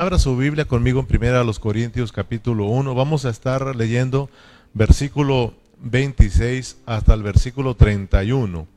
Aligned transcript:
Abra 0.00 0.20
su 0.20 0.36
Biblia 0.36 0.64
conmigo 0.64 1.00
en 1.00 1.06
Primera 1.06 1.40
a 1.40 1.44
los 1.44 1.58
Corintios 1.58 2.12
capítulo 2.12 2.66
1. 2.66 2.94
Vamos 2.94 3.24
a 3.24 3.30
estar 3.30 3.74
leyendo 3.74 4.30
versículo 4.72 5.54
26 5.80 6.76
hasta 6.86 7.14
el 7.14 7.24
versículo 7.24 7.74
31. 7.74 8.68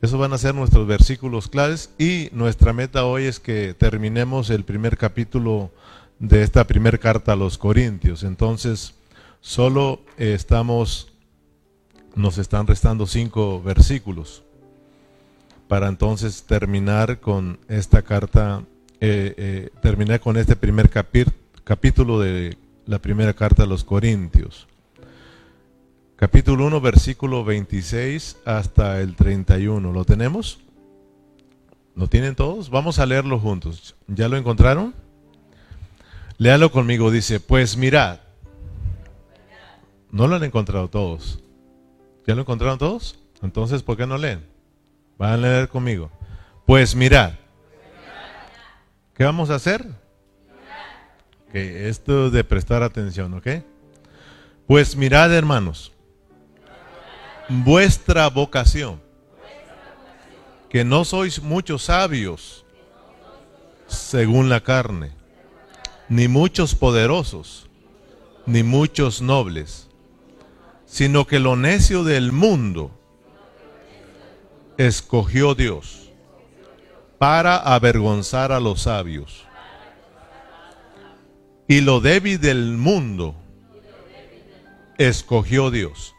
Esos 0.00 0.20
van 0.20 0.32
a 0.32 0.38
ser 0.38 0.54
nuestros 0.54 0.86
versículos 0.86 1.48
claves 1.48 1.90
y 1.98 2.28
nuestra 2.30 2.72
meta 2.72 3.06
hoy 3.06 3.24
es 3.24 3.40
que 3.40 3.74
terminemos 3.74 4.48
el 4.50 4.62
primer 4.62 4.96
capítulo 4.96 5.72
de 6.20 6.44
esta 6.44 6.64
primera 6.64 6.98
carta 6.98 7.32
a 7.32 7.36
los 7.36 7.58
Corintios. 7.58 8.22
Entonces, 8.22 8.94
solo 9.40 10.02
estamos, 10.16 11.12
nos 12.14 12.38
están 12.38 12.68
restando 12.68 13.08
cinco 13.08 13.60
versículos 13.60 14.44
para 15.66 15.88
entonces 15.88 16.44
terminar 16.44 17.18
con 17.18 17.58
esta 17.66 18.02
carta, 18.02 18.62
eh, 19.00 19.34
eh, 19.36 19.70
terminar 19.82 20.20
con 20.20 20.36
este 20.36 20.56
primer 20.56 20.90
capítulo 20.90 22.18
de 22.20 22.56
la 22.86 22.98
primera 22.98 23.34
carta 23.34 23.64
a 23.64 23.66
los 23.66 23.84
Corintios. 23.84 24.66
Capítulo 26.16 26.66
1, 26.66 26.80
versículo 26.80 27.44
26 27.44 28.38
hasta 28.46 29.00
el 29.02 29.16
31. 29.16 29.92
¿Lo 29.92 30.04
tenemos? 30.06 30.60
¿Lo 31.94 32.08
tienen 32.08 32.34
todos? 32.34 32.70
Vamos 32.70 32.98
a 32.98 33.06
leerlo 33.06 33.38
juntos. 33.38 33.96
¿Ya 34.06 34.28
lo 34.28 34.38
encontraron? 34.38 34.94
Léalo 36.38 36.70
conmigo. 36.70 37.10
Dice, 37.10 37.38
pues 37.38 37.76
mirad. 37.76 38.20
No 40.10 40.26
lo 40.26 40.36
han 40.36 40.44
encontrado 40.44 40.88
todos. 40.88 41.40
¿Ya 42.26 42.34
lo 42.34 42.42
encontraron 42.42 42.78
todos? 42.78 43.18
Entonces, 43.42 43.82
¿por 43.82 43.98
qué 43.98 44.06
no 44.06 44.16
leen? 44.16 44.46
Van 45.18 45.32
a 45.32 45.36
leer 45.36 45.68
conmigo. 45.68 46.10
Pues 46.64 46.94
mirad. 46.94 47.32
¿Qué 49.16 49.24
vamos 49.24 49.48
a 49.48 49.54
hacer? 49.54 49.86
Que 51.50 51.88
esto 51.88 52.30
de 52.30 52.44
prestar 52.44 52.82
atención, 52.82 53.32
¿ok? 53.32 53.46
Pues 54.66 54.94
mirad, 54.94 55.32
hermanos, 55.34 55.92
vuestra 57.48 58.28
vocación, 58.28 59.00
que 60.68 60.84
no 60.84 61.06
sois 61.06 61.40
muchos 61.40 61.84
sabios 61.84 62.66
según 63.86 64.50
la 64.50 64.60
carne, 64.60 65.12
ni 66.10 66.28
muchos 66.28 66.74
poderosos, 66.74 67.70
ni 68.44 68.62
muchos 68.62 69.22
nobles, 69.22 69.88
sino 70.84 71.26
que 71.26 71.38
lo 71.38 71.56
necio 71.56 72.04
del 72.04 72.32
mundo 72.32 72.90
escogió 74.76 75.54
Dios 75.54 76.05
para 77.18 77.56
avergonzar 77.56 78.52
a 78.52 78.60
los 78.60 78.82
sabios. 78.82 79.44
Y 81.68 81.80
lo 81.80 82.00
débil 82.00 82.40
del 82.40 82.76
mundo 82.76 83.34
escogió 84.98 85.70
Dios 85.70 86.14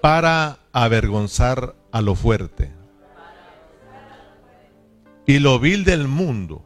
para 0.00 0.58
avergonzar 0.72 1.74
a 1.92 2.00
lo 2.00 2.14
fuerte. 2.14 2.72
Y 5.26 5.40
lo 5.40 5.58
vil 5.60 5.84
del 5.84 6.08
mundo 6.08 6.64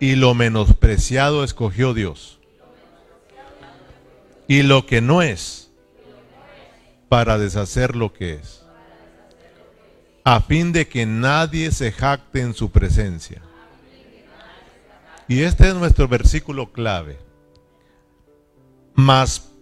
y 0.00 0.16
lo 0.16 0.34
menospreciado 0.34 1.44
escogió 1.44 1.94
Dios. 1.94 2.40
Y 4.48 4.62
lo 4.62 4.84
que 4.84 5.00
no 5.00 5.22
es 5.22 5.70
para 7.08 7.38
deshacer 7.38 7.96
lo 7.96 8.12
que 8.12 8.34
es 8.34 8.65
a 10.28 10.40
fin 10.40 10.72
de 10.72 10.88
que 10.88 11.06
nadie 11.06 11.70
se 11.70 11.92
jacte 11.92 12.40
en 12.40 12.52
su 12.52 12.68
presencia. 12.72 13.40
Y 15.28 15.42
este 15.42 15.68
es 15.68 15.74
nuestro 15.76 16.08
versículo 16.08 16.72
clave. 16.72 17.16
Mas 18.92 19.52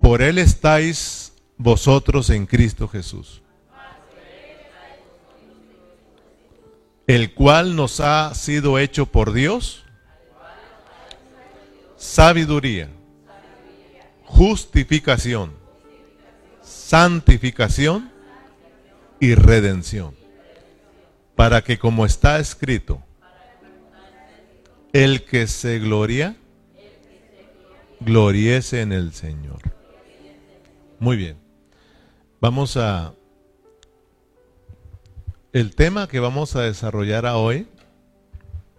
por 0.00 0.22
él 0.22 0.38
estáis 0.38 1.34
vosotros 1.58 2.30
en 2.30 2.46
Cristo 2.46 2.88
Jesús, 2.88 3.42
el 7.06 7.34
cual 7.34 7.76
nos 7.76 8.00
ha 8.00 8.34
sido 8.34 8.78
hecho 8.78 9.04
por 9.04 9.34
Dios 9.34 9.84
sabiduría, 11.98 12.88
justificación, 14.24 15.52
santificación 16.62 18.09
y 19.20 19.34
redención. 19.34 20.14
Para 21.36 21.62
que 21.62 21.78
como 21.78 22.04
está 22.04 22.38
escrito, 22.38 23.02
el 24.92 25.24
que 25.24 25.46
se 25.46 25.78
gloria, 25.78 26.36
gloriese 28.00 28.80
en 28.80 28.92
el 28.92 29.12
Señor. 29.12 29.60
Muy 30.98 31.16
bien. 31.16 31.36
Vamos 32.40 32.76
a... 32.76 33.14
El 35.52 35.74
tema 35.74 36.08
que 36.08 36.20
vamos 36.20 36.56
a 36.56 36.62
desarrollar 36.62 37.26
hoy 37.26 37.66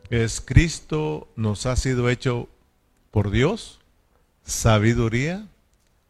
es 0.09 0.41
Cristo 0.41 1.28
nos 1.35 1.66
ha 1.66 1.75
sido 1.75 2.09
hecho 2.09 2.47
por 3.12 3.30
Dios, 3.30 3.80
sabiduría, 4.44 5.47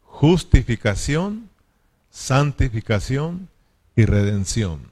justificación, 0.02 1.50
santificación 2.10 3.48
y 3.96 4.04
redención. 4.04 4.90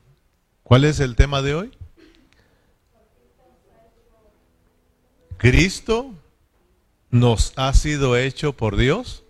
¿Cuál 0.63 0.85
es 0.85 1.01
el 1.01 1.17
tema 1.17 1.43
de 1.43 1.55
hoy? 1.55 1.71
Cristo 5.37 6.13
nos 7.11 7.53
ha 7.57 7.73
sido 7.73 8.17
hecho 8.17 8.53
por 8.53 8.77
Dios 8.77 9.25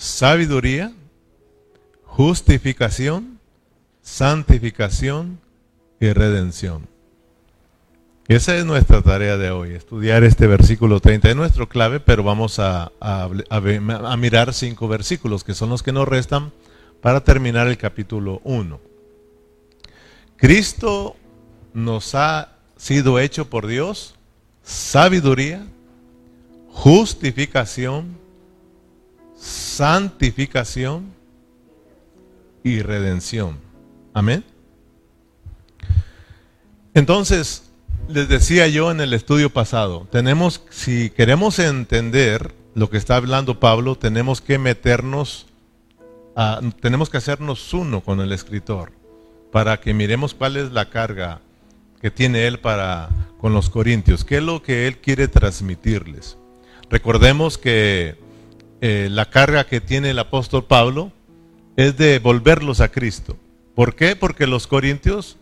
sabiduría, 0.00 0.92
justificación, 2.04 3.38
santificación 4.00 5.38
y 6.00 6.10
redención. 6.12 6.88
Esa 8.26 8.56
es 8.56 8.64
nuestra 8.64 9.02
tarea 9.02 9.36
de 9.36 9.50
hoy, 9.50 9.72
estudiar 9.72 10.24
este 10.24 10.46
versículo 10.46 11.00
30. 11.00 11.30
Es 11.30 11.36
nuestro 11.36 11.68
clave, 11.68 12.00
pero 12.00 12.22
vamos 12.22 12.58
a, 12.58 12.92
a, 13.00 13.28
a 13.50 14.16
mirar 14.16 14.54
cinco 14.54 14.88
versículos 14.88 15.44
que 15.44 15.52
son 15.52 15.68
los 15.68 15.82
que 15.82 15.92
nos 15.92 16.08
restan 16.08 16.50
para 17.00 17.22
terminar 17.22 17.66
el 17.66 17.78
capítulo 17.78 18.40
1. 18.44 18.80
Cristo 20.36 21.16
nos 21.72 22.14
ha 22.14 22.56
sido 22.76 23.18
hecho 23.18 23.48
por 23.48 23.66
Dios 23.66 24.14
sabiduría, 24.62 25.66
justificación, 26.68 28.16
santificación 29.36 31.12
y 32.62 32.80
redención. 32.82 33.58
Amén. 34.12 34.44
Entonces, 36.94 37.70
les 38.08 38.28
decía 38.28 38.66
yo 38.68 38.90
en 38.90 39.00
el 39.00 39.12
estudio 39.12 39.50
pasado, 39.50 40.06
tenemos, 40.10 40.62
si 40.70 41.10
queremos 41.10 41.58
entender 41.58 42.54
lo 42.74 42.90
que 42.90 42.98
está 42.98 43.16
hablando 43.16 43.60
Pablo, 43.60 43.96
tenemos 43.96 44.40
que 44.40 44.58
meternos 44.58 45.46
Ah, 46.36 46.60
tenemos 46.80 47.10
que 47.10 47.18
hacernos 47.18 47.72
uno 47.74 48.00
con 48.02 48.20
el 48.20 48.32
escritor 48.32 48.92
para 49.50 49.80
que 49.80 49.94
miremos 49.94 50.34
cuál 50.34 50.56
es 50.56 50.70
la 50.72 50.88
carga 50.88 51.40
que 52.00 52.10
tiene 52.10 52.46
él 52.46 52.60
para 52.60 53.10
con 53.38 53.52
los 53.52 53.70
corintios, 53.70 54.24
qué 54.24 54.36
es 54.36 54.42
lo 54.42 54.62
que 54.62 54.86
él 54.86 54.98
quiere 54.98 55.28
transmitirles. 55.28 56.36
Recordemos 56.88 57.58
que 57.58 58.16
eh, 58.80 59.08
la 59.10 59.30
carga 59.30 59.64
que 59.64 59.80
tiene 59.80 60.10
el 60.10 60.18
apóstol 60.18 60.64
Pablo 60.64 61.12
es 61.76 61.96
de 61.96 62.18
volverlos 62.18 62.80
a 62.80 62.90
Cristo. 62.90 63.36
¿Por 63.74 63.94
qué? 63.94 64.16
Porque 64.16 64.46
los 64.46 64.66
corintios 64.66 65.36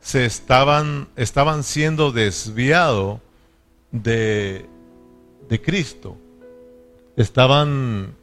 se 0.00 0.24
estaban, 0.24 1.08
estaban 1.16 1.62
siendo 1.62 2.12
desviados 2.12 3.20
de, 3.90 4.66
de 5.48 5.62
Cristo. 5.62 6.16
Estaban 7.16 8.14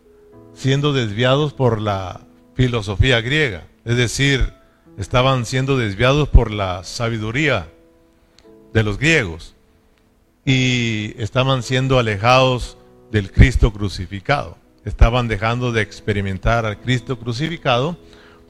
siendo 0.56 0.94
desviados 0.94 1.54
por 1.54 1.80
la 1.80 2.22
filosofía 2.56 3.22
griega, 3.22 3.68
es 3.84 3.98
decir, 3.98 4.54
estaban 4.98 5.46
siendo 5.46 5.78
desviados 5.78 6.30
por 6.30 6.52
la 6.52 6.84
sabiduría 6.84 7.68
de 8.74 8.84
los 8.84 8.98
griegos 8.98 9.56
y 10.46 11.14
estaban 11.18 11.64
siendo 11.64 12.00
alejados 12.00 12.78
del 13.12 13.32
Cristo 13.32 13.74
crucificado. 13.74 14.58
Estaban 14.86 15.28
dejando 15.28 15.72
de 15.72 15.82
experimentar 15.82 16.66
al 16.66 16.80
Cristo 16.80 17.18
crucificado, 17.18 17.98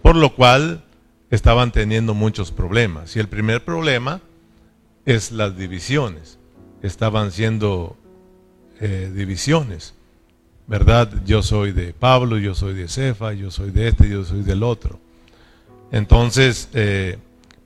por 0.01 0.15
lo 0.15 0.35
cual 0.35 0.83
estaban 1.31 1.71
teniendo 1.71 2.13
muchos 2.13 2.51
problemas. 2.51 3.15
Y 3.15 3.19
el 3.19 3.29
primer 3.29 3.63
problema 3.63 4.21
es 5.05 5.31
las 5.31 5.57
divisiones. 5.57 6.37
Estaban 6.81 7.31
siendo 7.31 7.97
eh, 8.81 9.11
divisiones. 9.13 9.93
¿Verdad? 10.67 11.11
Yo 11.25 11.43
soy 11.43 11.71
de 11.71 11.93
Pablo, 11.93 12.37
yo 12.37 12.55
soy 12.55 12.73
de 12.73 12.87
Cefa, 12.87 13.33
yo 13.33 13.51
soy 13.51 13.71
de 13.71 13.87
este, 13.87 14.09
yo 14.09 14.23
soy 14.23 14.41
del 14.41 14.63
otro. 14.63 14.99
Entonces, 15.91 16.69
eh, 16.73 17.17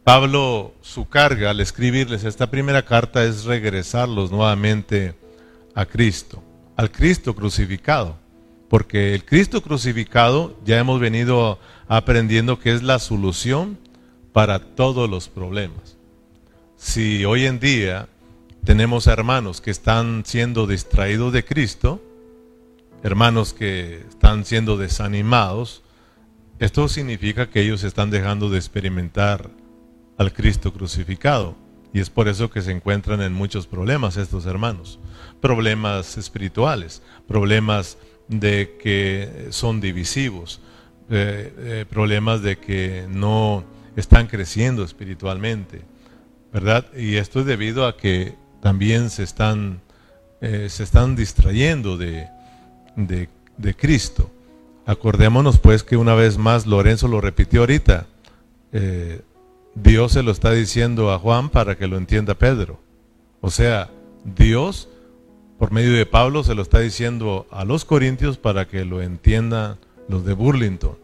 Pablo, 0.04 0.74
su 0.82 1.08
carga 1.08 1.52
al 1.52 1.62
escribirles 1.62 2.24
esta 2.24 2.50
primera 2.50 2.84
carta 2.84 3.24
es 3.24 3.46
regresarlos 3.46 4.32
nuevamente 4.32 5.16
a 5.76 5.86
Cristo, 5.86 6.44
al 6.76 6.92
Cristo 6.92 7.36
crucificado, 7.36 8.18
porque 8.70 9.14
el 9.14 9.24
Cristo 9.24 9.62
crucificado 9.62 10.58
ya 10.66 10.78
hemos 10.78 11.00
venido 11.00 11.60
aprendiendo 11.88 12.60
que 12.60 12.74
es 12.74 12.84
la 12.84 13.00
solución 13.00 13.78
para 14.34 14.60
todos 14.60 15.10
los 15.10 15.30
problemas. 15.30 15.98
Si 16.76 17.26
hoy 17.26 17.46
en 17.46 17.60
día 17.60 18.08
tenemos 18.64 19.08
hermanos 19.08 19.62
que 19.62 19.72
están 19.72 20.24
siendo 20.26 20.68
distraídos 20.68 21.34
de 21.34 21.46
Cristo, 21.46 22.02
hermanos 23.04 23.54
que 23.54 24.06
están 24.10 24.46
siendo 24.46 24.78
desanimados, 24.78 25.84
esto 26.60 26.88
significa 26.90 27.50
que 27.50 27.62
ellos 27.62 27.84
están 27.84 28.10
dejando 28.10 28.50
de 28.50 28.58
experimentar 28.58 29.50
al 30.18 30.34
Cristo 30.34 30.74
crucificado. 30.74 31.56
Y 31.94 32.02
es 32.02 32.10
por 32.10 32.28
eso 32.28 32.52
que 32.52 32.62
se 32.62 32.72
encuentran 32.72 33.22
en 33.22 33.34
muchos 33.34 33.66
problemas 33.66 34.18
estos 34.18 34.46
hermanos. 34.46 35.00
Problemas 35.42 36.18
espirituales, 36.18 37.02
problemas 37.28 37.98
de 38.28 38.78
que 38.82 39.48
son 39.50 39.82
divisivos, 39.82 40.62
eh, 41.10 41.54
eh, 41.58 41.86
problemas 41.90 42.44
de 42.44 42.58
que 42.58 43.08
no 43.10 43.64
están 43.96 44.28
creciendo 44.28 44.84
espiritualmente, 44.84 45.82
¿verdad? 46.54 46.86
Y 46.96 47.16
esto 47.16 47.40
es 47.40 47.46
debido 47.46 47.88
a 47.88 47.98
que 47.98 48.36
también 48.62 49.10
se 49.10 49.24
están, 49.24 49.82
eh, 50.42 50.68
se 50.70 50.84
están 50.84 51.16
distrayendo 51.16 51.98
de, 51.98 52.28
de, 53.08 53.30
Cristo. 53.76 54.30
Acordémonos 54.86 55.60
pues 55.60 55.84
que 55.84 55.98
una 55.98 56.16
vez 56.16 56.38
más 56.38 56.66
Lorenzo 56.66 57.08
lo 57.08 57.22
repitió 57.22 57.62
ahorita, 57.62 58.08
eh, 58.72 59.22
Dios 59.76 60.14
se 60.14 60.24
lo 60.24 60.32
está 60.32 60.52
diciendo 60.52 61.12
a 61.12 61.20
Juan 61.20 61.50
para 61.50 61.78
que 61.78 61.88
lo 61.88 61.98
entienda 61.98 62.34
Pedro. 62.34 62.80
O 63.42 63.52
sea, 63.52 63.90
Dios 64.24 64.90
por 65.60 65.72
medio 65.74 65.94
de 65.94 66.06
Pablo 66.06 66.44
se 66.44 66.56
lo 66.56 66.62
está 66.62 66.80
diciendo 66.80 67.46
a 67.52 67.66
los 67.66 67.84
corintios 67.84 68.38
para 68.38 68.66
que 68.66 68.86
lo 68.86 69.02
entiendan 69.02 69.78
los 70.08 70.24
de 70.26 70.34
Burlington, 70.34 70.98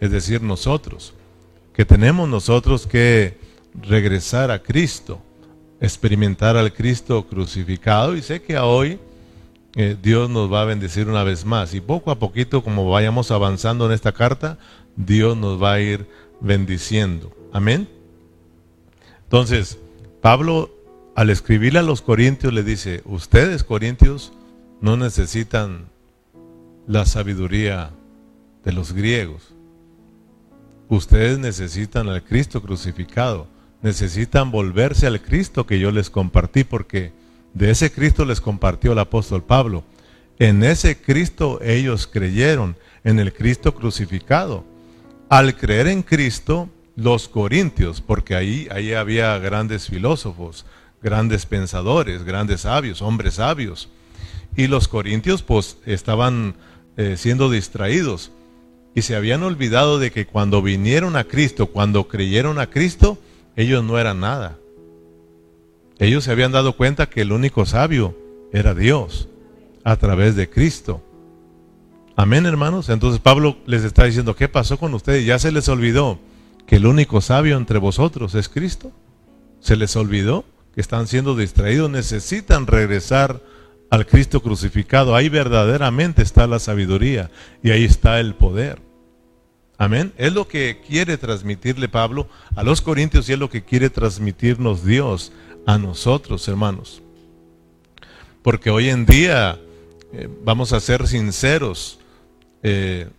es 0.00 0.10
decir, 0.10 0.42
nosotros, 0.42 1.12
que 1.74 1.84
tenemos 1.84 2.26
nosotros 2.26 2.86
que 2.86 3.36
regresar 3.82 4.50
a 4.50 4.62
Cristo, 4.62 5.20
experimentar 5.78 6.56
al 6.56 6.72
Cristo 6.72 7.26
crucificado 7.28 8.16
y 8.16 8.22
sé 8.22 8.40
que 8.40 8.58
hoy 8.58 8.98
eh, 9.80 9.96
Dios 10.02 10.28
nos 10.28 10.52
va 10.52 10.62
a 10.62 10.64
bendecir 10.64 11.08
una 11.08 11.22
vez 11.22 11.44
más. 11.44 11.72
Y 11.72 11.80
poco 11.80 12.10
a 12.10 12.18
poquito, 12.18 12.64
como 12.64 12.90
vayamos 12.90 13.30
avanzando 13.30 13.86
en 13.86 13.92
esta 13.92 14.10
carta, 14.10 14.58
Dios 14.96 15.36
nos 15.36 15.62
va 15.62 15.74
a 15.74 15.80
ir 15.80 16.04
bendiciendo. 16.40 17.32
Amén. 17.52 17.88
Entonces, 19.22 19.78
Pablo, 20.20 20.68
al 21.14 21.30
escribirle 21.30 21.78
a 21.78 21.82
los 21.82 22.02
corintios, 22.02 22.52
le 22.52 22.64
dice, 22.64 23.02
ustedes 23.04 23.62
corintios 23.62 24.32
no 24.80 24.96
necesitan 24.96 25.84
la 26.88 27.06
sabiduría 27.06 27.90
de 28.64 28.72
los 28.72 28.92
griegos. 28.92 29.54
Ustedes 30.88 31.38
necesitan 31.38 32.08
al 32.08 32.24
Cristo 32.24 32.62
crucificado. 32.62 33.46
Necesitan 33.82 34.50
volverse 34.50 35.06
al 35.06 35.22
Cristo 35.22 35.66
que 35.66 35.78
yo 35.78 35.92
les 35.92 36.10
compartí 36.10 36.64
porque 36.64 37.12
de 37.58 37.72
ese 37.72 37.90
Cristo 37.90 38.24
les 38.24 38.40
compartió 38.40 38.92
el 38.92 39.00
apóstol 39.00 39.42
Pablo. 39.42 39.82
En 40.38 40.62
ese 40.62 40.96
Cristo 40.96 41.58
ellos 41.60 42.06
creyeron, 42.06 42.76
en 43.02 43.18
el 43.18 43.32
Cristo 43.32 43.74
crucificado. 43.74 44.64
Al 45.28 45.56
creer 45.56 45.88
en 45.88 46.02
Cristo, 46.04 46.68
los 46.94 47.28
corintios, 47.28 48.00
porque 48.00 48.36
ahí, 48.36 48.68
ahí 48.70 48.92
había 48.92 49.36
grandes 49.38 49.88
filósofos, 49.88 50.66
grandes 51.02 51.46
pensadores, 51.46 52.22
grandes 52.22 52.60
sabios, 52.60 53.02
hombres 53.02 53.34
sabios. 53.34 53.88
Y 54.56 54.68
los 54.68 54.86
corintios 54.86 55.42
pues 55.42 55.78
estaban 55.84 56.54
eh, 56.96 57.16
siendo 57.16 57.50
distraídos 57.50 58.30
y 58.94 59.02
se 59.02 59.16
habían 59.16 59.42
olvidado 59.42 59.98
de 59.98 60.12
que 60.12 60.26
cuando 60.26 60.62
vinieron 60.62 61.16
a 61.16 61.24
Cristo, 61.24 61.66
cuando 61.66 62.06
creyeron 62.06 62.60
a 62.60 62.70
Cristo, 62.70 63.18
ellos 63.56 63.82
no 63.82 63.98
eran 63.98 64.20
nada. 64.20 64.58
Ellos 65.98 66.24
se 66.24 66.30
habían 66.30 66.52
dado 66.52 66.76
cuenta 66.76 67.08
que 67.08 67.22
el 67.22 67.32
único 67.32 67.66
sabio 67.66 68.16
era 68.52 68.74
Dios 68.74 69.28
a 69.84 69.96
través 69.96 70.36
de 70.36 70.48
Cristo. 70.48 71.02
Amén, 72.16 72.46
hermanos. 72.46 72.88
Entonces 72.88 73.20
Pablo 73.20 73.56
les 73.66 73.84
está 73.84 74.04
diciendo, 74.04 74.36
¿qué 74.36 74.48
pasó 74.48 74.78
con 74.78 74.94
ustedes? 74.94 75.24
Ya 75.24 75.38
se 75.38 75.52
les 75.52 75.68
olvidó 75.68 76.18
que 76.66 76.76
el 76.76 76.86
único 76.86 77.20
sabio 77.20 77.56
entre 77.56 77.78
vosotros 77.78 78.34
es 78.34 78.48
Cristo. 78.48 78.92
Se 79.60 79.76
les 79.76 79.96
olvidó 79.96 80.44
que 80.74 80.80
están 80.80 81.06
siendo 81.06 81.34
distraídos, 81.34 81.90
necesitan 81.90 82.66
regresar 82.66 83.40
al 83.90 84.06
Cristo 84.06 84.40
crucificado. 84.42 85.16
Ahí 85.16 85.28
verdaderamente 85.28 86.22
está 86.22 86.46
la 86.46 86.58
sabiduría 86.58 87.30
y 87.62 87.70
ahí 87.70 87.84
está 87.84 88.20
el 88.20 88.34
poder. 88.34 88.80
Amén. 89.78 90.12
Es 90.18 90.32
lo 90.32 90.48
que 90.48 90.80
quiere 90.86 91.16
transmitirle 91.18 91.88
Pablo 91.88 92.28
a 92.56 92.64
los 92.64 92.80
corintios 92.80 93.28
y 93.28 93.34
es 93.34 93.38
lo 93.38 93.48
que 93.48 93.62
quiere 93.62 93.90
transmitirnos 93.90 94.84
Dios 94.84 95.32
a 95.68 95.76
nosotros, 95.76 96.48
hermanos. 96.48 97.02
Porque 98.42 98.70
hoy 98.70 98.88
en 98.88 99.04
día, 99.04 99.60
eh, 100.14 100.26
vamos 100.42 100.72
a 100.72 100.80
ser 100.80 101.06
sinceros, 101.06 102.00
eh, 102.62 103.10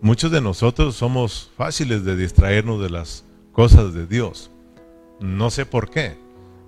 muchos 0.00 0.30
de 0.30 0.40
nosotros 0.40 0.94
somos 0.94 1.50
fáciles 1.56 2.04
de 2.04 2.14
distraernos 2.14 2.80
de 2.80 2.90
las 2.90 3.24
cosas 3.50 3.92
de 3.92 4.06
Dios. 4.06 4.52
No 5.18 5.50
sé 5.50 5.66
por 5.66 5.90
qué. 5.90 6.16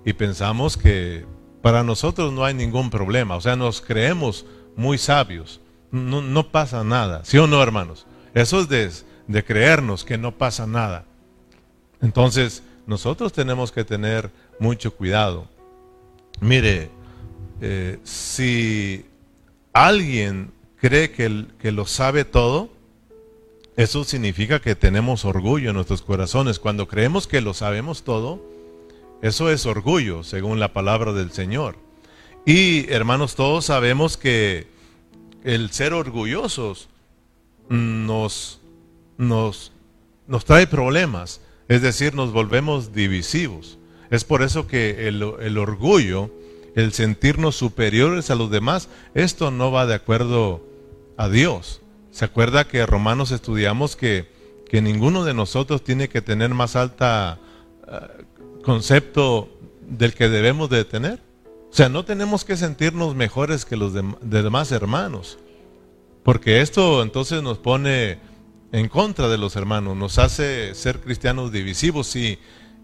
Y 0.03 0.11
pensamos 0.11 0.75
que 0.75 1.25
para 1.61 1.85
nosotros 1.85 2.33
no 2.33 2.43
hay 2.43 2.53
ningún 2.53 2.89
problema. 2.89 3.37
O 3.37 3.41
sea, 3.41 3.55
nos 3.55 3.79
creemos 3.79 4.45
muy 4.75 4.97
sabios. 4.97 5.61
No, 5.89 6.21
no 6.21 6.51
pasa 6.51 6.83
nada. 6.83 7.23
¿Sí 7.23 7.37
o 7.37 7.47
no, 7.47 7.63
hermanos? 7.63 8.07
Eso 8.33 8.59
es 8.59 8.67
de, 8.67 8.91
de 9.29 9.45
creernos 9.45 10.03
que 10.03 10.17
no 10.17 10.37
pasa 10.37 10.67
nada. 10.67 11.05
Entonces, 12.01 12.61
nosotros 12.85 13.33
tenemos 13.33 13.71
que 13.71 13.83
tener 13.83 14.29
mucho 14.59 14.93
cuidado. 14.93 15.47
Mire, 16.41 16.89
eh, 17.61 17.99
si 18.03 19.05
alguien 19.71 20.51
cree 20.77 21.11
que, 21.11 21.45
que 21.59 21.71
lo 21.71 21.85
sabe 21.85 22.25
todo, 22.25 22.69
eso 23.75 24.03
significa 24.03 24.59
que 24.59 24.75
tenemos 24.75 25.25
orgullo 25.25 25.69
en 25.69 25.75
nuestros 25.75 26.01
corazones. 26.01 26.59
Cuando 26.59 26.87
creemos 26.87 27.27
que 27.27 27.41
lo 27.41 27.53
sabemos 27.53 28.03
todo, 28.03 28.43
eso 29.21 29.49
es 29.49 29.65
orgullo, 29.65 30.23
según 30.23 30.59
la 30.59 30.73
palabra 30.73 31.13
del 31.13 31.31
Señor. 31.31 31.77
Y 32.45 32.91
hermanos, 32.91 33.35
todos 33.35 33.65
sabemos 33.65 34.17
que 34.17 34.67
el 35.43 35.71
ser 35.71 35.93
orgullosos 35.93 36.89
nos, 37.69 38.59
nos, 39.17 39.71
nos 40.27 40.45
trae 40.45 40.67
problemas. 40.67 41.41
Es 41.73 41.81
decir, 41.81 42.13
nos 42.13 42.31
volvemos 42.31 42.93
divisivos. 42.93 43.79
Es 44.11 44.25
por 44.25 44.43
eso 44.43 44.67
que 44.67 45.07
el, 45.07 45.23
orgullo, 45.57 46.29
el 46.75 46.93
sentirnos 46.93 47.55
superiores 47.55 48.29
a 48.29 48.35
los 48.35 48.51
demás, 48.51 48.89
esto 49.15 49.49
no 49.49 49.71
va 49.71 49.87
de 49.87 49.95
acuerdo 49.95 50.63
a 51.17 51.29
Dios. 51.29 51.81
¿Se 52.11 52.25
acuerda 52.25 52.67
que 52.67 52.85
Romanos 52.85 53.31
estudiamos 53.31 53.95
que, 53.95 54.29
que 54.69 54.83
ninguno 54.83 55.25
de 55.25 55.33
nosotros 55.33 55.83
tiene 55.83 56.09
que 56.09 56.21
tener 56.21 56.51
más 56.51 56.75
alta 56.75 57.39
eh, 57.87 58.23
concepto 58.63 59.49
del 59.81 60.13
que 60.13 60.29
debemos 60.29 60.69
de 60.69 60.85
tener? 60.85 61.21
O 61.71 61.73
sea, 61.73 61.89
no 61.89 62.05
tenemos 62.05 62.45
que 62.45 62.55
sentirnos 62.55 63.15
mejores 63.15 63.65
que 63.65 63.77
los 63.77 63.93
demás 63.93 64.71
hermanos, 64.71 65.39
porque 66.21 66.61
esto 66.61 67.01
entonces 67.01 67.41
nos 67.41 67.57
pone 67.57 68.19
en 68.73 68.89
contra 68.89 69.29
de 69.29 69.37
los 69.37 69.55
hermanos, 69.55 69.95
nos 69.95 70.17
hace 70.17 70.73
ser 70.73 70.99
cristianos 70.99 71.51
divisivos 71.51 72.15
y, 72.15 72.39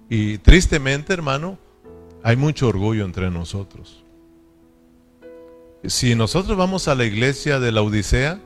y 0.07 0.37
tristemente, 0.37 1.13
hermano, 1.13 1.57
hay 2.21 2.35
mucho 2.35 2.67
orgullo 2.67 3.03
entre 3.05 3.31
nosotros. 3.31 4.03
Si 5.83 6.13
nosotros 6.13 6.55
vamos 6.55 6.87
a 6.87 6.93
la 6.93 7.05
iglesia 7.05 7.59
de 7.59 7.71
la 7.71 7.81
Odisea, 7.81 8.39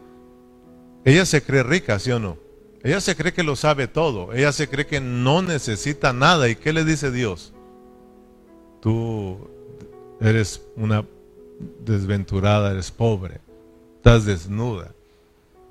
ella 1.04 1.26
se 1.26 1.44
cree 1.44 1.64
rica, 1.64 2.00
¿sí 2.00 2.12
o 2.12 2.20
no? 2.20 2.38
Ella 2.82 3.02
se 3.02 3.14
cree 3.14 3.34
que 3.34 3.44
lo 3.44 3.58
sabe 3.58 3.90
todo, 3.90 4.32
ella 4.34 4.54
se 4.54 4.70
cree 4.70 4.88
que 4.88 5.02
no 5.02 5.42
necesita 5.42 6.14
nada. 6.14 6.48
¿Y 6.48 6.56
qué 6.56 6.72
le 6.72 6.86
dice 6.86 7.12
Dios? 7.12 7.54
Tú 8.82 9.50
eres 10.22 10.62
una 10.78 11.06
desventurada, 11.84 12.72
eres 12.72 12.90
pobre, 12.90 13.42
estás 13.98 14.26
desnuda. 14.26 14.96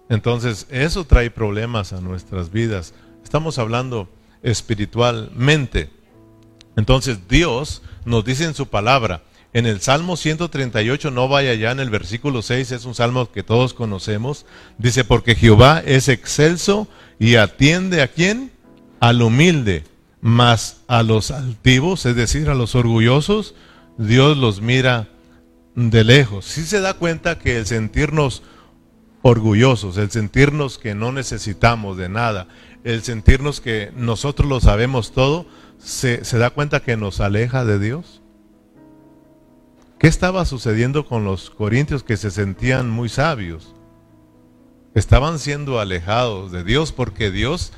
Entonces, 0.08 0.66
eso 0.70 1.04
trae 1.04 1.30
problemas 1.30 1.92
a 1.92 2.00
nuestras 2.00 2.50
vidas. 2.50 2.94
Estamos 3.24 3.58
hablando 3.58 4.08
espiritualmente. 4.42 5.90
Entonces, 6.76 7.28
Dios 7.28 7.82
nos 8.04 8.24
dice 8.24 8.44
en 8.44 8.54
su 8.54 8.68
palabra, 8.68 9.22
en 9.52 9.66
el 9.66 9.80
Salmo 9.80 10.16
138, 10.16 11.10
no 11.10 11.28
vaya 11.28 11.54
ya 11.54 11.72
en 11.72 11.80
el 11.80 11.90
versículo 11.90 12.42
6, 12.42 12.72
es 12.72 12.84
un 12.86 12.94
salmo 12.94 13.30
que 13.30 13.42
todos 13.42 13.74
conocemos, 13.74 14.46
dice, 14.78 15.04
porque 15.04 15.34
Jehová 15.34 15.82
es 15.84 16.08
excelso 16.08 16.88
y 17.18 17.36
atiende 17.36 18.00
a 18.00 18.08
quién? 18.08 18.52
al 19.02 19.20
humilde, 19.20 19.82
mas 20.20 20.82
a 20.86 21.02
los 21.02 21.32
altivos, 21.32 22.06
es 22.06 22.14
decir, 22.14 22.48
a 22.48 22.54
los 22.54 22.76
orgullosos, 22.76 23.56
Dios 23.98 24.36
los 24.36 24.60
mira 24.60 25.08
de 25.74 26.04
lejos. 26.04 26.44
Si 26.44 26.62
se 26.62 26.80
da 26.80 26.94
cuenta 26.94 27.40
que 27.40 27.56
el 27.56 27.66
sentirnos 27.66 28.44
orgullosos, 29.22 29.96
el 29.96 30.10
sentirnos 30.10 30.78
que 30.78 30.94
no 30.94 31.12
necesitamos 31.12 31.96
de 31.96 32.08
nada, 32.08 32.48
el 32.84 33.02
sentirnos 33.02 33.60
que 33.60 33.92
nosotros 33.96 34.48
lo 34.48 34.60
sabemos 34.60 35.12
todo, 35.12 35.46
se, 35.78 36.24
se 36.24 36.38
da 36.38 36.50
cuenta 36.50 36.80
que 36.80 36.96
nos 36.96 37.20
aleja 37.20 37.64
de 37.64 37.78
Dios. 37.78 38.20
¿Qué 39.98 40.08
estaba 40.08 40.44
sucediendo 40.44 41.06
con 41.06 41.24
los 41.24 41.50
corintios 41.50 42.02
que 42.02 42.16
se 42.16 42.32
sentían 42.32 42.90
muy 42.90 43.08
sabios? 43.08 43.72
Estaban 44.94 45.38
siendo 45.38 45.78
alejados 45.78 46.50
de 46.50 46.64
Dios 46.64 46.90
porque 46.90 47.30
Dios 47.30 47.72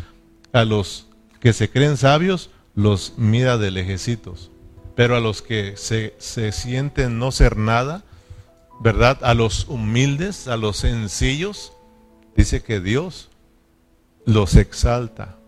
a 0.55 0.65
los 0.65 1.09
que 1.41 1.53
se 1.53 1.69
creen 1.69 1.99
sabios 1.99 2.51
los 2.75 3.15
mira 3.19 3.59
de 3.59 3.71
lejecitos. 3.71 4.51
Pero 4.97 5.17
a 5.17 5.21
los 5.21 5.43
que 5.43 5.77
se, 5.77 6.15
se 6.19 6.53
sienten 6.53 7.19
no 7.19 7.31
ser 7.31 7.59
nada, 7.59 8.05
¿verdad? 8.85 9.25
A 9.25 9.33
los 9.33 9.67
humildes, 9.67 10.47
a 10.47 10.59
los 10.59 10.76
sencillos, 10.76 11.73
dice 12.37 12.62
que 12.62 12.81
Dios 12.81 13.31
los 14.26 14.57
exalta. 14.57 15.38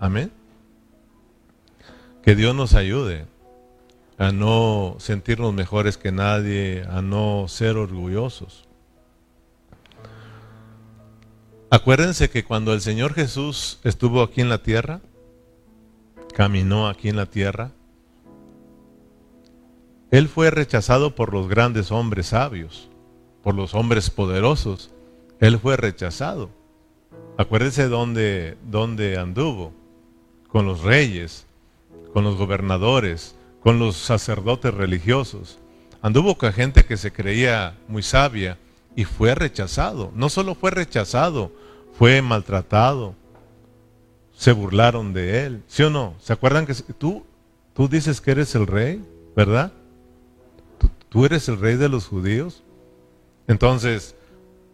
Amén. 0.00 0.32
Que 2.22 2.34
Dios 2.34 2.54
nos 2.54 2.72
ayude 2.72 3.26
a 4.16 4.32
no 4.32 4.96
sentirnos 4.98 5.52
mejores 5.52 5.98
que 5.98 6.10
nadie, 6.10 6.82
a 6.88 7.02
no 7.02 7.44
ser 7.46 7.76
orgullosos. 7.76 8.66
Acuérdense 11.68 12.30
que 12.30 12.42
cuando 12.42 12.72
el 12.72 12.80
Señor 12.80 13.12
Jesús 13.12 13.80
estuvo 13.84 14.22
aquí 14.22 14.40
en 14.40 14.48
la 14.48 14.62
tierra, 14.62 15.02
caminó 16.34 16.88
aquí 16.88 17.10
en 17.10 17.16
la 17.16 17.26
tierra, 17.26 17.72
Él 20.10 20.28
fue 20.28 20.50
rechazado 20.50 21.14
por 21.14 21.34
los 21.34 21.48
grandes 21.48 21.92
hombres 21.92 22.28
sabios, 22.28 22.88
por 23.42 23.54
los 23.54 23.74
hombres 23.74 24.08
poderosos. 24.08 24.90
Él 25.38 25.58
fue 25.58 25.76
rechazado. 25.76 26.48
Acuérdense 27.36 27.88
dónde, 27.88 28.56
dónde 28.64 29.18
anduvo, 29.18 29.72
con 30.48 30.64
los 30.64 30.82
reyes, 30.82 31.46
con 32.14 32.24
los 32.24 32.36
gobernadores, 32.36 33.36
con 33.62 33.78
los 33.78 33.96
sacerdotes 33.96 34.72
religiosos. 34.72 35.58
Anduvo 36.00 36.38
con 36.38 36.52
gente 36.52 36.84
que 36.84 36.96
se 36.96 37.12
creía 37.12 37.76
muy 37.86 38.02
sabia 38.02 38.56
y 38.96 39.04
fue 39.04 39.34
rechazado. 39.34 40.10
No 40.14 40.30
solo 40.30 40.54
fue 40.54 40.70
rechazado, 40.70 41.52
fue 41.98 42.22
maltratado. 42.22 43.14
Se 44.32 44.52
burlaron 44.52 45.12
de 45.12 45.44
él. 45.44 45.62
¿Sí 45.66 45.82
o 45.82 45.90
no? 45.90 46.14
¿Se 46.18 46.32
acuerdan 46.32 46.64
que 46.64 46.74
tú, 46.74 47.24
tú 47.74 47.88
dices 47.88 48.20
que 48.20 48.30
eres 48.30 48.54
el 48.54 48.66
rey, 48.66 49.04
verdad? 49.36 49.72
¿Tú 51.08 51.24
eres 51.24 51.48
el 51.48 51.58
rey 51.58 51.76
de 51.76 51.88
los 51.88 52.06
judíos? 52.06 52.62
Entonces, 53.46 54.14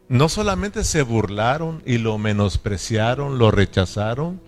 no 0.08 0.28
solamente 0.28 0.84
se 0.84 1.02
burlaron 1.02 1.82
y 1.86 1.98
lo 1.98 2.18
menospreciaron, 2.18 3.38
lo 3.38 3.50
rechazaron, 3.50 4.40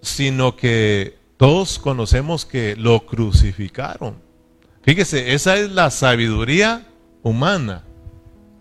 sino 0.00 0.56
que 0.56 1.18
todos 1.36 1.78
conocemos 1.78 2.44
que 2.44 2.76
lo 2.76 3.04
crucificaron. 3.04 4.14
Fíjese, 4.82 5.34
esa 5.34 5.56
es 5.56 5.70
la 5.70 5.90
sabiduría 5.90 6.86
humana. 7.22 7.82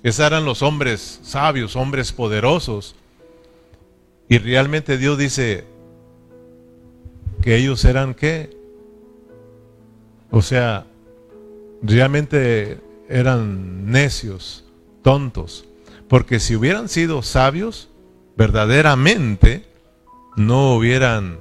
Esos 0.02 0.26
eran 0.26 0.46
los 0.46 0.62
hombres 0.62 1.20
sabios, 1.24 1.76
hombres 1.76 2.12
poderosos. 2.12 2.96
Y 4.28 4.40
realmente 4.40 4.98
Dios 4.98 5.18
dice 5.18 5.66
que 7.42 7.56
ellos 7.56 7.86
eran 7.86 8.16
qué? 8.16 8.58
O 10.32 10.42
sea, 10.42 10.86
realmente 11.88 12.80
eran 13.10 13.92
necios, 13.92 14.64
tontos. 15.04 15.66
Porque 16.08 16.40
si 16.40 16.56
hubieran 16.56 16.90
sido 16.90 17.22
sabios, 17.22 17.90
verdaderamente 18.38 19.66
no 20.36 20.76
hubieran 20.76 21.40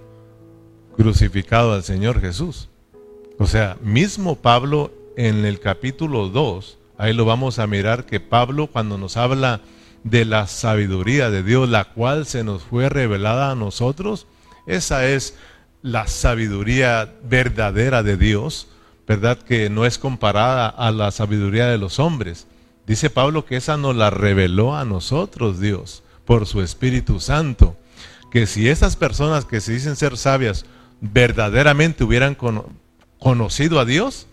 crucificado 0.97 1.73
al 1.73 1.83
Señor 1.83 2.21
Jesús. 2.21 2.69
O 3.39 3.47
sea, 3.47 3.77
mismo 3.83 4.37
Pablo 4.37 4.93
en 5.17 5.45
el 5.45 5.61
capítulo 5.61 6.29
2, 6.29 6.79
ahí 6.99 7.13
lo 7.13 7.25
vamos 7.25 7.59
a 7.59 7.67
mirar 7.67 8.07
que 8.07 8.21
Pablo 8.21 8.69
cuando 8.69 8.97
nos 8.97 9.17
habla 9.17 9.61
de 10.05 10.25
la 10.25 10.47
sabiduría 10.47 11.31
de 11.31 11.43
Dios, 11.43 11.69
la 11.69 11.93
cual 11.93 12.27
se 12.27 12.45
nos 12.45 12.63
fue 12.63 12.89
revelada 12.89 13.51
a 13.51 13.55
nosotros, 13.55 14.27
esa 14.67 15.07
es 15.09 15.37
la 15.83 16.07
sabiduría 16.07 17.13
verdadera 17.25 18.03
de 18.03 18.17
Dios, 18.17 18.69
¿verdad? 19.07 19.39
Que 19.39 19.71
no 19.71 19.85
es 19.85 19.99
comparada 19.99 20.69
a 20.69 20.91
la 20.91 21.11
sabiduría 21.11 21.67
de 21.67 21.79
los 21.79 21.99
hombres. 21.99 22.47
Dice 22.87 23.11
Pablo 23.11 23.45
que 23.47 23.57
esa 23.57 23.77
nos 23.77 23.97
la 23.97 24.11
reveló 24.11 24.77
a 24.77 24.85
nosotros 24.85 25.61
Dios 25.61 26.03
por 26.25 26.47
su 26.47 26.63
Espíritu 26.63 27.21
Santo. 27.21 27.77
Que 28.31 28.47
si 28.47 28.69
esas 28.69 28.97
personas 28.97 29.45
que 29.45 29.61
se 29.61 29.73
dicen 29.73 29.97
ser 29.97 30.17
sabias 30.17 30.65
verdaderamente 31.01 32.05
hubieran 32.05 32.37
conocido 33.19 33.79
a 33.79 33.85
Dios, 33.85 34.27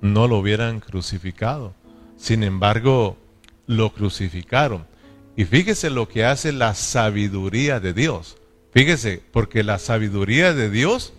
no 0.00 0.28
lo 0.28 0.38
hubieran 0.38 0.80
crucificado. 0.80 1.74
Sin 2.16 2.42
embargo, 2.42 3.16
lo 3.66 3.92
crucificaron. 3.92 4.86
Y 5.36 5.44
fíjese 5.44 5.90
lo 5.90 6.08
que 6.08 6.24
hace 6.24 6.52
la 6.52 6.74
sabiduría 6.74 7.80
de 7.80 7.92
Dios. 7.92 8.36
Fíjese, 8.72 9.22
porque 9.32 9.62
la 9.62 9.78
sabiduría 9.78 10.52
de 10.52 10.70
Dios 10.70 11.12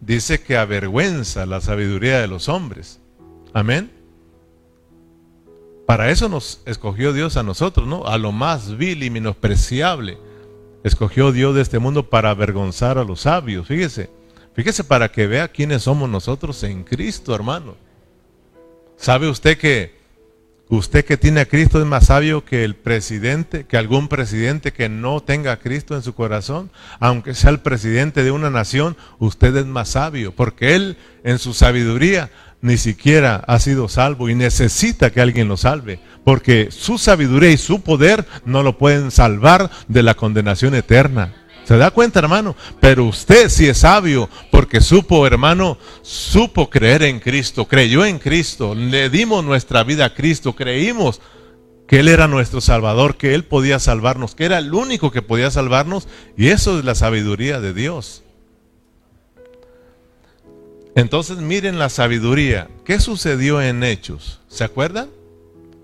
dice 0.00 0.40
que 0.40 0.56
avergüenza 0.56 1.46
la 1.46 1.60
sabiduría 1.60 2.20
de 2.20 2.28
los 2.28 2.48
hombres. 2.48 3.00
Amén. 3.52 3.90
Para 5.86 6.10
eso 6.10 6.28
nos 6.28 6.60
escogió 6.66 7.12
Dios 7.12 7.36
a 7.36 7.42
nosotros, 7.42 7.86
¿no? 7.86 8.06
A 8.06 8.18
lo 8.18 8.30
más 8.30 8.76
vil 8.76 9.02
y 9.02 9.10
menospreciable. 9.10 10.18
Escogió 10.84 11.32
Dios 11.32 11.54
de 11.54 11.62
este 11.62 11.78
mundo 11.78 12.10
para 12.10 12.30
avergonzar 12.30 12.98
a 12.98 13.04
los 13.04 13.22
sabios. 13.22 13.66
Fíjese, 13.66 14.10
fíjese 14.54 14.84
para 14.84 15.10
que 15.10 15.26
vea 15.26 15.48
quiénes 15.48 15.82
somos 15.82 16.08
nosotros 16.08 16.62
en 16.62 16.84
Cristo, 16.84 17.34
hermano. 17.34 17.74
¿Sabe 18.96 19.28
usted 19.28 19.56
que 19.56 19.97
usted 20.68 21.04
que 21.04 21.16
tiene 21.16 21.40
a 21.40 21.46
Cristo 21.46 21.80
es 21.80 21.86
más 21.86 22.06
sabio 22.06 22.44
que 22.44 22.64
el 22.64 22.74
presidente, 22.74 23.64
que 23.64 23.76
algún 23.76 24.08
presidente 24.08 24.72
que 24.72 24.88
no 24.88 25.20
tenga 25.20 25.52
a 25.52 25.58
Cristo 25.58 25.94
en 25.94 26.02
su 26.02 26.14
corazón? 26.14 26.70
Aunque 27.00 27.34
sea 27.34 27.50
el 27.50 27.60
presidente 27.60 28.24
de 28.24 28.30
una 28.30 28.50
nación, 28.50 28.96
usted 29.18 29.56
es 29.56 29.66
más 29.66 29.90
sabio, 29.90 30.32
porque 30.34 30.74
él 30.74 30.96
en 31.24 31.38
su 31.38 31.54
sabiduría 31.54 32.30
ni 32.60 32.76
siquiera 32.76 33.36
ha 33.46 33.58
sido 33.60 33.88
salvo 33.88 34.28
y 34.28 34.34
necesita 34.34 35.10
que 35.10 35.20
alguien 35.20 35.48
lo 35.48 35.56
salve, 35.56 36.00
porque 36.24 36.68
su 36.70 36.98
sabiduría 36.98 37.50
y 37.50 37.56
su 37.56 37.82
poder 37.82 38.26
no 38.44 38.62
lo 38.62 38.78
pueden 38.78 39.10
salvar 39.10 39.70
de 39.86 40.02
la 40.02 40.14
condenación 40.14 40.74
eterna. 40.74 41.34
¿Se 41.68 41.76
da 41.76 41.90
cuenta, 41.90 42.20
hermano? 42.20 42.56
Pero 42.80 43.04
usted 43.04 43.50
sí 43.50 43.68
es 43.68 43.76
sabio, 43.76 44.30
porque 44.50 44.80
supo, 44.80 45.26
hermano, 45.26 45.76
supo 46.00 46.70
creer 46.70 47.02
en 47.02 47.20
Cristo, 47.20 47.66
creyó 47.66 48.06
en 48.06 48.18
Cristo, 48.18 48.74
le 48.74 49.10
dimos 49.10 49.44
nuestra 49.44 49.84
vida 49.84 50.06
a 50.06 50.14
Cristo, 50.14 50.56
creímos 50.56 51.20
que 51.86 52.00
Él 52.00 52.08
era 52.08 52.26
nuestro 52.26 52.62
Salvador, 52.62 53.18
que 53.18 53.34
Él 53.34 53.44
podía 53.44 53.78
salvarnos, 53.80 54.34
que 54.34 54.46
era 54.46 54.56
el 54.56 54.72
único 54.72 55.10
que 55.10 55.20
podía 55.20 55.50
salvarnos, 55.50 56.08
y 56.38 56.48
eso 56.48 56.78
es 56.78 56.86
la 56.86 56.94
sabiduría 56.94 57.60
de 57.60 57.74
Dios. 57.74 58.22
Entonces 60.94 61.36
miren 61.36 61.78
la 61.78 61.90
sabiduría. 61.90 62.70
¿Qué 62.86 62.98
sucedió 62.98 63.60
en 63.60 63.84
Hechos? 63.84 64.40
¿Se 64.48 64.64
acuerdan? 64.64 65.10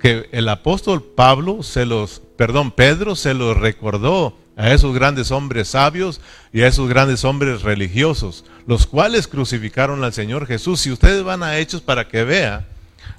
Que 0.00 0.30
el 0.32 0.48
apóstol 0.48 1.02
Pablo 1.02 1.62
se 1.62 1.84
los, 1.84 2.22
perdón, 2.38 2.70
Pedro 2.70 3.16
se 3.16 3.34
los 3.34 3.54
recordó 3.54 4.42
a 4.56 4.72
esos 4.72 4.94
grandes 4.94 5.30
hombres 5.30 5.68
sabios 5.68 6.20
y 6.52 6.62
a 6.62 6.68
esos 6.68 6.88
grandes 6.88 7.24
hombres 7.24 7.62
religiosos, 7.62 8.44
los 8.66 8.86
cuales 8.86 9.26
crucificaron 9.26 10.04
al 10.04 10.12
Señor 10.12 10.46
Jesús. 10.46 10.80
Si 10.80 10.90
ustedes 10.90 11.22
van 11.24 11.42
a 11.42 11.58
Hechos 11.58 11.80
para 11.80 12.08
que 12.08 12.24
vea 12.24 12.66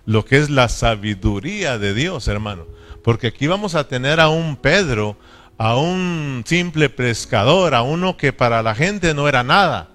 lo 0.06 0.26
que 0.26 0.38
es 0.38 0.50
la 0.50 0.70
sabiduría 0.70 1.78
de 1.78 1.94
Dios, 1.94 2.28
hermano, 2.28 2.66
porque 3.04 3.28
aquí 3.28 3.48
vamos 3.48 3.76
a 3.76 3.88
tener 3.88 4.20
a 4.20 4.30
un 4.30 4.56
Pedro, 4.56 5.18
a 5.58 5.76
un 5.76 6.44
simple 6.46 6.90
pescador, 6.90 7.76
a 7.76 7.82
uno 7.82 8.18
que 8.18 8.34
para 8.34 8.64
la 8.64 8.76
gente 8.76 9.14
no 9.14 9.28
era 9.28 9.44
nada 9.44 9.90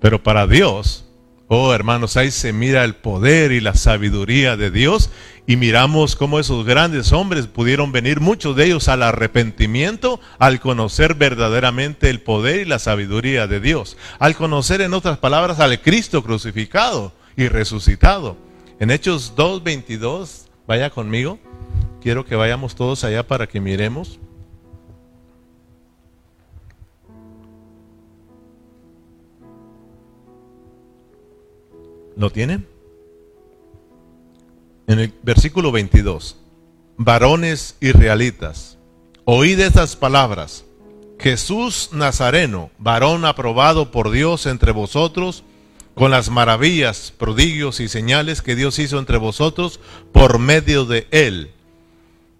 pero 0.00 0.22
para 0.22 0.46
Dios, 0.46 1.04
oh 1.52 1.74
hermanos, 1.74 2.16
ahí 2.16 2.30
se 2.30 2.52
mira 2.52 2.84
el 2.84 2.94
poder 2.94 3.50
y 3.50 3.60
la 3.60 3.74
sabiduría 3.74 4.56
de 4.56 4.70
Dios 4.70 5.10
y 5.48 5.56
miramos 5.56 6.14
cómo 6.14 6.38
esos 6.38 6.64
grandes 6.64 7.10
hombres 7.10 7.48
pudieron 7.48 7.90
venir, 7.90 8.20
muchos 8.20 8.54
de 8.54 8.66
ellos 8.66 8.86
al 8.86 9.02
arrepentimiento, 9.02 10.20
al 10.38 10.60
conocer 10.60 11.16
verdaderamente 11.16 12.08
el 12.08 12.20
poder 12.20 12.60
y 12.60 12.64
la 12.66 12.78
sabiduría 12.78 13.48
de 13.48 13.58
Dios, 13.58 13.96
al 14.20 14.36
conocer 14.36 14.80
en 14.80 14.94
otras 14.94 15.18
palabras 15.18 15.58
al 15.58 15.80
Cristo 15.80 16.22
crucificado 16.22 17.12
y 17.36 17.48
resucitado. 17.48 18.36
En 18.78 18.92
Hechos 18.92 19.34
2.22, 19.36 20.46
vaya 20.68 20.90
conmigo, 20.90 21.40
quiero 22.00 22.24
que 22.24 22.36
vayamos 22.36 22.76
todos 22.76 23.02
allá 23.02 23.26
para 23.26 23.48
que 23.48 23.60
miremos. 23.60 24.20
¿Lo 32.20 32.28
tienen? 32.28 32.68
En 34.86 34.98
el 34.98 35.14
versículo 35.22 35.72
22. 35.72 36.36
Varones 36.98 37.76
israelitas, 37.80 38.76
oíd 39.24 39.58
estas 39.58 39.96
palabras. 39.96 40.66
Jesús 41.18 41.88
Nazareno, 41.94 42.70
varón 42.76 43.24
aprobado 43.24 43.90
por 43.90 44.10
Dios 44.10 44.44
entre 44.44 44.70
vosotros, 44.70 45.44
con 45.94 46.10
las 46.10 46.28
maravillas, 46.28 47.10
prodigios 47.16 47.80
y 47.80 47.88
señales 47.88 48.42
que 48.42 48.54
Dios 48.54 48.78
hizo 48.78 48.98
entre 48.98 49.16
vosotros 49.16 49.80
por 50.12 50.38
medio 50.38 50.84
de 50.84 51.06
él. 51.12 51.52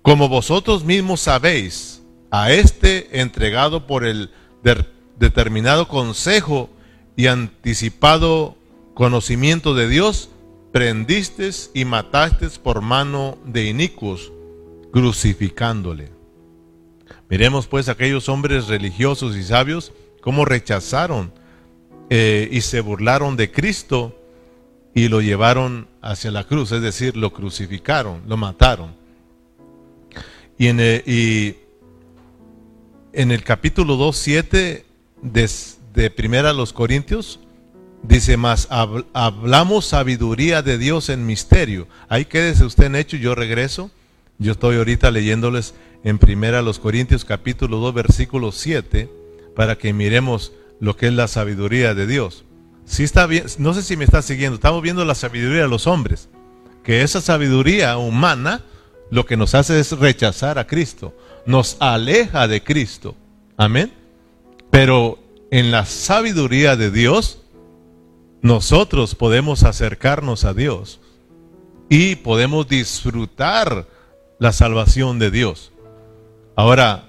Como 0.03 0.29
vosotros 0.29 0.85
mismos 0.85 1.21
sabéis, 1.21 2.03
a 2.31 2.53
este 2.53 3.23
entregado 3.23 3.87
por 3.87 4.05
el 4.05 4.31
determinado 5.19 5.89
consejo 5.89 6.69
y 7.17 7.29
anticipado 7.29 8.60
conocimiento 9.01 9.73
de 9.73 9.89
Dios, 9.89 10.29
prendiste 10.73 11.49
y 11.73 11.87
mataste 11.87 12.51
por 12.63 12.83
mano 12.83 13.39
de 13.47 13.65
inicuos, 13.65 14.31
crucificándole. 14.93 16.11
Miremos 17.31 17.67
pues 17.67 17.89
aquellos 17.89 18.29
hombres 18.29 18.69
religiosos 18.69 19.39
y 19.39 19.43
sabios 19.43 19.95
cómo 20.21 20.45
rechazaron 20.45 21.33
eh, 22.11 22.47
y 22.53 22.61
se 22.61 22.83
burlaron 22.83 23.39
de 23.39 23.51
Cristo 23.51 24.15
y 24.95 25.09
lo 25.09 25.23
llevaron 25.23 25.89
hacia 26.03 26.31
la 26.31 26.45
cruz, 26.45 26.71
es 26.73 26.83
decir, 26.83 27.17
lo 27.17 27.33
crucificaron, 27.33 28.21
lo 28.27 28.37
mataron. 28.37 28.95
Y 30.59 30.67
en 30.67 30.79
en 30.79 31.57
el 33.31 33.43
capítulo 33.45 33.97
2, 33.97 34.15
7 34.15 34.85
de, 35.23 35.51
de 35.95 36.11
Primera 36.11 36.51
a 36.51 36.53
los 36.53 36.75
Corintios, 36.75 37.41
dice 38.03 38.37
más, 38.37 38.69
hablamos 39.13 39.87
sabiduría 39.87 40.63
de 40.63 40.79
Dios 40.79 41.09
en 41.09 41.27
misterio. 41.27 41.89
Ahí 42.09 42.25
quédese 42.25 42.65
usted 42.65 42.85
en 42.85 42.97
hecho, 42.97 43.17
yo 43.17 43.35
regreso. 43.35 43.91
Yo 44.39 44.53
estoy 44.53 44.77
ahorita 44.77 45.11
leyéndoles 45.11 45.75
en 46.03 46.19
Primera 46.19 46.63
los 46.63 46.79
Corintios 46.79 47.25
capítulo 47.25 47.77
2 47.79 47.95
versículo 47.95 48.53
7 48.53 49.11
para 49.55 49.77
que 49.77 49.93
miremos 49.93 50.53
lo 50.81 50.97
que 50.97 51.09
es 51.09 51.13
la 51.13 51.29
sabiduría 51.29 51.95
de 51.95 52.07
Dios. 52.07 52.45
Si 52.87 53.05
está 53.05 53.27
bien, 53.27 53.45
no 53.59 53.75
sé 53.75 53.83
si 53.83 53.97
me 53.97 54.05
está 54.05 54.23
siguiendo, 54.23 54.55
estamos 54.55 54.83
viendo 54.83 55.05
la 55.05 55.15
sabiduría 55.15 55.63
de 55.63 55.69
los 55.69 55.87
hombres, 55.87 56.29
que 56.83 57.03
esa 57.03 57.21
sabiduría 57.21 57.99
humana 57.99 58.65
lo 59.11 59.27
que 59.27 59.37
nos 59.37 59.55
hace 59.55 59.79
es 59.79 59.93
rechazar 59.93 60.59
a 60.59 60.67
Cristo, 60.67 61.15
nos 61.45 61.77
aleja 61.81 62.49
de 62.49 62.63
Cristo. 62.63 63.15
Amén. 63.57 63.93
Pero 64.71 65.19
en 65.51 65.71
la 65.71 65.85
sabiduría 65.85 66.77
de 66.77 66.91
Dios, 66.91 67.40
nosotros 68.43 69.15
podemos 69.15 69.65
acercarnos 69.65 70.45
a 70.45 70.55
Dios 70.55 71.01
y 71.89 72.17
podemos 72.17 72.69
disfrutar 72.69 73.87
la 74.39 74.53
salvación 74.53 75.19
de 75.19 75.31
Dios. 75.31 75.73
Ahora, 76.57 77.09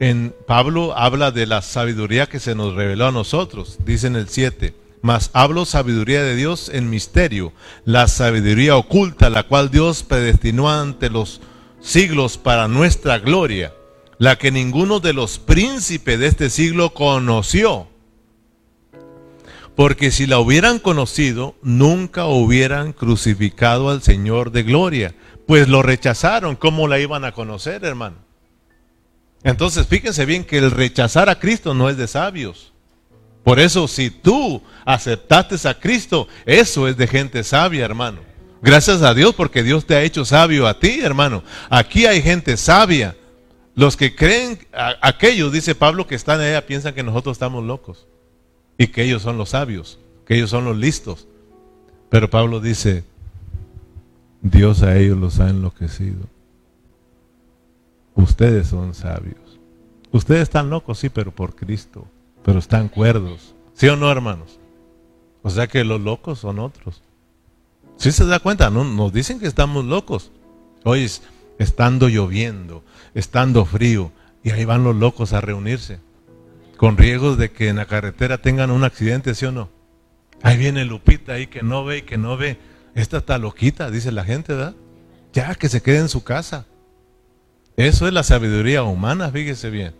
en 0.00 0.34
Pablo 0.46 0.96
habla 0.96 1.30
de 1.30 1.46
la 1.46 1.62
sabiduría 1.62 2.26
que 2.26 2.40
se 2.40 2.54
nos 2.54 2.74
reveló 2.74 3.06
a 3.06 3.12
nosotros, 3.12 3.78
dice 3.84 4.06
en 4.06 4.16
el 4.16 4.28
7. 4.28 4.74
Mas 5.02 5.30
hablo 5.34 5.66
sabiduría 5.66 6.22
de 6.22 6.34
Dios 6.34 6.70
en 6.72 6.88
misterio, 6.88 7.52
la 7.84 8.08
sabiduría 8.08 8.76
oculta, 8.76 9.28
la 9.28 9.42
cual 9.42 9.70
Dios 9.70 10.02
predestinó 10.02 10.70
ante 10.70 11.10
los 11.10 11.42
siglos 11.80 12.38
para 12.38 12.68
nuestra 12.68 13.18
gloria, 13.18 13.74
la 14.18 14.36
que 14.36 14.50
ninguno 14.50 15.00
de 15.00 15.12
los 15.12 15.38
príncipes 15.38 16.18
de 16.18 16.26
este 16.26 16.48
siglo 16.48 16.94
conoció. 16.94 17.86
Porque 19.76 20.10
si 20.10 20.26
la 20.26 20.38
hubieran 20.38 20.78
conocido, 20.78 21.56
nunca 21.62 22.26
hubieran 22.26 22.92
crucificado 22.92 23.90
al 23.90 24.02
Señor 24.02 24.52
de 24.52 24.62
gloria, 24.62 25.14
pues 25.46 25.68
lo 25.68 25.82
rechazaron. 25.82 26.54
¿Cómo 26.56 26.86
la 26.86 27.00
iban 27.00 27.24
a 27.24 27.32
conocer, 27.32 27.84
hermano? 27.84 28.16
Entonces, 29.42 29.86
fíjense 29.86 30.24
bien 30.24 30.44
que 30.44 30.58
el 30.58 30.70
rechazar 30.70 31.28
a 31.28 31.38
Cristo 31.38 31.74
no 31.74 31.90
es 31.90 31.96
de 31.96 32.06
sabios. 32.06 32.72
Por 33.42 33.60
eso, 33.60 33.88
si 33.88 34.10
tú 34.10 34.62
aceptaste 34.86 35.68
a 35.68 35.78
Cristo, 35.78 36.28
eso 36.46 36.88
es 36.88 36.96
de 36.96 37.06
gente 37.06 37.44
sabia, 37.44 37.84
hermano. 37.84 38.20
Gracias 38.62 39.02
a 39.02 39.12
Dios 39.12 39.34
porque 39.34 39.62
Dios 39.62 39.84
te 39.84 39.94
ha 39.94 40.02
hecho 40.02 40.24
sabio 40.24 40.66
a 40.66 40.78
ti, 40.80 41.00
hermano. 41.02 41.44
Aquí 41.68 42.06
hay 42.06 42.22
gente 42.22 42.56
sabia. 42.56 43.14
Los 43.74 43.96
que 43.98 44.14
creen, 44.14 44.58
aquellos, 45.02 45.52
dice 45.52 45.74
Pablo, 45.74 46.06
que 46.06 46.14
están 46.14 46.40
allá, 46.40 46.64
piensan 46.64 46.94
que 46.94 47.02
nosotros 47.02 47.34
estamos 47.34 47.64
locos. 47.64 48.06
Y 48.76 48.88
que 48.88 49.04
ellos 49.04 49.22
son 49.22 49.38
los 49.38 49.50
sabios, 49.50 49.98
que 50.26 50.36
ellos 50.36 50.50
son 50.50 50.64
los 50.64 50.76
listos. 50.76 51.28
Pero 52.08 52.30
Pablo 52.30 52.60
dice, 52.60 53.04
Dios 54.42 54.82
a 54.82 54.96
ellos 54.96 55.18
los 55.18 55.40
ha 55.40 55.48
enloquecido. 55.48 56.28
Ustedes 58.14 58.68
son 58.68 58.94
sabios. 58.94 59.58
Ustedes 60.12 60.42
están 60.42 60.70
locos, 60.70 60.98
sí, 60.98 61.08
pero 61.08 61.32
por 61.32 61.56
Cristo. 61.56 62.06
Pero 62.44 62.58
están 62.58 62.88
cuerdos. 62.88 63.54
¿Sí 63.74 63.88
o 63.88 63.96
no, 63.96 64.10
hermanos? 64.10 64.58
O 65.42 65.50
sea 65.50 65.66
que 65.66 65.82
los 65.84 66.00
locos 66.00 66.38
son 66.38 66.58
otros. 66.58 67.02
¿Sí 67.96 68.12
se 68.12 68.24
da 68.24 68.38
cuenta? 68.38 68.70
No, 68.70 68.84
nos 68.84 69.12
dicen 69.12 69.40
que 69.40 69.46
estamos 69.46 69.84
locos. 69.84 70.30
Hoy 70.84 71.10
estando 71.58 72.08
lloviendo, 72.08 72.82
estando 73.14 73.64
frío, 73.64 74.12
y 74.42 74.50
ahí 74.50 74.64
van 74.64 74.84
los 74.84 74.94
locos 74.94 75.32
a 75.32 75.40
reunirse. 75.40 76.00
Con 76.84 76.98
riesgos 76.98 77.38
de 77.38 77.50
que 77.50 77.70
en 77.70 77.76
la 77.76 77.86
carretera 77.86 78.42
tengan 78.42 78.70
un 78.70 78.84
accidente, 78.84 79.34
¿sí 79.34 79.46
o 79.46 79.52
no? 79.52 79.70
Ahí 80.42 80.58
viene 80.58 80.84
Lupita 80.84 81.32
ahí 81.32 81.46
que 81.46 81.62
no 81.62 81.82
ve 81.82 81.96
y 81.96 82.02
que 82.02 82.18
no 82.18 82.36
ve. 82.36 82.58
Esta 82.94 83.16
está 83.16 83.38
loquita, 83.38 83.90
dice 83.90 84.12
la 84.12 84.22
gente, 84.22 84.52
¿verdad? 84.52 84.74
Ya 85.32 85.54
que 85.54 85.70
se 85.70 85.80
quede 85.80 86.00
en 86.00 86.10
su 86.10 86.24
casa. 86.24 86.66
Eso 87.78 88.06
es 88.06 88.12
la 88.12 88.22
sabiduría 88.22 88.82
humana, 88.82 89.30
fíjese 89.30 89.70
bien. 89.70 89.94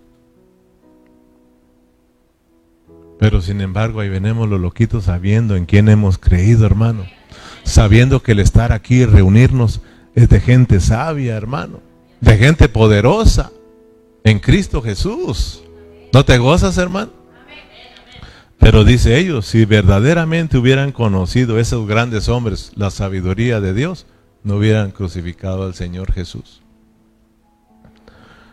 Pero 3.19 3.41
sin 3.41 3.63
embargo, 3.63 4.01
ahí 4.01 4.11
venimos 4.11 4.47
los 4.47 4.61
loquitos 4.61 5.05
sabiendo 5.05 5.57
en 5.57 5.65
quién 5.65 5.89
hemos 5.89 6.19
creído, 6.19 6.67
hermano. 6.67 7.07
Sabiendo 7.63 8.23
que 8.23 8.33
el 8.33 8.41
estar 8.41 8.73
aquí 8.73 8.97
y 8.97 9.07
reunirnos 9.07 9.81
es 10.15 10.29
de 10.29 10.39
gente 10.39 10.81
sabia, 10.81 11.35
hermano. 11.35 11.81
De 12.21 12.37
gente 12.37 12.69
poderosa 12.69 13.53
en 14.23 14.39
Cristo 14.39 14.83
Jesús. 14.83 15.64
¿No 16.15 16.25
te 16.25 16.39
gozas, 16.39 16.79
hermano? 16.79 17.11
Pero 18.61 18.85
dice 18.85 19.19
ellos, 19.19 19.47
si 19.47 19.65
verdaderamente 19.65 20.57
hubieran 20.57 20.93
conocido 20.93 21.59
esos 21.59 21.89
grandes 21.89 22.29
hombres 22.29 22.71
la 22.77 22.91
sabiduría 22.91 23.61
de 23.61 23.75
Dios, 23.75 24.07
no 24.45 24.59
hubieran 24.59 24.93
crucificado 24.93 25.65
al 25.65 25.75
Señor 25.75 26.13
Jesús. 26.13 26.63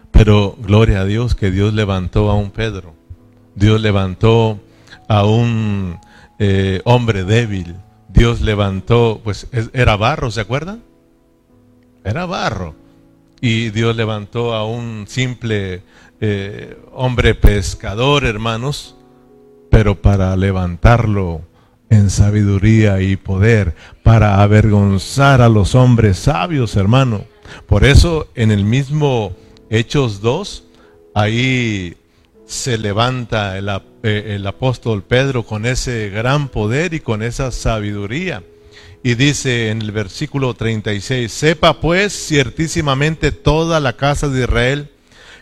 Pero 0.10 0.58
gloria 0.60 1.02
a 1.02 1.06
Dios 1.06 1.36
que 1.36 1.52
Dios 1.52 1.76
levantó 1.76 2.32
a 2.32 2.36
un 2.36 2.50
Pedro. 2.50 2.96
Dios 3.54 3.80
levantó 3.80 4.60
a 5.08 5.24
un 5.24 6.00
eh, 6.40 6.82
hombre 6.84 7.26
débil. 7.26 7.76
Dios 8.10 8.42
levantó, 8.42 9.22
pues 9.24 9.46
era 9.74 9.96
barro, 9.98 10.32
¿se 10.32 10.42
acuerdan? 10.42 10.82
Era 12.04 12.26
barro. 12.26 12.74
Y 13.40 13.70
Dios 13.70 13.96
levantó 13.96 14.56
a 14.56 14.66
un 14.66 15.06
simple 15.08 15.84
eh, 16.22 16.78
hombre 16.94 17.34
pescador, 17.34 18.26
hermanos, 18.26 18.96
pero 19.72 20.00
para 20.00 20.36
levantarlo 20.38 21.42
en 21.90 22.12
sabiduría 22.12 23.02
y 23.02 23.16
poder, 23.16 23.76
para 24.04 24.44
avergonzar 24.44 25.42
a 25.42 25.50
los 25.50 25.74
hombres 25.74 26.20
sabios, 26.20 26.76
hermano. 26.76 27.26
Por 27.66 27.84
eso 27.84 28.28
en 28.36 28.52
el 28.52 28.64
mismo 28.64 29.36
Hechos 29.72 30.22
2, 30.22 30.64
ahí 31.16 31.98
se 32.46 32.78
levanta 32.78 33.58
eh, 33.58 34.36
el, 34.36 34.46
apóstol 34.46 35.04
Pedro 35.04 35.44
con 35.44 35.66
ese 35.66 36.10
gran 36.10 36.50
poder 36.50 36.94
y 36.94 37.00
con 37.00 37.24
esa 37.24 37.52
sabiduría. 37.52 38.44
Y 39.04 39.16
dice 39.16 39.70
en 39.70 39.82
el 39.82 39.92
versículo 39.92 40.54
36, 40.54 41.32
sepa 41.32 41.80
pues 41.80 42.14
ciertísimamente 42.14 43.32
toda 43.32 43.80
la 43.80 43.94
casa 43.98 44.28
de 44.30 44.42
Israel 44.42 44.92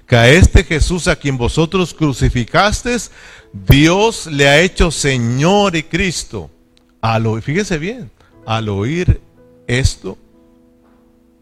que 0.10 0.16
a 0.16 0.28
este 0.28 0.64
Jesús 0.64 1.08
a 1.08 1.16
quien 1.16 1.38
vosotros 1.38 1.94
crucificasteis, 1.94 3.12
Dios 3.54 4.26
le 4.26 4.50
ha 4.50 4.60
hecho 4.60 4.90
Señor 4.90 5.76
y 5.76 5.84
Cristo. 5.84 6.50
Al, 7.00 7.44
fíjese 7.44 7.78
bien, 7.78 8.10
al 8.48 8.70
oír 8.70 9.22
esto, 9.68 10.18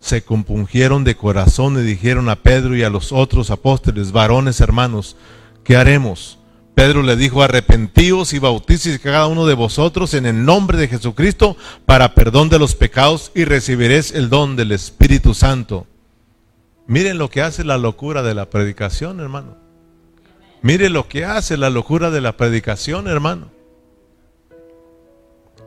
se 0.01 0.21
compungieron 0.21 1.05
de 1.05 1.15
corazón 1.15 1.79
y 1.79 1.83
dijeron 1.83 2.27
a 2.27 2.35
Pedro 2.35 2.75
y 2.75 2.83
a 2.83 2.89
los 2.89 3.13
otros 3.13 3.51
apóstoles, 3.51 4.11
varones 4.11 4.59
hermanos, 4.59 5.15
¿qué 5.63 5.77
haremos? 5.77 6.37
Pedro 6.75 7.03
le 7.03 7.15
dijo, 7.15 7.41
arrepentíos 7.41 8.33
y 8.33 8.39
bautíceos 8.39 8.99
cada 8.99 9.27
uno 9.27 9.47
de 9.47 9.53
vosotros 9.53 10.13
en 10.13 10.25
el 10.25 10.43
nombre 10.43 10.77
de 10.77 10.89
Jesucristo 10.89 11.55
para 11.85 12.13
perdón 12.13 12.49
de 12.49 12.59
los 12.59 12.75
pecados 12.75 13.31
y 13.33 13.45
recibiréis 13.45 14.11
el 14.11 14.27
don 14.27 14.57
del 14.57 14.73
Espíritu 14.73 15.33
Santo. 15.33 15.87
Miren 16.87 17.17
lo 17.17 17.29
que 17.29 17.41
hace 17.41 17.65
la 17.65 17.77
locura 17.77 18.23
de 18.23 18.33
la 18.33 18.49
predicación, 18.49 19.19
hermano. 19.19 19.57
Miren 20.61 20.93
lo 20.93 21.07
que 21.07 21.25
hace 21.25 21.57
la 21.57 21.69
locura 21.69 22.11
de 22.11 22.21
la 22.21 22.37
predicación, 22.37 23.07
hermano. 23.07 23.49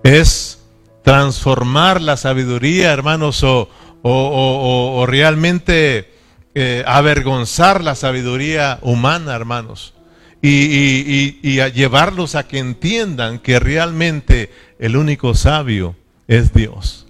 Es 0.03 0.59
transformar 1.03 2.01
la 2.01 2.17
sabiduría, 2.17 2.93
hermanos, 2.93 3.43
o, 3.45 5.05
realmente 5.07 6.11
eh, 6.55 6.83
avergonzar 6.87 7.85
la 7.85 7.95
sabiduría 7.95 8.79
humana, 8.83 9.35
hermanos. 9.35 9.95
Y, 10.43 11.33
llevarlos 11.73 12.35
a 12.35 12.49
que 12.49 12.59
entiendan 12.59 13.41
que 13.41 13.61
realmente 13.61 14.51
el 14.79 14.97
único 14.97 15.35
sabio 15.35 15.97
es 16.29 16.55
Dios. 16.55 17.07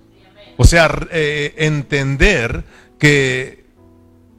O 0.56 0.64
sea, 0.64 0.90
eh, 1.12 1.54
entender 1.58 2.64
que, 2.98 3.59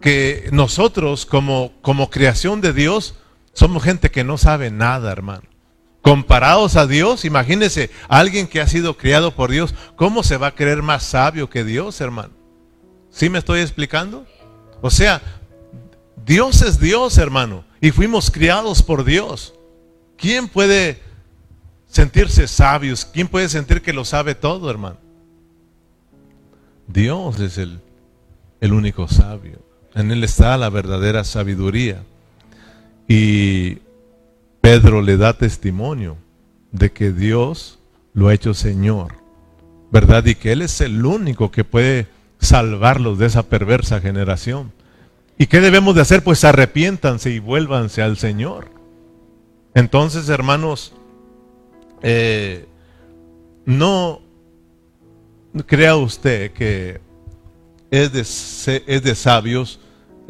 que 0.01 0.49
nosotros 0.51 1.25
como, 1.25 1.71
como 1.81 2.09
creación 2.09 2.59
de 2.59 2.73
Dios 2.73 3.15
somos 3.53 3.83
gente 3.83 4.11
que 4.11 4.23
no 4.23 4.37
sabe 4.37 4.71
nada, 4.71 5.11
hermano. 5.11 5.43
Comparados 6.01 6.75
a 6.77 6.87
Dios, 6.87 7.25
imagínese, 7.25 7.91
alguien 8.09 8.47
que 8.47 8.59
ha 8.59 8.67
sido 8.67 8.97
criado 8.97 9.35
por 9.35 9.51
Dios, 9.51 9.75
¿cómo 9.95 10.23
se 10.23 10.37
va 10.37 10.47
a 10.47 10.55
creer 10.55 10.81
más 10.81 11.03
sabio 11.03 11.49
que 11.49 11.63
Dios, 11.63 12.01
hermano? 12.01 12.33
¿Sí 13.11 13.29
me 13.29 13.37
estoy 13.37 13.61
explicando? 13.61 14.25
O 14.81 14.89
sea, 14.89 15.21
Dios 16.25 16.63
es 16.63 16.79
Dios, 16.79 17.17
hermano, 17.19 17.63
y 17.79 17.91
fuimos 17.91 18.31
criados 18.31 18.81
por 18.81 19.03
Dios. 19.03 19.53
¿Quién 20.17 20.47
puede 20.47 20.99
sentirse 21.85 22.47
sabios? 22.47 23.05
¿Quién 23.05 23.27
puede 23.27 23.47
sentir 23.47 23.81
que 23.81 23.93
lo 23.93 24.03
sabe 24.03 24.33
todo, 24.33 24.71
hermano? 24.71 24.97
Dios 26.87 27.39
es 27.39 27.59
el, 27.59 27.79
el 28.59 28.73
único 28.73 29.07
sabio. 29.07 29.70
En 29.95 30.11
Él 30.11 30.23
está 30.23 30.57
la 30.57 30.69
verdadera 30.69 31.23
sabiduría. 31.23 32.03
Y 33.07 33.79
Pedro 34.61 35.01
le 35.01 35.17
da 35.17 35.33
testimonio 35.37 36.17
de 36.71 36.91
que 36.91 37.11
Dios 37.11 37.79
lo 38.13 38.27
ha 38.27 38.33
hecho 38.33 38.53
Señor, 38.53 39.15
¿verdad? 39.91 40.25
Y 40.25 40.35
que 40.35 40.51
Él 40.51 40.61
es 40.61 40.79
el 40.81 41.05
único 41.05 41.51
que 41.51 41.63
puede 41.63 42.07
salvarlos 42.39 43.19
de 43.19 43.27
esa 43.27 43.43
perversa 43.43 43.99
generación. 43.99 44.71
¿Y 45.37 45.47
qué 45.47 45.59
debemos 45.59 45.95
de 45.95 46.01
hacer? 46.01 46.23
Pues 46.23 46.43
arrepiéntanse 46.43 47.31
y 47.31 47.39
vuélvanse 47.39 48.01
al 48.01 48.17
Señor. 48.17 48.69
Entonces, 49.73 50.29
hermanos, 50.29 50.93
eh, 52.01 52.65
no 53.65 54.21
crea 55.65 55.95
usted 55.95 56.51
que 56.51 57.01
es 57.89 58.13
de, 58.13 58.21
es 58.21 59.03
de 59.03 59.15
sabios 59.15 59.80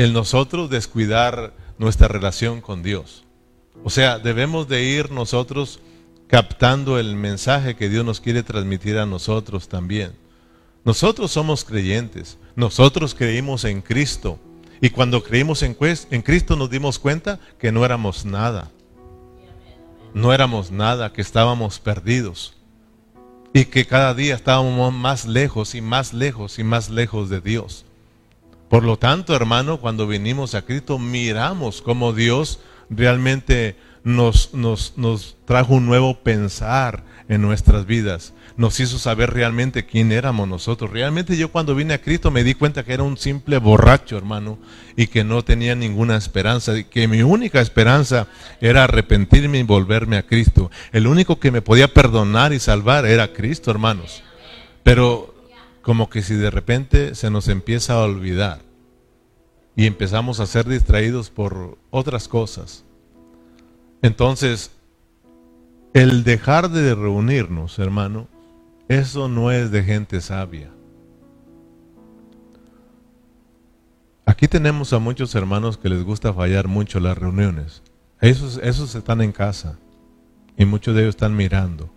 el 0.04 0.14
nosotros 0.14 0.72
descuidar 0.72 1.54
nuestra 1.78 2.08
relación 2.08 2.60
con 2.60 2.82
Dios. 2.82 3.24
O 3.84 3.92
sea, 3.92 4.18
debemos 4.18 4.68
de 4.68 4.84
ir 4.84 5.12
nosotros 5.12 5.80
captando 6.28 6.98
el 6.98 7.16
mensaje 7.16 7.76
que 7.76 7.88
Dios 7.88 8.04
nos 8.04 8.20
quiere 8.20 8.42
transmitir 8.42 8.98
a 8.98 9.06
nosotros 9.06 9.70
también. 9.70 10.14
Nosotros 10.84 11.32
somos 11.32 11.64
creyentes, 11.64 12.40
nosotros 12.56 13.14
creímos 13.14 13.64
en 13.64 13.82
Cristo 13.82 14.40
y 14.82 14.90
cuando 14.90 15.24
creímos 15.24 15.62
en, 15.62 15.78
en 15.80 16.22
Cristo 16.24 16.56
nos 16.56 16.72
dimos 16.72 16.98
cuenta 16.98 17.40
que 17.60 17.72
no 17.72 17.86
éramos 17.86 18.26
nada. 18.26 18.72
No 20.16 20.34
éramos 20.34 20.72
nada, 20.72 21.14
que 21.14 21.22
estábamos 21.22 21.80
perdidos 21.80 22.56
y 23.54 23.66
que 23.66 23.86
cada 23.86 24.16
día 24.16 24.34
estábamos 24.34 24.94
más 24.94 25.26
lejos 25.26 25.76
y 25.76 25.82
más 25.82 26.12
lejos 26.12 26.58
y 26.58 26.64
más 26.64 26.90
lejos 26.90 27.30
de 27.30 27.40
Dios. 27.40 27.86
Por 28.72 28.86
lo 28.86 28.98
tanto, 28.98 29.36
hermano, 29.36 29.82
cuando 29.82 30.08
vinimos 30.08 30.56
a 30.56 30.62
Cristo 30.62 30.98
miramos 30.98 31.82
cómo 31.82 32.14
Dios 32.14 32.62
realmente 32.90 33.76
nos, 34.06 34.54
nos, 34.54 34.94
nos 34.96 35.36
trajo 35.44 35.74
un 35.74 35.86
nuevo 35.86 36.24
pensar 36.24 37.04
en 37.28 37.42
nuestras 37.42 37.86
vidas. 37.86 38.34
Nos 38.56 38.80
hizo 38.80 38.98
saber 38.98 39.32
realmente 39.32 39.86
quién 39.86 40.14
éramos 40.14 40.48
nosotros. 40.48 40.90
Realmente 40.90 41.36
yo 41.36 41.52
cuando 41.52 41.76
vine 41.76 41.96
a 41.96 42.02
Cristo 42.02 42.32
me 42.32 42.46
di 42.46 42.54
cuenta 42.54 42.86
que 42.86 42.94
era 42.94 43.04
un 43.04 43.18
simple 43.18 43.58
borracho, 43.58 44.16
hermano, 44.16 44.58
y 44.96 45.08
que 45.08 45.26
no 45.26 45.44
tenía 45.44 45.76
ninguna 45.76 46.16
esperanza, 46.16 46.78
y 46.78 46.86
que 46.86 47.10
mi 47.10 47.24
única 47.24 47.60
esperanza 47.60 48.28
era 48.62 48.86
arrepentirme 48.86 49.60
y 49.60 49.64
volverme 49.64 50.16
a 50.16 50.26
Cristo. 50.26 50.72
El 50.94 51.08
único 51.08 51.42
que 51.42 51.52
me 51.52 51.62
podía 51.62 51.94
perdonar 51.94 52.54
y 52.54 52.60
salvar 52.60 53.06
era 53.06 53.34
Cristo, 53.34 53.70
hermanos. 53.70 54.24
Pero 54.84 55.31
como 55.82 56.10
que 56.10 56.22
si 56.22 56.36
de 56.36 56.52
repente 56.52 57.16
se 57.16 57.30
nos 57.30 57.48
empieza 57.48 57.94
a 57.94 58.04
olvidar 58.04 58.62
y 59.76 59.86
empezamos 59.86 60.40
a 60.40 60.46
ser 60.46 60.68
distraídos 60.68 61.30
por 61.30 61.78
otras 61.90 62.28
cosas. 62.28 62.86
Entonces, 64.02 64.72
el 65.94 66.24
dejar 66.24 66.70
de 66.70 66.96
reunirnos, 66.96 67.80
hermano, 67.80 68.28
eso 68.88 69.28
no 69.28 69.52
es 69.52 69.72
de 69.72 69.84
gente 69.84 70.22
sabia. 70.22 70.72
Aquí 74.26 74.48
tenemos 74.48 74.94
a 74.94 75.00
muchos 75.00 75.36
hermanos 75.36 75.78
que 75.78 75.90
les 75.90 76.04
gusta 76.04 76.34
fallar 76.34 76.68
mucho 76.68 77.00
las 77.00 77.18
reuniones. 77.18 77.84
Esos, 78.22 78.58
esos 78.64 78.96
están 78.96 79.22
en 79.22 79.32
casa 79.32 79.78
y 80.58 80.66
muchos 80.66 80.96
de 80.96 81.02
ellos 81.02 81.16
están 81.16 81.36
mirando. 81.36 81.91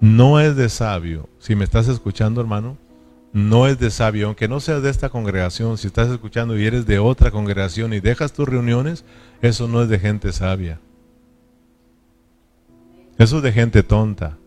No 0.00 0.40
es 0.40 0.56
de 0.56 0.68
sabio, 0.68 1.28
si 1.38 1.56
me 1.56 1.64
estás 1.64 1.88
escuchando 1.88 2.40
hermano, 2.40 2.76
no 3.32 3.66
es 3.66 3.78
de 3.78 3.90
sabio, 3.90 4.26
aunque 4.26 4.48
no 4.48 4.60
seas 4.60 4.82
de 4.82 4.90
esta 4.90 5.10
congregación, 5.10 5.76
si 5.76 5.86
estás 5.88 6.08
escuchando 6.08 6.58
y 6.58 6.64
eres 6.64 6.86
de 6.86 6.98
otra 6.98 7.30
congregación 7.30 7.92
y 7.92 8.00
dejas 8.00 8.32
tus 8.32 8.48
reuniones, 8.48 9.04
eso 9.42 9.68
no 9.68 9.82
es 9.82 9.88
de 9.88 9.98
gente 9.98 10.32
sabia. 10.32 10.80
Eso 13.18 13.38
es 13.38 13.42
de 13.42 13.52
gente 13.52 13.82
tonta. 13.82 14.38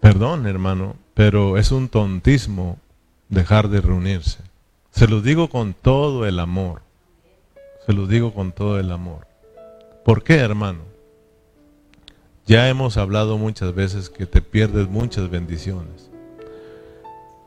Perdón, 0.00 0.46
hermano, 0.46 0.96
pero 1.12 1.58
es 1.58 1.70
un 1.70 1.88
tontismo 1.88 2.78
dejar 3.28 3.68
de 3.68 3.82
reunirse. 3.82 4.38
Se 4.90 5.06
lo 5.06 5.20
digo 5.20 5.50
con 5.50 5.74
todo 5.74 6.26
el 6.26 6.40
amor. 6.40 6.80
Se 7.86 7.92
lo 7.92 8.06
digo 8.06 8.32
con 8.32 8.52
todo 8.52 8.80
el 8.80 8.90
amor. 8.90 9.26
¿Por 10.04 10.24
qué, 10.24 10.36
hermano? 10.36 10.89
Ya 12.50 12.68
hemos 12.68 12.96
hablado 12.96 13.38
muchas 13.38 13.76
veces 13.76 14.10
que 14.10 14.26
te 14.26 14.42
pierdes 14.42 14.88
muchas 14.88 15.30
bendiciones. 15.30 16.10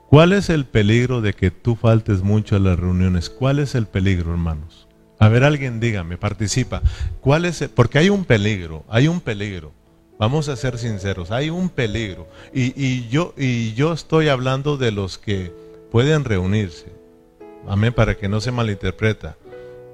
¿Cuál 0.07 0.31
es 0.31 0.49
el 0.49 0.63
peligro 0.63 1.19
de 1.19 1.33
que 1.33 1.51
tú 1.51 1.75
faltes 1.75 2.21
mucho 2.21 2.55
a 2.55 2.59
las 2.59 2.79
reuniones? 2.79 3.29
¿Cuál 3.29 3.59
es 3.59 3.75
el 3.75 3.85
peligro, 3.85 4.31
hermanos? 4.31 4.87
A 5.19 5.27
ver, 5.27 5.43
alguien 5.43 5.81
dígame, 5.81 6.17
participa. 6.17 6.81
¿Cuál 7.19 7.43
es? 7.43 7.67
Porque 7.75 7.97
hay 7.97 8.07
un 8.07 8.23
peligro, 8.23 8.85
hay 8.87 9.09
un 9.09 9.19
peligro. 9.19 9.73
Vamos 10.19 10.47
a 10.47 10.55
ser 10.55 10.77
sinceros, 10.77 11.31
hay 11.31 11.49
un 11.49 11.67
peligro. 11.67 12.29
Y, 12.53 12.71
y, 12.81 13.09
yo, 13.09 13.33
y 13.35 13.73
yo 13.73 13.91
estoy 13.91 14.29
hablando 14.29 14.77
de 14.77 14.91
los 14.91 15.17
que 15.17 15.51
pueden 15.91 16.23
reunirse. 16.23 16.93
Amén, 17.67 17.91
para 17.91 18.15
que 18.15 18.29
no 18.29 18.39
se 18.39 18.53
malinterpreta. 18.53 19.35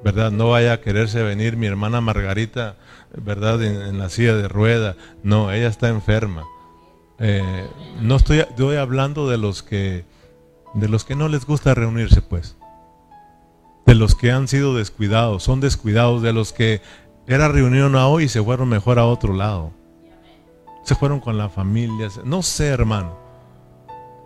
¿Verdad? 0.03 0.31
No 0.31 0.49
vaya 0.49 0.73
a 0.73 0.81
quererse 0.81 1.21
venir 1.23 1.57
mi 1.57 1.67
hermana 1.67 1.99
Margarita 1.99 2.77
¿verdad? 3.15 3.62
En, 3.63 3.97
la 3.97 4.09
silla 4.09 4.35
de 4.35 4.47
rueda. 4.47 4.95
No, 5.23 5.51
ella 5.51 5.67
está 5.67 5.89
enferma. 5.89 6.45
Eh, 7.19 7.67
no 8.01 8.15
estoy, 8.15 8.39
estoy 8.39 8.77
hablando 8.77 9.29
de 9.29 9.38
los 9.38 9.63
que 9.63 10.05
de 10.75 10.88
los 10.88 11.03
que 11.03 11.15
no 11.15 11.27
les 11.27 11.45
gusta 11.45 11.73
reunirse, 11.73 12.21
pues. 12.21 12.55
De 13.85 13.95
los 13.95 14.15
que 14.15 14.31
han 14.31 14.47
sido 14.47 14.75
descuidados, 14.75 15.43
son 15.43 15.59
descuidados, 15.59 16.21
de 16.21 16.31
los 16.31 16.53
que 16.53 16.81
era 17.27 17.47
reunión 17.47 17.95
a 17.95 18.07
hoy 18.07 18.25
y 18.25 18.29
se 18.29 18.43
fueron 18.43 18.69
mejor 18.69 18.99
a 18.99 19.05
otro 19.05 19.33
lado. 19.33 19.71
Se 20.83 20.95
fueron 20.95 21.19
con 21.19 21.38
la 21.38 21.49
familia, 21.49 22.07
no 22.23 22.43
sé, 22.43 22.67
hermano. 22.67 23.17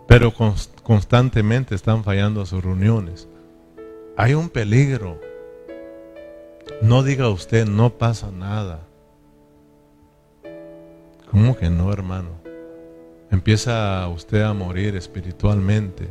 Pero 0.06 0.34
constantemente 0.82 1.74
están 1.74 2.04
fallando 2.04 2.42
a 2.42 2.46
sus 2.46 2.62
reuniones. 2.62 3.26
Hay 4.18 4.34
un 4.34 4.50
peligro 4.50 5.18
no 6.82 7.02
diga 7.02 7.28
usted, 7.28 7.66
no 7.66 7.90
pasa 7.90 8.30
nada. 8.30 8.80
¿Cómo 11.30 11.56
que 11.56 11.70
no, 11.70 11.92
hermano? 11.92 12.30
Empieza 13.30 14.06
usted 14.08 14.42
a 14.42 14.52
morir 14.52 14.94
espiritualmente. 14.96 16.08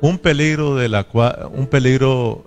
Un 0.00 0.18
peligro 0.18 0.74
de 0.74 0.88
la 0.88 1.04
cual, 1.04 1.50
un 1.52 1.66
peligro 1.66 2.44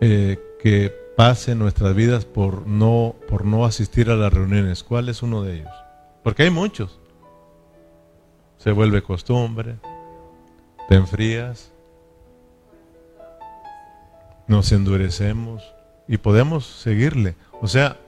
eh, 0.00 0.38
que 0.60 0.92
pase 1.16 1.52
en 1.52 1.58
nuestras 1.58 1.94
vidas 1.94 2.24
por 2.24 2.66
no, 2.66 3.14
por 3.28 3.44
no 3.44 3.64
asistir 3.64 4.10
a 4.10 4.16
las 4.16 4.32
reuniones. 4.32 4.82
¿Cuál 4.82 5.08
es 5.08 5.22
uno 5.22 5.42
de 5.42 5.54
ellos? 5.56 5.72
Porque 6.22 6.42
hay 6.42 6.50
muchos. 6.50 6.98
Se 8.58 8.70
vuelve 8.70 9.02
costumbre, 9.02 9.76
te 10.88 10.94
enfrías, 10.94 11.72
nos 14.46 14.70
endurecemos, 14.72 15.74
y 16.08 16.18
podemos 16.18 16.66
seguirle. 16.66 17.34
O 17.60 17.68
sea, 17.68 17.98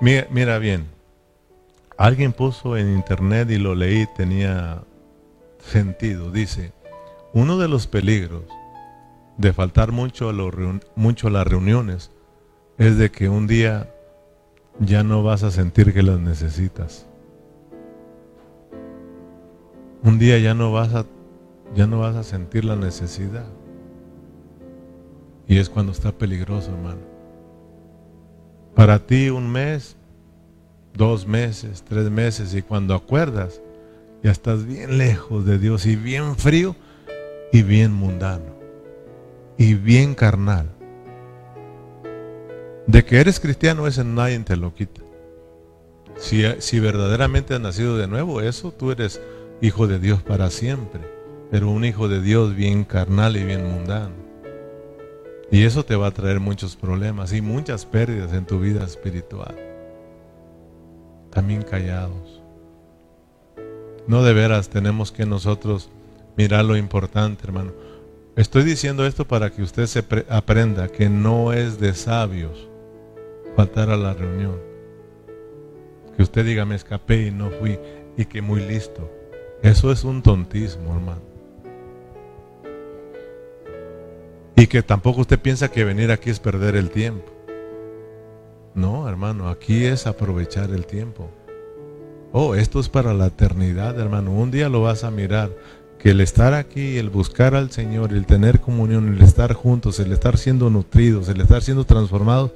mira, 0.00 0.58
bien, 0.58 0.86
alguien 1.96 2.32
puso 2.32 2.76
en 2.76 2.92
internet 2.94 3.50
y 3.50 3.58
lo 3.58 3.74
leí, 3.74 4.06
tenía 4.16 4.82
sentido. 5.58 6.30
Dice, 6.30 6.72
uno 7.32 7.58
de 7.58 7.68
los 7.68 7.86
peligros 7.86 8.44
de 9.36 9.52
faltar 9.52 9.92
mucho 9.92 10.30
a, 10.30 10.34
mucho 10.94 11.28
a 11.28 11.30
las 11.30 11.46
reuniones 11.46 12.10
es 12.78 12.98
de 12.98 13.10
que 13.10 13.28
un 13.28 13.46
día 13.46 13.92
ya 14.78 15.02
no 15.02 15.22
vas 15.22 15.42
a 15.42 15.50
sentir 15.50 15.94
que 15.94 16.02
las 16.02 16.20
necesitas. 16.20 17.06
un 20.06 20.20
día 20.20 20.38
ya 20.38 20.54
no 20.54 20.70
vas 20.70 20.94
a 20.94 21.04
ya 21.74 21.88
no 21.88 21.98
vas 21.98 22.14
a 22.14 22.22
sentir 22.22 22.64
la 22.64 22.76
necesidad. 22.76 23.46
Y 25.48 25.58
es 25.58 25.68
cuando 25.68 25.90
está 25.90 26.12
peligroso, 26.12 26.70
hermano. 26.70 27.15
Para 28.76 28.98
ti 28.98 29.30
un 29.30 29.50
mes, 29.50 29.96
dos 30.92 31.26
meses, 31.26 31.82
tres 31.82 32.10
meses, 32.10 32.54
y 32.54 32.60
cuando 32.60 32.94
acuerdas, 32.94 33.62
ya 34.22 34.30
estás 34.30 34.66
bien 34.66 34.98
lejos 34.98 35.46
de 35.46 35.58
Dios 35.58 35.86
y 35.86 35.96
bien 35.96 36.36
frío 36.36 36.76
y 37.54 37.62
bien 37.62 37.94
mundano 37.94 38.54
y 39.56 39.72
bien 39.72 40.14
carnal. 40.14 40.68
De 42.86 43.02
que 43.06 43.18
eres 43.18 43.40
cristiano, 43.40 43.86
ese 43.86 44.04
nadie 44.04 44.38
te 44.40 44.56
lo 44.56 44.74
quita. 44.74 45.00
Si, 46.18 46.44
si 46.58 46.78
verdaderamente 46.78 47.54
has 47.54 47.60
nacido 47.62 47.96
de 47.96 48.08
nuevo, 48.08 48.42
eso 48.42 48.72
tú 48.72 48.90
eres 48.90 49.22
hijo 49.62 49.86
de 49.86 49.98
Dios 49.98 50.22
para 50.22 50.50
siempre, 50.50 51.00
pero 51.50 51.70
un 51.70 51.86
hijo 51.86 52.08
de 52.08 52.20
Dios 52.20 52.54
bien 52.54 52.84
carnal 52.84 53.38
y 53.38 53.44
bien 53.44 53.64
mundano. 53.64 54.25
Y 55.50 55.64
eso 55.64 55.84
te 55.84 55.94
va 55.94 56.08
a 56.08 56.12
traer 56.12 56.40
muchos 56.40 56.76
problemas 56.76 57.32
y 57.32 57.40
muchas 57.40 57.86
pérdidas 57.86 58.32
en 58.32 58.46
tu 58.46 58.58
vida 58.58 58.84
espiritual. 58.84 59.54
También 61.30 61.62
callados. 61.62 62.42
No 64.08 64.22
de 64.22 64.34
veras 64.34 64.68
tenemos 64.68 65.12
que 65.12 65.26
nosotros 65.26 65.90
mirar 66.36 66.64
lo 66.64 66.76
importante, 66.76 67.44
hermano. 67.44 67.72
Estoy 68.36 68.64
diciendo 68.64 69.06
esto 69.06 69.26
para 69.26 69.50
que 69.50 69.62
usted 69.62 69.86
se 69.86 70.04
aprenda 70.28 70.88
que 70.88 71.08
no 71.08 71.52
es 71.52 71.80
de 71.80 71.94
sabios 71.94 72.68
faltar 73.56 73.90
a 73.90 73.96
la 73.96 74.12
reunión. 74.12 74.60
Que 76.16 76.22
usted 76.22 76.44
diga, 76.44 76.64
me 76.64 76.74
escapé 76.74 77.26
y 77.26 77.30
no 77.30 77.50
fui 77.50 77.78
y 78.16 78.24
que 78.26 78.42
muy 78.42 78.60
listo. 78.60 79.10
Eso 79.62 79.90
es 79.90 80.04
un 80.04 80.22
tontismo, 80.22 80.94
hermano. 80.94 81.25
Y 84.56 84.66
que 84.66 84.82
tampoco 84.82 85.20
usted 85.20 85.38
piensa 85.38 85.70
que 85.70 85.84
venir 85.84 86.10
aquí 86.10 86.30
es 86.30 86.40
perder 86.40 86.76
el 86.76 86.90
tiempo. 86.90 87.30
No, 88.74 89.08
hermano, 89.08 89.48
aquí 89.48 89.84
es 89.84 90.06
aprovechar 90.06 90.70
el 90.70 90.86
tiempo. 90.86 91.30
Oh, 92.32 92.54
esto 92.54 92.80
es 92.80 92.88
para 92.88 93.14
la 93.14 93.26
eternidad, 93.26 93.98
hermano. 94.00 94.32
Un 94.32 94.50
día 94.50 94.68
lo 94.68 94.82
vas 94.82 95.04
a 95.04 95.10
mirar. 95.10 95.50
Que 95.98 96.10
el 96.10 96.20
estar 96.20 96.52
aquí, 96.52 96.98
el 96.98 97.08
buscar 97.08 97.54
al 97.54 97.70
Señor, 97.70 98.12
el 98.12 98.26
tener 98.26 98.60
comunión, 98.60 99.08
el 99.08 99.22
estar 99.22 99.54
juntos, 99.54 99.98
el 99.98 100.12
estar 100.12 100.36
siendo 100.36 100.68
nutridos, 100.68 101.28
el 101.28 101.40
estar 101.40 101.62
siendo 101.62 101.84
transformados, 101.84 102.52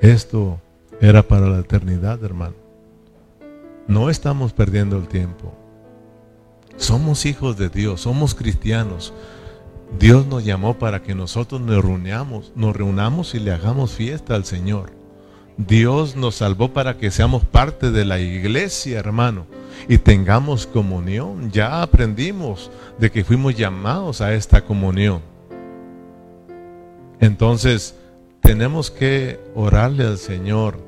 esto 0.00 0.60
era 1.00 1.22
para 1.22 1.48
la 1.48 1.60
eternidad, 1.60 2.22
hermano. 2.22 2.54
No 3.86 4.10
estamos 4.10 4.52
perdiendo 4.52 4.96
el 4.96 5.08
tiempo. 5.08 5.54
Somos 6.76 7.24
hijos 7.24 7.56
de 7.56 7.70
Dios, 7.70 8.02
somos 8.02 8.34
cristianos. 8.34 9.12
Dios 9.96 10.26
nos 10.26 10.44
llamó 10.44 10.78
para 10.78 11.02
que 11.02 11.14
nosotros 11.14 11.60
nos 11.60 11.82
reunamos, 11.82 12.52
nos 12.54 12.76
reunamos 12.76 13.34
y 13.34 13.40
le 13.40 13.52
hagamos 13.52 13.92
fiesta 13.92 14.34
al 14.34 14.44
Señor. 14.44 14.92
Dios 15.56 16.14
nos 16.14 16.36
salvó 16.36 16.72
para 16.72 16.98
que 16.98 17.10
seamos 17.10 17.44
parte 17.44 17.90
de 17.90 18.04
la 18.04 18.20
iglesia, 18.20 18.98
hermano, 19.00 19.46
y 19.88 19.98
tengamos 19.98 20.66
comunión. 20.66 21.50
Ya 21.50 21.82
aprendimos 21.82 22.70
de 22.98 23.10
que 23.10 23.24
fuimos 23.24 23.56
llamados 23.56 24.20
a 24.20 24.34
esta 24.34 24.60
comunión. 24.60 25.20
Entonces, 27.18 27.96
tenemos 28.40 28.92
que 28.92 29.40
orarle 29.56 30.04
al 30.04 30.18
Señor 30.18 30.78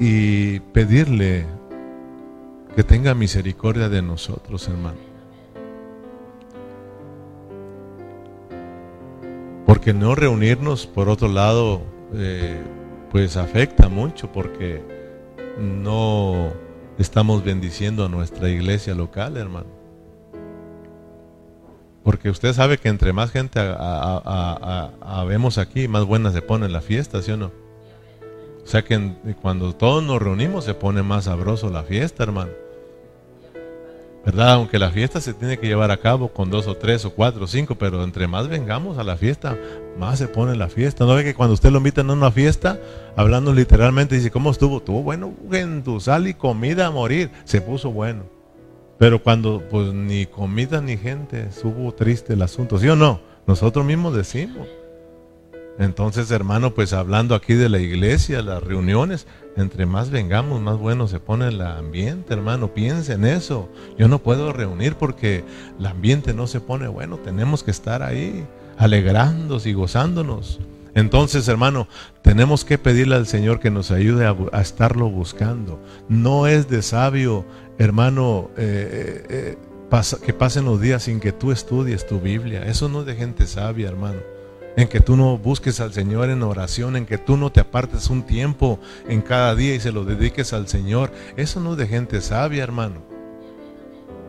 y 0.00 0.58
pedirle 0.58 1.46
que 2.74 2.82
tenga 2.82 3.14
misericordia 3.14 3.88
de 3.88 4.02
nosotros, 4.02 4.66
hermano. 4.66 5.11
Porque 9.66 9.94
no 9.94 10.14
reunirnos, 10.14 10.86
por 10.86 11.08
otro 11.08 11.28
lado, 11.28 11.82
eh, 12.14 12.60
pues 13.10 13.36
afecta 13.36 13.88
mucho 13.88 14.32
porque 14.32 14.82
no 15.58 16.52
estamos 16.98 17.44
bendiciendo 17.44 18.04
a 18.04 18.08
nuestra 18.08 18.48
iglesia 18.48 18.94
local, 18.94 19.36
hermano. 19.36 19.66
Porque 22.02 22.30
usted 22.30 22.52
sabe 22.52 22.78
que 22.78 22.88
entre 22.88 23.12
más 23.12 23.30
gente 23.30 23.60
vemos 25.28 25.58
aquí, 25.58 25.86
más 25.86 26.04
buena 26.04 26.32
se 26.32 26.42
pone 26.42 26.68
la 26.68 26.80
fiesta, 26.80 27.22
¿sí 27.22 27.30
o 27.30 27.36
no? 27.36 27.52
O 28.64 28.66
sea 28.66 28.82
que 28.82 29.14
cuando 29.40 29.74
todos 29.74 30.02
nos 30.02 30.20
reunimos 30.20 30.64
se 30.64 30.74
pone 30.74 31.02
más 31.02 31.24
sabroso 31.24 31.70
la 31.70 31.82
fiesta, 31.82 32.24
hermano. 32.24 32.50
¿Verdad? 34.24 34.52
Aunque 34.52 34.78
la 34.78 34.90
fiesta 34.90 35.20
se 35.20 35.34
tiene 35.34 35.58
que 35.58 35.66
llevar 35.66 35.90
a 35.90 35.96
cabo 35.96 36.28
con 36.28 36.50
dos 36.50 36.66
o 36.66 36.76
tres 36.76 37.04
o 37.04 37.12
cuatro 37.12 37.44
o 37.44 37.46
cinco, 37.46 37.74
pero 37.74 38.02
entre 38.04 38.28
más 38.28 38.48
vengamos 38.48 38.98
a 38.98 39.04
la 39.04 39.16
fiesta, 39.16 39.58
más 39.98 40.18
se 40.18 40.28
pone 40.28 40.56
la 40.56 40.68
fiesta. 40.68 41.04
¿No 41.04 41.14
ve 41.14 41.24
que 41.24 41.34
cuando 41.34 41.54
usted 41.54 41.70
lo 41.70 41.78
invita 41.78 42.02
a 42.02 42.12
una 42.12 42.30
fiesta, 42.30 42.78
hablando 43.16 43.52
literalmente, 43.52 44.14
dice, 44.14 44.30
¿cómo 44.30 44.50
estuvo? 44.50 44.78
Estuvo 44.78 45.02
bueno, 45.02 45.34
en 45.50 45.84
sal 46.00 46.28
y 46.28 46.34
comida 46.34 46.86
a 46.86 46.90
morir. 46.90 47.30
Se 47.44 47.60
puso 47.60 47.90
bueno. 47.90 48.24
Pero 48.98 49.22
cuando 49.22 49.62
pues 49.68 49.92
ni 49.92 50.26
comida 50.26 50.80
ni 50.80 50.96
gente, 50.96 51.48
estuvo 51.48 51.92
triste 51.92 52.34
el 52.34 52.42
asunto, 52.42 52.78
¿sí 52.78 52.88
o 52.88 52.96
no? 52.96 53.20
Nosotros 53.46 53.84
mismos 53.84 54.14
decimos. 54.14 54.68
Entonces, 55.78 56.30
hermano, 56.30 56.74
pues 56.74 56.92
hablando 56.92 57.34
aquí 57.34 57.54
de 57.54 57.68
la 57.68 57.78
iglesia, 57.78 58.42
las 58.42 58.62
reuniones, 58.62 59.26
entre 59.56 59.86
más 59.86 60.10
vengamos, 60.10 60.60
más 60.60 60.78
bueno 60.78 61.08
se 61.08 61.18
pone 61.18 61.48
el 61.48 61.60
ambiente, 61.60 62.34
hermano. 62.34 62.74
Piensa 62.74 63.14
en 63.14 63.24
eso. 63.24 63.68
Yo 63.98 64.08
no 64.08 64.18
puedo 64.18 64.52
reunir 64.52 64.96
porque 64.96 65.44
el 65.78 65.86
ambiente 65.86 66.34
no 66.34 66.46
se 66.46 66.60
pone 66.60 66.88
bueno. 66.88 67.18
Tenemos 67.18 67.62
que 67.62 67.70
estar 67.70 68.02
ahí, 68.02 68.46
alegrándonos 68.76 69.66
y 69.66 69.72
gozándonos. 69.72 70.60
Entonces, 70.94 71.48
hermano, 71.48 71.88
tenemos 72.20 72.66
que 72.66 72.76
pedirle 72.76 73.16
al 73.16 73.26
Señor 73.26 73.58
que 73.58 73.70
nos 73.70 73.90
ayude 73.90 74.26
a, 74.26 74.60
estarlo 74.60 75.08
buscando. 75.08 75.82
No 76.08 76.46
es 76.46 76.68
de 76.68 76.82
sabio, 76.82 77.46
hermano, 77.78 78.50
eh, 78.58 79.24
eh, 79.28 79.58
eh, 79.90 80.18
que 80.24 80.34
pasen 80.34 80.66
los 80.66 80.80
días 80.82 81.04
sin 81.04 81.18
que 81.18 81.32
tú 81.32 81.50
estudies 81.50 82.06
tu 82.06 82.20
Biblia. 82.20 82.64
Eso 82.66 82.90
no 82.90 83.00
es 83.00 83.06
de 83.06 83.16
gente 83.16 83.46
sabia, 83.46 83.88
hermano 83.88 84.31
en 84.76 84.88
que 84.88 85.00
tú 85.00 85.16
no 85.16 85.36
busques 85.36 85.80
al 85.80 85.92
Señor 85.92 86.30
en 86.30 86.42
oración, 86.42 86.96
en 86.96 87.06
que 87.06 87.18
tú 87.18 87.36
no 87.36 87.52
te 87.52 87.60
apartes 87.60 88.08
un 88.08 88.22
tiempo 88.22 88.78
en 89.08 89.20
cada 89.20 89.54
día 89.54 89.74
y 89.74 89.80
se 89.80 89.92
lo 89.92 90.04
dediques 90.04 90.52
al 90.52 90.68
Señor. 90.68 91.12
Eso 91.36 91.60
no 91.60 91.72
es 91.72 91.78
de 91.78 91.86
gente 91.86 92.20
sabia, 92.20 92.62
hermano. 92.62 93.02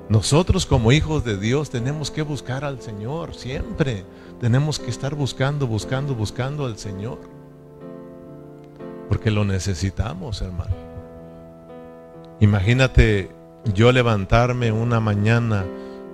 Nosotros 0.09 0.65
como 0.65 0.91
hijos 0.91 1.23
de 1.23 1.37
Dios 1.37 1.69
tenemos 1.69 2.11
que 2.11 2.21
buscar 2.21 2.65
al 2.65 2.81
Señor 2.81 3.33
siempre. 3.35 4.05
Tenemos 4.39 4.79
que 4.79 4.89
estar 4.89 5.15
buscando, 5.15 5.65
buscando, 5.65 6.13
buscando 6.13 6.65
al 6.65 6.77
Señor. 6.77 7.19
Porque 9.07 9.31
lo 9.31 9.45
necesitamos, 9.45 10.41
hermano. 10.41 10.75
Imagínate 12.41 13.31
yo 13.73 13.91
levantarme 13.93 14.73
una 14.73 14.99
mañana 14.99 15.63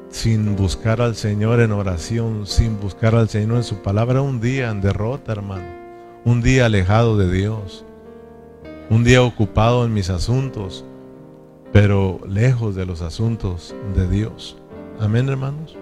sin 0.09 0.55
buscar 0.55 1.01
al 1.01 1.15
Señor 1.15 1.59
en 1.59 1.71
oración, 1.71 2.45
sin 2.45 2.79
buscar 2.79 3.15
al 3.15 3.29
Señor 3.29 3.57
en 3.57 3.63
su 3.63 3.81
palabra, 3.81 4.21
un 4.21 4.41
día 4.41 4.69
en 4.69 4.81
derrota, 4.81 5.31
hermano, 5.31 5.65
un 6.25 6.41
día 6.41 6.65
alejado 6.65 7.17
de 7.17 7.31
Dios, 7.31 7.85
un 8.89 9.03
día 9.03 9.21
ocupado 9.21 9.85
en 9.85 9.93
mis 9.93 10.09
asuntos, 10.09 10.83
pero 11.71 12.19
lejos 12.27 12.75
de 12.75 12.85
los 12.85 13.01
asuntos 13.01 13.75
de 13.95 14.07
Dios. 14.07 14.57
Amén, 14.99 15.29
hermanos. 15.29 15.77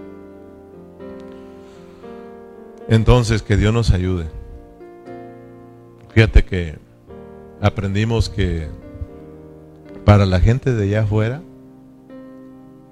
Entonces, 2.88 3.42
que 3.42 3.56
Dios 3.56 3.72
nos 3.72 3.90
ayude. 3.90 4.26
Fíjate 6.14 6.44
que 6.44 6.78
aprendimos 7.60 8.28
que 8.28 8.68
para 10.04 10.24
la 10.24 10.40
gente 10.40 10.72
de 10.74 10.84
allá 10.84 11.02
afuera, 11.02 11.42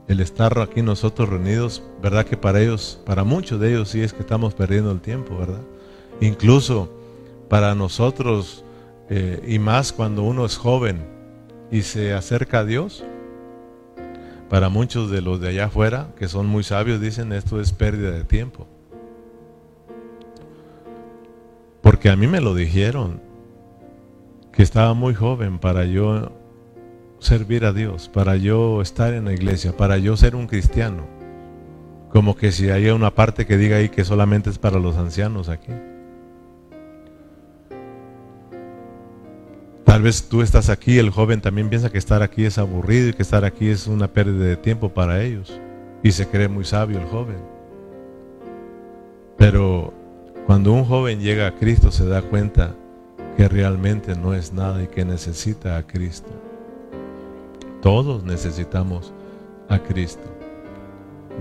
el 0.08 0.20
estar 0.20 0.58
aquí 0.58 0.82
nosotros 0.82 1.28
reunidos, 1.28 1.82
¿verdad? 2.00 2.24
Que 2.24 2.36
para 2.36 2.60
ellos, 2.60 3.00
para 3.04 3.24
muchos 3.24 3.60
de 3.60 3.70
ellos 3.70 3.88
sí 3.88 4.02
es 4.02 4.12
que 4.12 4.20
estamos 4.20 4.54
perdiendo 4.54 4.90
el 4.92 5.00
tiempo, 5.00 5.36
¿verdad? 5.36 5.62
Incluso 6.20 6.90
para 7.48 7.74
nosotros, 7.74 8.64
eh, 9.10 9.42
y 9.46 9.58
más 9.58 9.92
cuando 9.92 10.22
uno 10.22 10.44
es 10.46 10.56
joven 10.56 11.04
y 11.70 11.82
se 11.82 12.12
acerca 12.12 12.60
a 12.60 12.64
Dios, 12.64 13.04
para 14.48 14.68
muchos 14.68 15.10
de 15.10 15.20
los 15.20 15.40
de 15.40 15.48
allá 15.48 15.66
afuera, 15.66 16.08
que 16.16 16.28
son 16.28 16.46
muy 16.46 16.62
sabios, 16.62 17.00
dicen 17.00 17.32
esto 17.32 17.60
es 17.60 17.72
pérdida 17.72 18.12
de 18.12 18.24
tiempo. 18.24 18.66
Porque 21.82 22.10
a 22.10 22.16
mí 22.16 22.26
me 22.26 22.40
lo 22.40 22.54
dijeron, 22.54 23.20
que 24.56 24.62
estaba 24.62 24.94
muy 24.94 25.14
joven 25.14 25.58
para 25.58 25.84
yo 25.84 26.32
servir 27.26 27.64
a 27.64 27.72
Dios, 27.72 28.08
para 28.08 28.36
yo 28.36 28.80
estar 28.80 29.12
en 29.12 29.26
la 29.26 29.32
iglesia, 29.32 29.76
para 29.76 29.98
yo 29.98 30.16
ser 30.16 30.36
un 30.36 30.46
cristiano. 30.46 31.04
Como 32.10 32.36
que 32.36 32.52
si 32.52 32.70
hay 32.70 32.88
una 32.88 33.14
parte 33.14 33.46
que 33.46 33.56
diga 33.56 33.76
ahí 33.76 33.88
que 33.88 34.04
solamente 34.04 34.48
es 34.48 34.58
para 34.58 34.78
los 34.78 34.96
ancianos 34.96 35.48
aquí. 35.48 35.72
Tal 39.84 40.02
vez 40.02 40.28
tú 40.28 40.42
estás 40.42 40.68
aquí, 40.68 40.98
el 40.98 41.10
joven 41.10 41.40
también 41.40 41.68
piensa 41.68 41.90
que 41.90 41.98
estar 41.98 42.22
aquí 42.22 42.44
es 42.44 42.58
aburrido 42.58 43.08
y 43.08 43.12
que 43.12 43.22
estar 43.22 43.44
aquí 43.44 43.68
es 43.68 43.86
una 43.86 44.08
pérdida 44.08 44.44
de 44.44 44.56
tiempo 44.56 44.88
para 44.88 45.22
ellos. 45.22 45.60
y 46.02 46.12
se 46.12 46.28
cree 46.28 46.46
muy 46.46 46.64
sabio 46.64 47.00
el 47.00 47.06
joven. 47.06 47.38
Pero 49.36 49.92
cuando 50.46 50.72
un 50.72 50.84
joven 50.84 51.20
llega 51.20 51.48
a 51.48 51.54
Cristo 51.56 51.90
se 51.90 52.06
da 52.06 52.22
cuenta 52.22 52.76
que 53.36 53.48
realmente 53.48 54.14
no 54.14 54.32
es 54.32 54.52
nada 54.52 54.82
y 54.82 54.86
que 54.86 55.04
necesita 55.04 55.76
a 55.76 55.86
Cristo. 55.86 56.45
Todos 57.82 58.24
necesitamos 58.24 59.12
a 59.68 59.78
Cristo. 59.78 60.36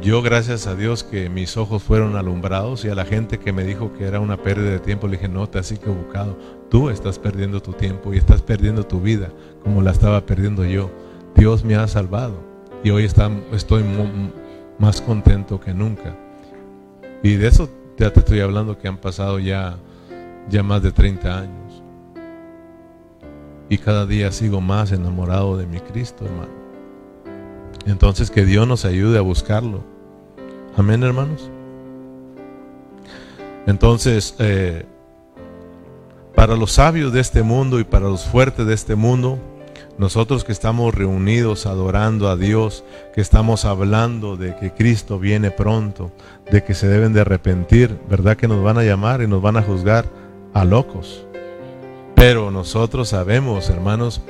Yo 0.02 0.22
gracias 0.22 0.68
a 0.68 0.76
Dios 0.76 1.04
que 1.04 1.30
mis 1.30 1.56
ojos 1.56 1.82
fueron 1.82 2.18
alumbrados 2.18 2.84
y 2.84 2.90
a 2.90 2.96
la 2.96 3.06
gente 3.06 3.40
que 3.40 3.54
me 3.54 3.64
dijo 3.64 3.94
que 3.94 4.04
era 4.04 4.20
una 4.20 4.36
pérdida 4.36 4.72
de 4.72 4.80
tiempo 4.80 5.08
le 5.08 5.18
dije, 5.18 5.30
no, 5.30 5.48
te 5.48 5.60
has 5.60 5.72
equivocado. 5.72 6.38
Tú 6.70 6.90
estás 6.90 7.18
perdiendo 7.18 7.62
tu 7.62 7.72
tiempo 7.72 8.14
y 8.14 8.18
estás 8.18 8.42
perdiendo 8.42 8.86
tu 8.86 9.00
vida 9.00 9.30
como 9.64 9.82
la 9.82 9.92
estaba 9.92 10.26
perdiendo 10.26 10.66
yo. 10.66 10.92
Dios 11.36 11.64
me 11.64 11.76
ha 11.76 11.88
salvado 11.88 12.36
y 12.84 12.90
hoy 12.90 13.06
estoy 13.06 13.84
más 14.78 15.02
contento 15.02 15.60
que 15.60 15.74
nunca. 15.74 16.16
Y 17.24 17.36
de 17.36 17.48
eso 17.48 17.70
ya 17.98 18.12
te 18.12 18.20
estoy 18.20 18.42
hablando 18.42 18.78
que 18.78 18.88
han 18.88 18.98
pasado 18.98 19.40
ya, 19.40 19.78
ya 20.50 20.62
más 20.62 20.84
de 20.84 20.92
30 20.92 21.40
años. 21.40 21.65
Y 23.70 23.78
cada 23.78 24.06
día 24.06 24.32
sigo 24.32 24.62
más 24.62 24.92
enamorado 24.92 25.58
de 25.58 25.66
mi 25.66 25.80
Cristo, 25.80 26.26
hermano. 26.26 26.54
Entonces 27.86 28.32
que 28.32 28.46
Dios 28.46 28.68
nos 28.68 28.86
ayude 28.86 29.18
a 29.18 29.22
buscarlo. 29.22 29.84
Amén, 30.78 31.04
hermanos. 31.04 31.50
Entonces, 33.68 34.36
eh, 34.40 34.86
para 36.36 36.56
los 36.56 36.74
sabios 36.74 37.14
de 37.14 37.22
este 37.22 37.44
mundo 37.44 37.80
y 37.80 37.84
para 37.84 38.08
los 38.08 38.26
fuertes 38.26 38.68
de 38.68 38.74
este 38.74 38.96
mundo, 38.96 39.40
nosotros 39.98 40.44
que 40.44 40.52
estamos 40.52 40.94
reunidos 40.94 41.66
adorando 41.66 42.30
a 42.30 42.36
Dios, 42.36 42.84
que 43.14 43.22
estamos 43.22 43.64
hablando 43.64 44.36
de 44.36 44.56
que 44.58 44.74
Cristo 44.74 45.18
viene 45.20 45.52
pronto, 45.52 46.12
de 46.52 46.64
que 46.64 46.74
se 46.74 46.88
deben 46.88 47.14
de 47.14 47.22
arrepentir, 47.22 47.98
¿verdad? 48.10 48.36
Que 48.36 48.48
nos 48.50 48.62
van 48.62 48.78
a 48.78 48.84
llamar 48.84 49.22
y 49.22 49.28
nos 49.28 49.42
van 49.42 49.56
a 49.56 49.62
juzgar 49.62 50.06
a 50.54 50.66
locos. 50.66 51.26
Pero 52.16 52.50
nosotros 52.52 53.10
sabemos, 53.10 53.70
hermanos, 53.70 54.22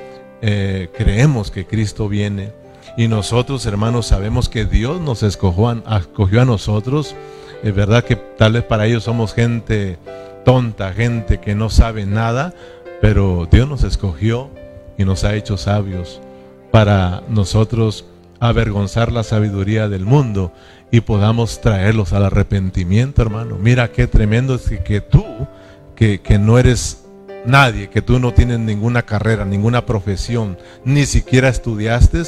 eh, 0.42 0.90
creemos 0.96 1.50
que 1.50 1.66
Cristo 1.66 2.08
viene 2.08 2.52
y 2.96 3.08
nosotros, 3.08 3.66
hermanos, 3.66 4.06
sabemos 4.06 4.48
que 4.48 4.64
Dios 4.64 5.00
nos 5.00 5.22
escogió 5.22 5.82
a, 5.84 6.44
nosotros. 6.44 7.14
Es 7.62 7.74
verdad 7.74 8.04
que 8.04 8.16
tal 8.16 8.54
vez 8.54 8.64
para 8.64 8.86
ellos 8.86 9.04
somos 9.04 9.34
gente 9.34 9.98
tonta, 10.44 10.92
gente 10.92 11.38
que 11.38 11.54
no 11.54 11.68
sabe 11.68 12.06
nada, 12.06 12.54
pero 13.00 13.48
Dios 13.50 13.68
nos 13.68 13.82
escogió 13.82 14.50
y 14.96 15.04
nos 15.04 15.24
ha 15.24 15.34
hecho 15.34 15.56
sabios 15.56 16.20
para 16.70 17.22
nosotros 17.28 18.06
avergonzar 18.40 19.12
la 19.12 19.22
sabiduría 19.22 19.88
del 19.88 20.04
mundo 20.04 20.52
y 20.90 21.00
podamos 21.00 21.60
traerlos 21.60 22.12
al 22.12 22.24
arrepentimiento, 22.24 23.22
hermano. 23.22 23.56
Mira 23.60 23.92
qué 23.92 24.06
tremendo 24.06 24.54
es 24.54 24.68
que, 24.84 25.00
tú, 25.00 25.24
que, 25.94 26.20
que 26.20 26.38
no 26.38 26.58
eres 26.58 27.05
nadie, 27.46 27.88
que 27.88 28.02
tú 28.02 28.18
no 28.18 28.32
tienes 28.32 28.58
ninguna 28.58 29.02
carrera, 29.02 29.44
ninguna 29.44 29.86
profesión, 29.86 30.58
ni 30.84 31.06
siquiera 31.06 31.48
estudiaste, 31.48 32.22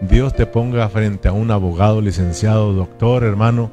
Dios 0.00 0.34
te 0.34 0.46
ponga 0.46 0.88
frente 0.88 1.28
a 1.28 1.32
un 1.32 1.50
abogado, 1.50 2.00
licenciado, 2.00 2.72
doctor, 2.72 3.24
hermano, 3.24 3.70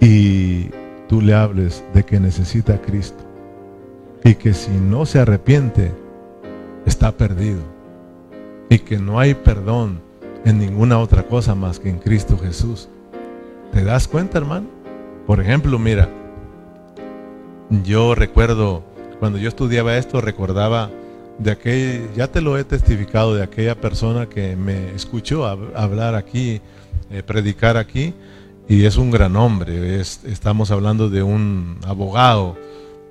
y 0.00 0.70
tú 1.08 1.20
le 1.20 1.34
hables 1.34 1.84
de 1.94 2.04
que 2.04 2.20
necesita 2.20 2.74
a 2.74 2.80
Cristo 2.82 3.24
y 4.24 4.34
que 4.34 4.54
si 4.54 4.72
no 4.72 5.06
se 5.06 5.20
arrepiente, 5.20 5.92
está 6.84 7.12
perdido 7.12 7.60
y 8.68 8.78
que 8.80 8.98
no 8.98 9.18
hay 9.18 9.34
perdón 9.34 10.00
en 10.44 10.58
ninguna 10.58 10.98
otra 10.98 11.24
cosa 11.24 11.54
más 11.54 11.78
que 11.78 11.88
en 11.88 11.98
Cristo 11.98 12.38
Jesús. 12.38 12.88
¿Te 13.72 13.84
das 13.84 14.08
cuenta, 14.08 14.38
hermano? 14.38 14.66
Por 15.26 15.40
ejemplo, 15.40 15.78
mira, 15.78 16.08
yo 17.84 18.14
recuerdo, 18.14 18.84
cuando 19.18 19.38
yo 19.38 19.48
estudiaba 19.48 19.96
esto, 19.96 20.20
recordaba 20.20 20.90
de 21.38 21.50
aquel, 21.50 22.08
ya 22.14 22.28
te 22.28 22.40
lo 22.40 22.58
he 22.58 22.64
testificado, 22.64 23.34
de 23.34 23.42
aquella 23.42 23.74
persona 23.74 24.26
que 24.26 24.56
me 24.56 24.94
escuchó 24.94 25.46
hablar 25.46 26.14
aquí, 26.14 26.60
eh, 27.10 27.22
predicar 27.22 27.76
aquí, 27.76 28.14
y 28.68 28.84
es 28.84 28.96
un 28.96 29.10
gran 29.10 29.36
hombre. 29.36 30.00
estamos 30.00 30.70
hablando 30.70 31.08
de 31.08 31.22
un 31.22 31.78
abogado, 31.86 32.56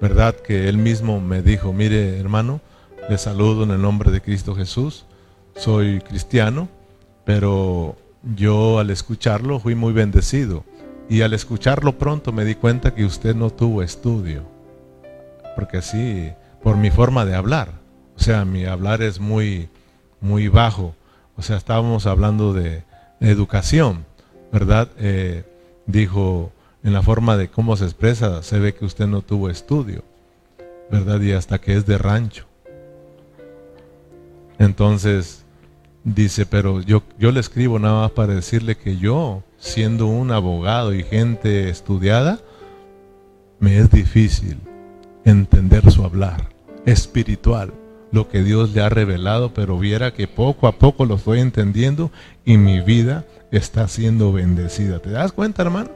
¿verdad? 0.01 0.35
Que 0.35 0.67
él 0.67 0.77
mismo 0.77 1.21
me 1.21 1.41
dijo, 1.41 1.71
mire 1.71 2.19
hermano, 2.19 2.61
le 3.09 3.17
saludo 3.17 3.63
en 3.63 3.71
el 3.71 3.81
nombre 3.81 4.11
de 4.11 4.21
Cristo 4.21 4.55
Jesús, 4.55 5.05
soy 5.55 6.01
cristiano, 6.01 6.67
pero 7.23 7.95
yo 8.35 8.79
al 8.79 8.89
escucharlo 8.89 9.59
fui 9.59 9.75
muy 9.75 9.93
bendecido. 9.93 10.63
Y 11.07 11.21
al 11.21 11.33
escucharlo 11.33 11.99
pronto 11.99 12.31
me 12.31 12.45
di 12.45 12.55
cuenta 12.55 12.95
que 12.95 13.05
usted 13.05 13.35
no 13.35 13.51
tuvo 13.51 13.83
estudio, 13.83 14.43
porque 15.55 15.77
así, 15.77 16.31
por 16.61 16.77
mi 16.77 16.91
forma 16.91 17.25
de 17.25 17.35
hablar. 17.35 17.69
O 18.15 18.19
sea, 18.19 18.45
mi 18.45 18.65
hablar 18.65 19.01
es 19.01 19.19
muy, 19.19 19.69
muy 20.21 20.47
bajo. 20.47 20.95
O 21.37 21.41
sea, 21.41 21.57
estábamos 21.57 22.05
hablando 22.07 22.53
de 22.53 22.83
educación, 23.19 24.05
¿verdad? 24.51 24.89
Eh, 24.97 25.43
dijo, 25.85 26.51
en 26.83 26.93
la 26.93 27.01
forma 27.01 27.37
de 27.37 27.49
cómo 27.49 27.75
se 27.77 27.85
expresa, 27.85 28.41
se 28.43 28.59
ve 28.59 28.73
que 28.73 28.85
usted 28.85 29.07
no 29.07 29.21
tuvo 29.21 29.49
estudio, 29.49 30.03
¿verdad? 30.91 31.19
Y 31.21 31.33
hasta 31.33 31.59
que 31.59 31.75
es 31.75 31.85
de 31.85 31.97
rancho. 31.97 32.45
Entonces, 34.57 35.43
dice, 36.03 36.45
pero 36.45 36.81
yo, 36.81 37.03
yo 37.19 37.31
le 37.31 37.41
escribo 37.41 37.79
nada 37.79 38.01
más 38.01 38.11
para 38.11 38.33
decirle 38.33 38.77
que 38.77 38.97
yo, 38.97 39.43
siendo 39.57 40.07
un 40.07 40.31
abogado 40.31 40.93
y 40.93 41.03
gente 41.03 41.69
estudiada, 41.69 42.39
me 43.59 43.77
es 43.77 43.91
difícil 43.91 44.57
entender 45.25 45.91
su 45.91 46.03
hablar 46.03 46.49
espiritual 46.85 47.73
lo 48.11 48.29
que 48.29 48.43
Dios 48.43 48.71
le 48.71 48.81
ha 48.81 48.89
revelado, 48.89 49.53
pero 49.53 49.77
viera 49.77 50.13
que 50.13 50.27
poco 50.27 50.67
a 50.67 50.73
poco 50.73 51.05
lo 51.05 51.15
estoy 51.15 51.41
entendiendo 51.41 52.11
y 52.45 52.57
mi 52.57 52.79
vida 52.79 53.25
está 53.51 53.87
siendo 53.87 54.31
bendecida. 54.31 54.99
¿Te 54.99 55.09
das 55.09 55.33
cuenta, 55.33 55.63
hermano? 55.63 55.89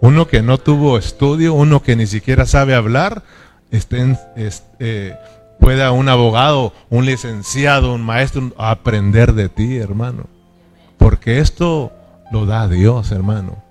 Uno 0.00 0.28
que 0.28 0.40
no 0.40 0.58
tuvo 0.58 0.98
estudio, 0.98 1.52
uno 1.54 1.82
que 1.82 1.96
ni 1.96 2.06
siquiera 2.06 2.46
sabe 2.46 2.74
hablar, 2.74 3.24
estén, 3.72 4.18
eh, 4.36 5.16
pueda 5.58 5.90
un 5.92 6.08
abogado, 6.08 6.72
un 6.90 7.06
licenciado, 7.06 7.94
un 7.94 8.02
maestro 8.02 8.52
aprender 8.56 9.32
de 9.32 9.48
ti, 9.48 9.76
hermano. 9.76 10.26
Porque 10.96 11.40
esto 11.40 11.92
lo 12.30 12.46
da 12.46 12.68
Dios, 12.68 13.10
hermano. 13.10 13.62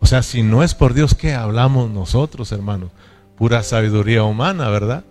O 0.00 0.06
sea, 0.06 0.22
si 0.22 0.42
no 0.42 0.62
es 0.62 0.74
por 0.74 0.94
Dios, 0.94 1.14
¿qué 1.14 1.34
hablamos 1.34 1.90
nosotros, 1.90 2.50
hermano? 2.52 2.90
Pura 3.36 3.62
sabiduría 3.62 4.24
humana, 4.24 4.68
¿verdad? 4.68 5.04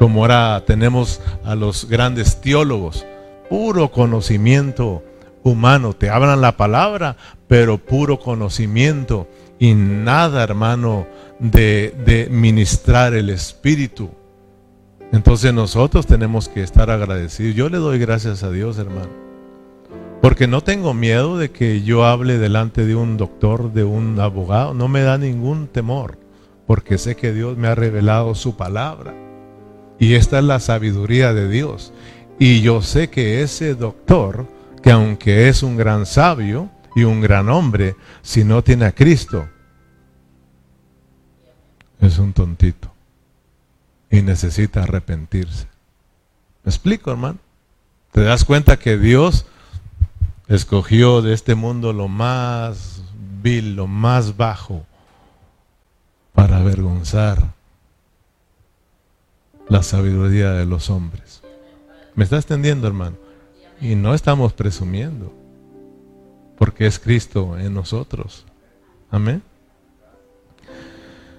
como 0.00 0.22
ahora 0.22 0.64
tenemos 0.66 1.20
a 1.44 1.54
los 1.54 1.86
grandes 1.86 2.40
teólogos, 2.40 3.04
puro 3.50 3.90
conocimiento 3.90 5.04
humano, 5.42 5.92
te 5.92 6.08
hablan 6.08 6.40
la 6.40 6.56
palabra, 6.56 7.18
pero 7.46 7.76
puro 7.76 8.18
conocimiento 8.18 9.28
y 9.58 9.74
nada, 9.74 10.42
hermano, 10.42 11.06
de, 11.38 11.94
de 12.06 12.28
ministrar 12.30 13.12
el 13.12 13.28
Espíritu. 13.28 14.08
Entonces 15.12 15.52
nosotros 15.52 16.06
tenemos 16.06 16.48
que 16.48 16.62
estar 16.62 16.90
agradecidos. 16.90 17.54
Yo 17.54 17.68
le 17.68 17.76
doy 17.76 17.98
gracias 17.98 18.42
a 18.42 18.50
Dios, 18.50 18.78
hermano. 18.78 19.10
Porque 20.22 20.46
no 20.46 20.62
tengo 20.62 20.94
miedo 20.94 21.36
de 21.36 21.50
que 21.50 21.82
yo 21.82 22.06
hable 22.06 22.38
delante 22.38 22.86
de 22.86 22.94
un 22.94 23.18
doctor, 23.18 23.70
de 23.74 23.84
un 23.84 24.18
abogado. 24.18 24.72
No 24.72 24.88
me 24.88 25.02
da 25.02 25.18
ningún 25.18 25.66
temor. 25.66 26.16
Porque 26.70 26.98
sé 26.98 27.16
que 27.16 27.32
Dios 27.32 27.56
me 27.56 27.66
ha 27.66 27.74
revelado 27.74 28.36
su 28.36 28.54
palabra. 28.54 29.12
Y 29.98 30.14
esta 30.14 30.38
es 30.38 30.44
la 30.44 30.60
sabiduría 30.60 31.34
de 31.34 31.48
Dios. 31.48 31.92
Y 32.38 32.60
yo 32.60 32.80
sé 32.80 33.10
que 33.10 33.42
ese 33.42 33.74
doctor, 33.74 34.46
que 34.80 34.92
aunque 34.92 35.48
es 35.48 35.64
un 35.64 35.76
gran 35.76 36.06
sabio 36.06 36.70
y 36.94 37.02
un 37.02 37.22
gran 37.22 37.48
hombre, 37.48 37.96
si 38.22 38.44
no 38.44 38.62
tiene 38.62 38.84
a 38.84 38.92
Cristo, 38.92 39.48
es 42.00 42.20
un 42.20 42.32
tontito. 42.32 42.92
Y 44.08 44.22
necesita 44.22 44.84
arrepentirse. 44.84 45.66
¿Me 46.62 46.70
explico, 46.70 47.10
hermano? 47.10 47.40
¿Te 48.12 48.20
das 48.20 48.44
cuenta 48.44 48.78
que 48.78 48.96
Dios 48.96 49.44
escogió 50.46 51.20
de 51.20 51.34
este 51.34 51.56
mundo 51.56 51.92
lo 51.92 52.06
más 52.06 53.02
vil, 53.42 53.74
lo 53.74 53.88
más 53.88 54.36
bajo, 54.36 54.86
para 56.50 56.62
avergonzar 56.62 57.54
la 59.68 59.84
sabiduría 59.84 60.50
de 60.50 60.66
los 60.66 60.90
hombres. 60.90 61.42
¿Me 62.16 62.24
está 62.24 62.38
extendiendo, 62.38 62.88
hermano? 62.88 63.16
Y 63.80 63.94
no 63.94 64.14
estamos 64.14 64.52
presumiendo, 64.52 65.32
porque 66.58 66.86
es 66.88 66.98
Cristo 66.98 67.56
en 67.56 67.72
nosotros. 67.72 68.46
Amén. 69.12 69.44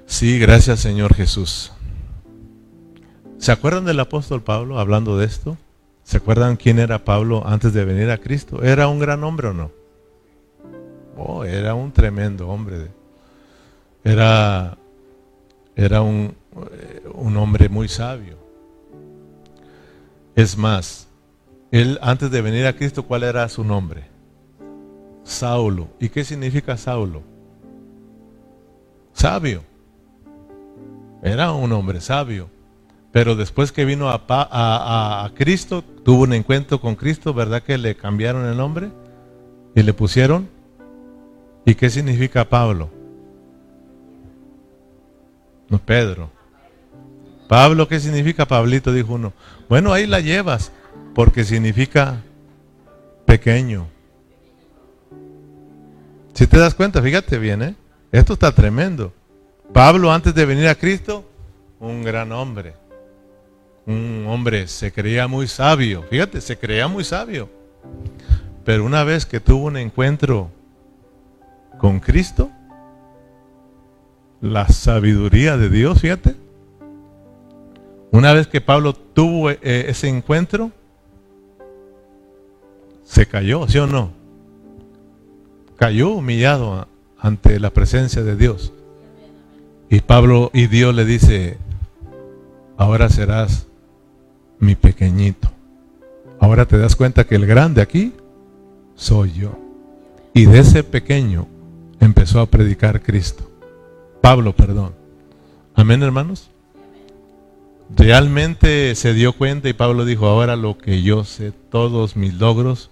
Sí, 0.05 0.39
gracias 0.39 0.80
Señor 0.80 1.14
Jesús. 1.14 1.74
¿Se 3.38 3.51
acuerdan 3.51 3.84
del 3.84 3.99
apóstol 3.99 4.41
Pablo 4.41 4.80
hablando 4.80 5.18
de 5.18 5.26
esto? 5.26 5.57
¿Se 6.05 6.18
acuerdan 6.18 6.55
quién 6.55 6.80
era 6.80 7.03
Pablo 7.03 7.45
antes 7.45 7.74
de 7.74 7.84
venir 7.84 8.12
a 8.12 8.18
Cristo? 8.18 8.64
¿Era 8.64 8.88
un 8.88 8.99
gran 8.99 9.26
hombre 9.26 9.49
o 9.49 9.53
no? 9.53 9.72
Oh, 11.18 11.43
era 11.43 11.76
un 11.76 11.91
tremendo 11.91 12.47
hombre. 12.47 12.88
Era, 14.05 14.78
era 15.82 16.01
un, 16.01 16.36
eh, 16.71 17.09
un 17.13 17.36
hombre 17.38 17.69
muy 17.69 17.88
sabio. 17.88 18.38
Es 20.36 20.57
más, 20.57 21.07
él 21.71 21.99
antes 22.01 22.29
de 22.32 22.41
venir 22.41 22.65
a 22.65 22.73
Cristo, 22.73 23.03
¿cuál 23.03 23.23
era 23.23 23.47
su 23.49 23.63
nombre? 23.63 24.05
Saulo. 25.23 25.88
¿Y 25.99 26.09
qué 26.09 26.23
significa 26.23 26.77
Saulo? 26.77 27.23
Sabio. 29.13 29.63
Era 31.23 31.51
un 31.51 31.71
hombre 31.71 32.01
sabio. 32.01 32.49
Pero 33.11 33.36
después 33.36 33.71
que 33.71 33.84
vino 33.84 34.09
a, 34.09 34.23
a, 34.29 35.32
Cristo, 35.36 35.84
tuvo 35.84 36.23
un 36.23 36.34
encuentro 36.34 36.79
con 36.79 36.95
Cristo, 36.95 37.34
¿verdad 37.34 37.61
que 37.61 37.77
le 37.77 37.95
cambiaron 37.95 38.45
el 38.45 38.55
nombre? 38.55 38.89
Y 39.75 39.84
le 39.84 39.93
pusieron. 39.93 40.47
¿Y 41.65 41.75
qué 41.75 41.89
significa 41.89 42.47
Pablo? 42.47 42.89
No, 45.72 45.80
Pedro. 45.80 46.30
Pablo, 47.47 47.88
¿qué 47.88 47.99
significa 47.99 48.45
Pablito? 48.45 48.93
Dijo 48.93 49.13
uno. 49.13 49.34
Bueno, 49.69 49.93
ahí 49.93 50.05
la 50.05 50.19
llevas, 50.19 50.72
porque 51.15 51.45
significa 51.45 52.22
pequeño. 53.26 53.88
Si 56.34 56.45
te 56.45 56.59
das 56.59 56.76
cuenta, 56.76 57.01
fíjate 57.01 57.39
bien, 57.39 57.61
¿eh? 57.63 57.76
Esto 58.11 58.34
está 58.34 58.53
tremendo. 58.53 59.13
Pablo, 59.74 60.11
antes 60.11 60.36
de 60.36 60.45
venir 60.45 60.67
a 60.67 60.76
Cristo, 60.76 61.26
un 61.80 62.03
gran 62.03 62.34
hombre. 62.34 62.74
Un 63.86 64.26
hombre 64.28 64.67
se 64.67 64.91
creía 64.91 65.28
muy 65.28 65.47
sabio. 65.47 66.03
Fíjate, 66.09 66.41
se 66.41 66.57
creía 66.57 66.89
muy 66.89 67.05
sabio. 67.05 67.49
Pero 68.65 68.84
una 68.84 69.05
vez 69.05 69.26
que 69.26 69.39
tuvo 69.39 69.67
un 69.67 69.78
encuentro 69.78 70.51
con 71.80 72.01
Cristo, 72.01 72.51
la 74.41 74.67
sabiduría 74.67 75.55
de 75.57 75.69
Dios, 75.69 76.01
fíjate. 76.01 76.35
Una 78.11 78.33
vez 78.33 78.47
que 78.47 78.59
Pablo 78.59 78.93
tuvo 78.93 79.51
eh, 79.51 79.59
ese 79.61 80.09
encuentro, 80.09 80.71
se 83.05 83.25
cayó, 83.27 83.67
¿sí 83.67 83.77
o 83.77 83.87
no? 83.87 84.11
Cayó 85.77 86.09
humillado 86.09 86.87
ante 87.19 87.59
la 87.59 87.69
presencia 87.69 88.23
de 88.23 88.35
Dios. 88.35 88.73
Y 89.89 90.01
Pablo 90.01 90.49
y 90.53 90.67
Dios 90.67 90.95
le 90.95 91.05
dice, 91.05 91.57
ahora 92.77 93.09
serás 93.09 93.67
mi 94.59 94.75
pequeñito. 94.75 95.51
Ahora 96.39 96.65
te 96.65 96.77
das 96.77 96.95
cuenta 96.95 97.25
que 97.25 97.35
el 97.35 97.45
grande 97.45 97.81
aquí 97.81 98.13
soy 98.95 99.33
yo. 99.33 99.59
Y 100.33 100.45
de 100.45 100.59
ese 100.59 100.83
pequeño 100.83 101.47
empezó 101.99 102.39
a 102.39 102.45
predicar 102.45 103.01
Cristo. 103.01 103.51
Pablo, 104.22 104.55
perdón. 104.55 104.93
Amén, 105.76 106.03
hermanos. 106.03 106.49
Realmente 107.95 108.95
se 108.95 109.13
dio 109.13 109.34
cuenta 109.34 109.67
y 109.67 109.74
Pablo 109.74 110.05
dijo, 110.05 110.28
ahora 110.28 110.55
lo 110.55 110.78
que 110.78 111.01
yo 111.01 111.24
sé, 111.26 111.51
todos 111.51 112.15
mis 112.15 112.36
logros, 112.36 112.89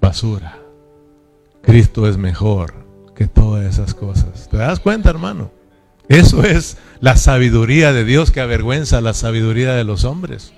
basura. 0.00 0.58
Cristo 1.62 2.06
es 2.06 2.16
mejor 2.16 2.74
que 3.14 3.26
todas 3.26 3.64
esas 3.64 3.94
cosas. 3.94 4.48
¿Te 4.50 4.58
das 4.58 4.80
cuenta, 4.80 5.08
hermano? 5.08 5.50
Eso 6.08 6.44
es 6.44 6.76
la 7.00 7.16
sabiduría 7.16 7.92
de 7.92 8.04
Dios 8.04 8.30
que 8.30 8.40
avergüenza 8.40 9.00
la 9.00 9.14
sabiduría 9.14 9.72
de 9.72 9.84
los 9.84 10.04
hombres. 10.04 10.52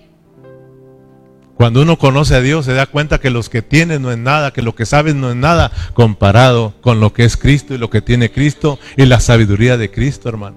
Cuando 1.58 1.82
uno 1.82 1.98
conoce 1.98 2.36
a 2.36 2.40
Dios 2.40 2.66
se 2.66 2.72
da 2.72 2.86
cuenta 2.86 3.18
que 3.18 3.30
los 3.30 3.48
que 3.48 3.62
tienen 3.62 4.00
no 4.02 4.12
es 4.12 4.18
nada, 4.18 4.52
que 4.52 4.62
lo 4.62 4.76
que 4.76 4.86
saben 4.86 5.20
no 5.20 5.28
es 5.28 5.34
nada 5.34 5.72
comparado 5.92 6.74
con 6.80 7.00
lo 7.00 7.12
que 7.12 7.24
es 7.24 7.36
Cristo 7.36 7.74
y 7.74 7.78
lo 7.78 7.90
que 7.90 8.00
tiene 8.00 8.30
Cristo 8.30 8.78
y 8.96 9.06
la 9.06 9.18
sabiduría 9.18 9.76
de 9.76 9.90
Cristo, 9.90 10.28
hermano. 10.28 10.56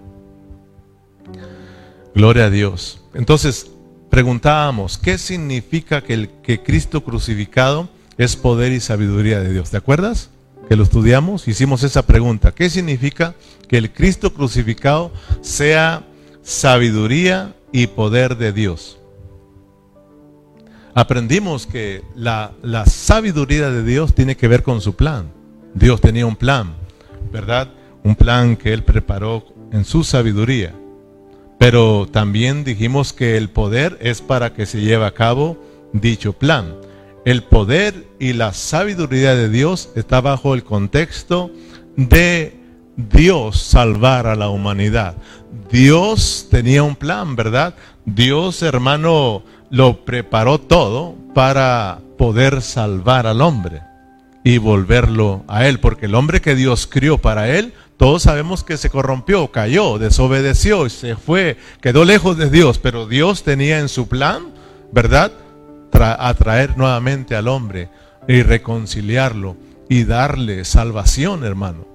Gloria 2.14 2.46
a 2.46 2.50
Dios. 2.52 3.02
Entonces, 3.16 3.72
preguntábamos, 4.12 5.00
¿qué 5.00 5.18
significa 5.18 6.04
que, 6.04 6.14
el, 6.14 6.30
que 6.44 6.62
Cristo 6.62 7.04
crucificado 7.04 7.90
es 8.20 8.36
poder 8.36 8.72
y 8.72 8.80
sabiduría 8.80 9.40
de 9.40 9.52
Dios? 9.52 9.72
¿Te 9.72 9.78
acuerdas? 9.78 10.30
que 10.70 10.78
lo 10.78 10.84
estudiamos, 10.84 11.50
hicimos 11.50 11.84
esa 11.84 12.06
pregunta. 12.06 12.54
¿Qué 12.54 12.70
significa 12.70 13.36
que 13.68 13.78
el 13.78 13.92
Cristo 13.92 14.34
crucificado 14.34 15.12
sea 15.42 16.06
sabiduría 16.44 17.54
y 17.74 17.88
poder 17.88 18.38
de 18.38 18.54
Dios? 18.54 19.01
Aprendimos 20.94 21.66
que 21.68 22.04
la, 22.16 22.52
la 22.62 22.86
sabiduría 22.86 23.70
de 23.70 23.84
Dios 23.84 24.14
tiene 24.14 24.36
que 24.36 24.48
ver 24.48 24.64
con 24.64 24.82
su 24.82 24.96
plan. 24.96 25.32
Dios 25.74 26.02
tenía 26.02 26.26
un 26.26 26.36
plan, 26.36 26.74
¿verdad? 27.32 27.70
Un 28.04 28.16
plan 28.16 28.58
que 28.58 28.74
Él 28.74 28.84
preparó 28.84 29.46
en 29.72 29.86
su 29.86 30.04
sabiduría. 30.04 30.74
Pero 31.58 32.08
también 32.12 32.64
dijimos 32.64 33.14
que 33.14 33.38
el 33.38 33.50
poder 33.50 33.98
es 34.02 34.22
para 34.22 34.54
que 34.54 34.66
se 34.66 34.82
lleve 34.82 35.06
a 35.06 35.14
cabo 35.14 35.58
dicho 35.94 36.34
plan. 36.34 36.76
El 37.24 37.44
poder 37.44 38.08
y 38.20 38.34
la 38.34 38.52
sabiduría 38.52 39.36
de 39.36 39.48
Dios 39.48 39.90
está 39.96 40.22
bajo 40.22 40.56
el 40.56 40.64
contexto 40.64 41.52
de 41.96 42.60
Dios 42.98 43.62
salvar 43.62 44.28
a 44.28 44.36
la 44.36 44.50
humanidad. 44.50 45.16
Dios 45.72 46.48
tenía 46.50 46.84
un 46.84 46.96
plan, 46.96 47.36
¿verdad? 47.36 47.76
Dios, 48.06 48.64
hermano, 48.64 49.44
lo 49.72 50.06
preparó 50.06 50.60
todo 50.60 51.16
para 51.34 52.00
poder 52.18 52.62
salvar 52.62 53.26
al 53.26 53.42
hombre 53.42 53.82
y 54.44 54.58
volverlo 54.58 55.44
a 55.48 55.68
él, 55.68 55.80
porque 55.80 56.06
el 56.06 56.16
hombre 56.16 56.42
que 56.42 56.56
Dios 56.56 56.88
crió 56.88 57.18
para 57.18 57.50
él, 57.50 57.74
todos 57.98 58.24
sabemos 58.24 58.64
que 58.64 58.78
se 58.78 58.90
corrompió, 58.90 59.52
cayó, 59.52 59.98
desobedeció 59.98 60.86
y 60.86 60.90
se 60.90 61.16
fue, 61.16 61.58
quedó 61.82 62.04
lejos 62.04 62.38
de 62.38 62.50
Dios, 62.50 62.80
pero 62.80 63.08
Dios 63.08 63.44
tenía 63.44 63.80
en 63.80 63.90
su 63.90 64.08
plan, 64.08 64.48
¿verdad? 64.92 65.32
atraer 65.94 66.78
nuevamente 66.78 67.36
al 67.36 67.48
hombre 67.48 67.90
y 68.28 68.42
reconciliarlo 68.42 69.56
y 69.88 70.04
darle 70.04 70.66
salvación, 70.66 71.44
hermano. 71.44 71.86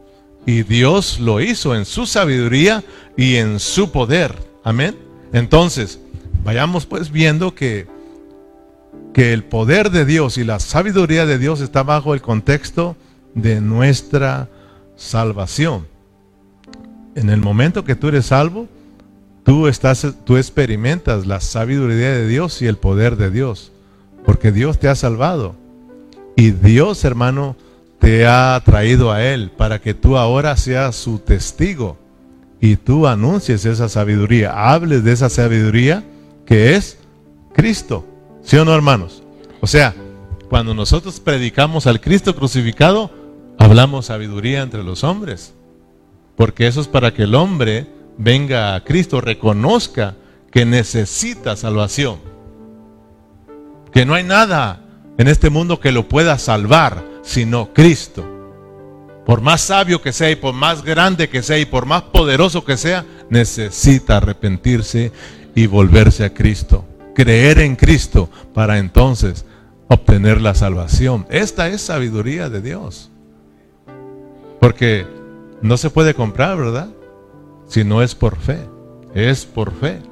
Y 0.47 0.62
Dios 0.62 1.18
lo 1.18 1.41
hizo 1.41 1.74
en 1.74 1.85
su 1.85 2.07
sabiduría 2.07 2.85
y 3.16 3.37
en 3.37 3.59
su 3.59 3.91
poder. 3.91 4.37
Amén. 4.62 4.97
Entonces, 5.33 5.99
vayamos 6.47 6.87
pues 6.87 7.11
viendo 7.11 7.57
que, 7.57 7.89
que 9.13 9.33
el 9.33 9.43
poder 9.43 9.91
de 9.91 10.05
Dios 10.05 10.39
y 10.39 10.45
la 10.45 10.61
sabiduría 10.61 11.27
de 11.27 11.41
Dios 11.41 11.61
está 11.61 11.83
bajo 11.83 12.15
el 12.15 12.23
contexto 12.23 12.97
de 13.35 13.61
nuestra 13.61 14.49
salvación. 14.95 15.89
En 17.17 17.31
el 17.31 17.41
momento 17.41 17.85
que 17.85 17.97
tú 17.97 18.07
eres 18.07 18.27
salvo, 18.27 18.69
tú 19.43 19.67
estás 19.67 20.07
tú 20.25 20.37
experimentas 20.37 21.27
la 21.27 21.41
sabiduría 21.41 22.13
de 22.13 22.29
Dios 22.29 22.63
y 22.63 22.69
el 22.69 22.77
poder 22.77 23.17
de 23.17 23.33
Dios. 23.33 23.73
Porque 24.25 24.53
Dios 24.53 24.79
te 24.79 24.89
ha 24.89 24.95
salvado. 24.95 25.57
Y 26.37 26.53
Dios, 26.53 27.05
hermano, 27.05 27.57
te 27.99 28.25
ha 28.25 28.63
traído 28.65 29.11
a 29.11 29.25
Él 29.25 29.51
para 29.51 29.81
que 29.81 29.95
tú 29.95 30.17
ahora 30.17 30.57
seas 30.57 30.95
su 30.95 31.19
testigo 31.19 31.99
y 32.61 32.77
tú 32.77 33.09
anuncies 33.09 33.65
esa 33.65 33.89
sabiduría, 33.89 34.53
hables 34.73 35.03
de 35.03 35.11
esa 35.11 35.29
sabiduría 35.29 36.05
que 36.47 36.75
es 36.75 36.99
Cristo. 37.53 38.07
¿Sí 38.43 38.57
o 38.57 38.65
no, 38.65 38.75
hermanos? 38.75 39.23
O 39.61 39.67
sea, 39.67 39.95
cuando 40.49 40.73
nosotros 40.73 41.21
predicamos 41.21 41.87
al 41.87 42.01
Cristo 42.01 42.35
crucificado, 42.35 43.11
hablamos 43.59 44.07
sabiduría 44.07 44.63
entre 44.63 44.83
los 44.83 45.05
hombres. 45.05 45.53
Porque 46.37 46.67
eso 46.67 46.81
es 46.81 46.89
para 46.89 47.13
que 47.13 47.25
el 47.25 47.35
hombre 47.35 47.87
venga 48.17 48.75
a 48.75 48.85
Cristo, 48.85 49.21
reconozca 49.21 50.15
que 50.51 50.65
necesita 50.65 51.57
salvación 51.57 52.37
que 53.97 54.05
no 54.05 54.13
hay 54.13 54.25
nada 54.25 54.83
en 55.17 55.27
este 55.27 55.49
mundo 55.49 55.81
que 55.81 55.91
lo 55.91 56.07
pueda 56.07 56.39
salvar 56.39 57.03
sino 57.23 57.73
Cristo. 57.73 58.31
Por 59.25 59.41
más 59.41 59.63
sabio 59.63 60.03
que 60.03 60.13
sea 60.13 60.31
y 60.31 60.37
por 60.37 60.53
más 60.53 60.85
grande 60.85 61.31
que 61.31 61.43
sea 61.43 61.59
y 61.59 61.65
por 61.65 61.87
más 61.87 62.03
poderoso 62.03 62.63
que 62.63 62.77
sea, 62.77 63.07
necesita 63.31 64.19
arrepentirse 64.19 65.13
y 65.57 65.67
volverse 65.67 66.25
a 66.25 66.33
Cristo. 66.33 66.85
Creer 67.15 67.59
en 67.59 67.75
Cristo 67.75 68.29
para 68.55 68.79
entonces 68.79 69.47
obtener 69.89 70.41
la 70.41 70.55
salvación. 70.55 71.27
Esta 71.31 71.69
es 71.69 71.81
sabiduría 71.81 72.51
de 72.51 72.61
Dios. 72.61 73.11
Porque 74.61 75.07
no 75.63 75.79
se 75.79 75.91
puede 75.91 76.13
comprar, 76.15 76.59
¿verdad? 76.59 76.91
Si 77.67 77.85
no 77.85 78.03
es 78.03 78.15
por 78.15 78.37
fe. 78.37 78.59
Es 79.15 79.47
por 79.47 79.73
fe. 79.73 80.03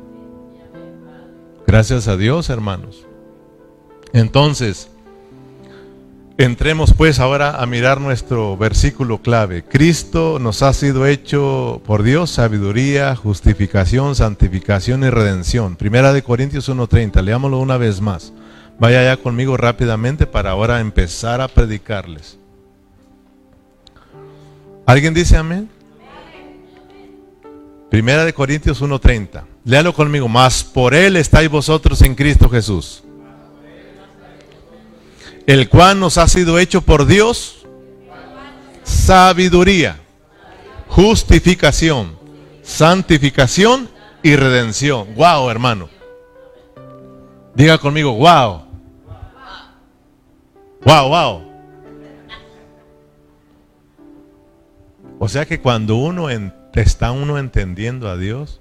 Gracias 1.67 2.09
a 2.09 2.17
Dios, 2.17 2.49
hermanos. 2.49 3.07
Entonces, 4.15 4.89
entremos 6.39 6.93
pues 6.95 7.21
ahora 7.21 7.63
a 7.63 7.67
mirar 7.67 8.01
nuestro 8.01 8.57
versículo 8.57 9.19
clave. 9.19 9.63
Cristo 9.65 10.39
nos 10.41 10.63
ha 10.63 10.73
sido 10.73 11.07
hecho 11.07 11.81
por 11.87 12.03
Dios 12.03 12.31
sabiduría, 12.31 13.15
justificación, 13.17 14.15
santificación 14.15 15.05
y 15.05 15.11
redención. 15.11 15.77
Primera 15.77 16.13
de 16.13 16.23
Corintios 16.23 16.69
1.30, 16.69 17.23
leámoslo 17.23 17.59
una 17.59 17.77
vez 17.77 18.01
más. 18.01 18.33
Vaya 18.79 19.05
ya 19.05 19.17
conmigo 19.17 19.57
rápidamente 19.57 20.27
para 20.27 20.51
ahora 20.51 20.81
empezar 20.81 21.41
a 21.41 21.49
predicarles. 21.49 22.39
¿Alguien 24.87 25.15
dice 25.15 25.37
amén? 25.37 25.71
Primera 27.95 28.25
de 28.25 28.33
Corintios 28.33 28.83
1:30. 28.83 29.45
Léalo 29.65 29.95
conmigo. 29.95 30.29
Más 30.29 30.65
por 30.65 30.95
él 30.95 31.15
estáis 31.17 31.49
vosotros 31.49 32.03
en 32.03 32.17
Cristo 32.17 32.49
Jesús. 32.51 33.04
El 35.47 35.69
cual 35.69 36.01
nos 36.01 36.19
ha 36.19 36.27
sido 36.29 36.59
hecho 36.59 36.83
por 36.83 37.07
Dios 37.07 37.65
sabiduría, 38.83 40.01
justificación, 40.89 42.17
santificación 42.63 43.89
y 44.23 44.37
redención. 44.37 45.15
Wow, 45.15 45.51
hermano. 45.51 45.89
Diga 47.55 47.79
conmigo, 47.79 48.15
wow. 48.15 48.63
Wow, 50.85 51.09
wow. 51.09 51.55
O 55.19 55.29
sea 55.29 55.47
que 55.47 55.61
cuando 55.61 55.97
uno 55.97 56.29
está 56.75 57.13
uno 57.13 57.39
entendiendo 57.39 58.09
a 58.09 58.17
Dios, 58.17 58.61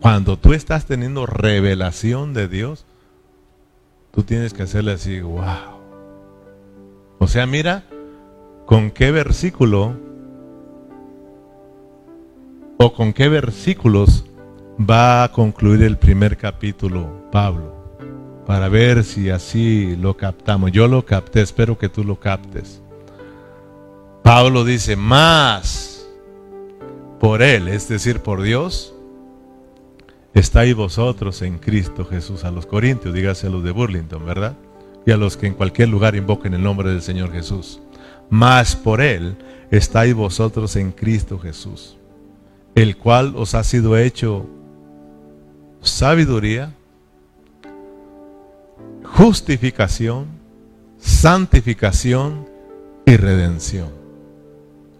cuando 0.00 0.36
tú 0.36 0.52
estás 0.52 0.86
teniendo 0.86 1.26
revelación 1.26 2.34
de 2.34 2.48
Dios, 2.48 2.84
tú 4.12 4.22
tienes 4.22 4.54
que 4.54 4.62
hacerle 4.62 4.92
así, 4.92 5.20
wow. 5.20 5.80
O 7.18 7.26
sea, 7.26 7.46
mira 7.46 7.84
con 8.66 8.90
qué 8.90 9.10
versículo 9.10 9.96
o 12.78 12.92
con 12.92 13.12
qué 13.12 13.28
versículos 13.28 14.24
va 14.78 15.24
a 15.24 15.32
concluir 15.32 15.82
el 15.82 15.98
primer 15.98 16.36
capítulo 16.36 17.28
Pablo, 17.30 17.74
para 18.46 18.68
ver 18.68 19.04
si 19.04 19.30
así 19.30 19.96
lo 19.96 20.16
captamos. 20.16 20.72
Yo 20.72 20.88
lo 20.88 21.04
capté, 21.04 21.40
espero 21.40 21.78
que 21.78 21.88
tú 21.88 22.04
lo 22.04 22.18
captes. 22.18 22.82
Pablo 24.22 24.64
dice, 24.64 24.96
más 24.96 26.06
por 27.20 27.42
Él, 27.42 27.68
es 27.68 27.88
decir, 27.88 28.20
por 28.20 28.42
Dios, 28.42 28.94
estáis 30.34 30.74
vosotros 30.74 31.42
en 31.42 31.58
Cristo 31.58 32.04
Jesús. 32.04 32.44
A 32.44 32.50
los 32.50 32.66
corintios, 32.66 33.14
dígase 33.14 33.46
a 33.46 33.50
los 33.50 33.62
de 33.62 33.70
Burlington, 33.70 34.24
¿verdad? 34.24 34.56
Y 35.04 35.10
a 35.10 35.16
los 35.16 35.36
que 35.36 35.46
en 35.46 35.54
cualquier 35.54 35.88
lugar 35.88 36.14
invoquen 36.14 36.54
el 36.54 36.62
nombre 36.62 36.90
del 36.90 37.02
Señor 37.02 37.32
Jesús. 37.32 37.80
Más 38.30 38.76
por 38.76 39.00
Él 39.00 39.36
estáis 39.70 40.14
vosotros 40.14 40.76
en 40.76 40.92
Cristo 40.92 41.38
Jesús, 41.38 41.96
el 42.74 42.96
cual 42.96 43.34
os 43.36 43.54
ha 43.54 43.64
sido 43.64 43.96
hecho 43.96 44.46
sabiduría, 45.80 46.72
justificación, 49.04 50.26
santificación 50.98 52.46
y 53.04 53.16
redención. 53.16 53.90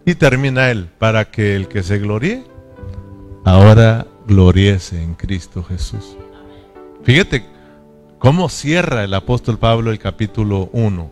Y 0.05 0.17
termina 0.17 0.71
él, 0.71 0.89
para 0.99 1.31
que 1.31 1.55
el 1.55 1.69
que 1.69 1.83
se 1.83 1.99
gloríe, 1.99 2.45
ahora 3.45 4.07
gloriese 4.27 5.03
en 5.03 5.15
Cristo 5.15 5.63
Jesús. 5.63 6.17
Fíjate 7.03 7.45
cómo 8.19 8.49
cierra 8.49 9.05
el 9.05 9.15
apóstol 9.15 9.59
Pablo 9.59 9.91
el 9.91 9.99
capítulo 9.99 10.71
1. 10.73 11.11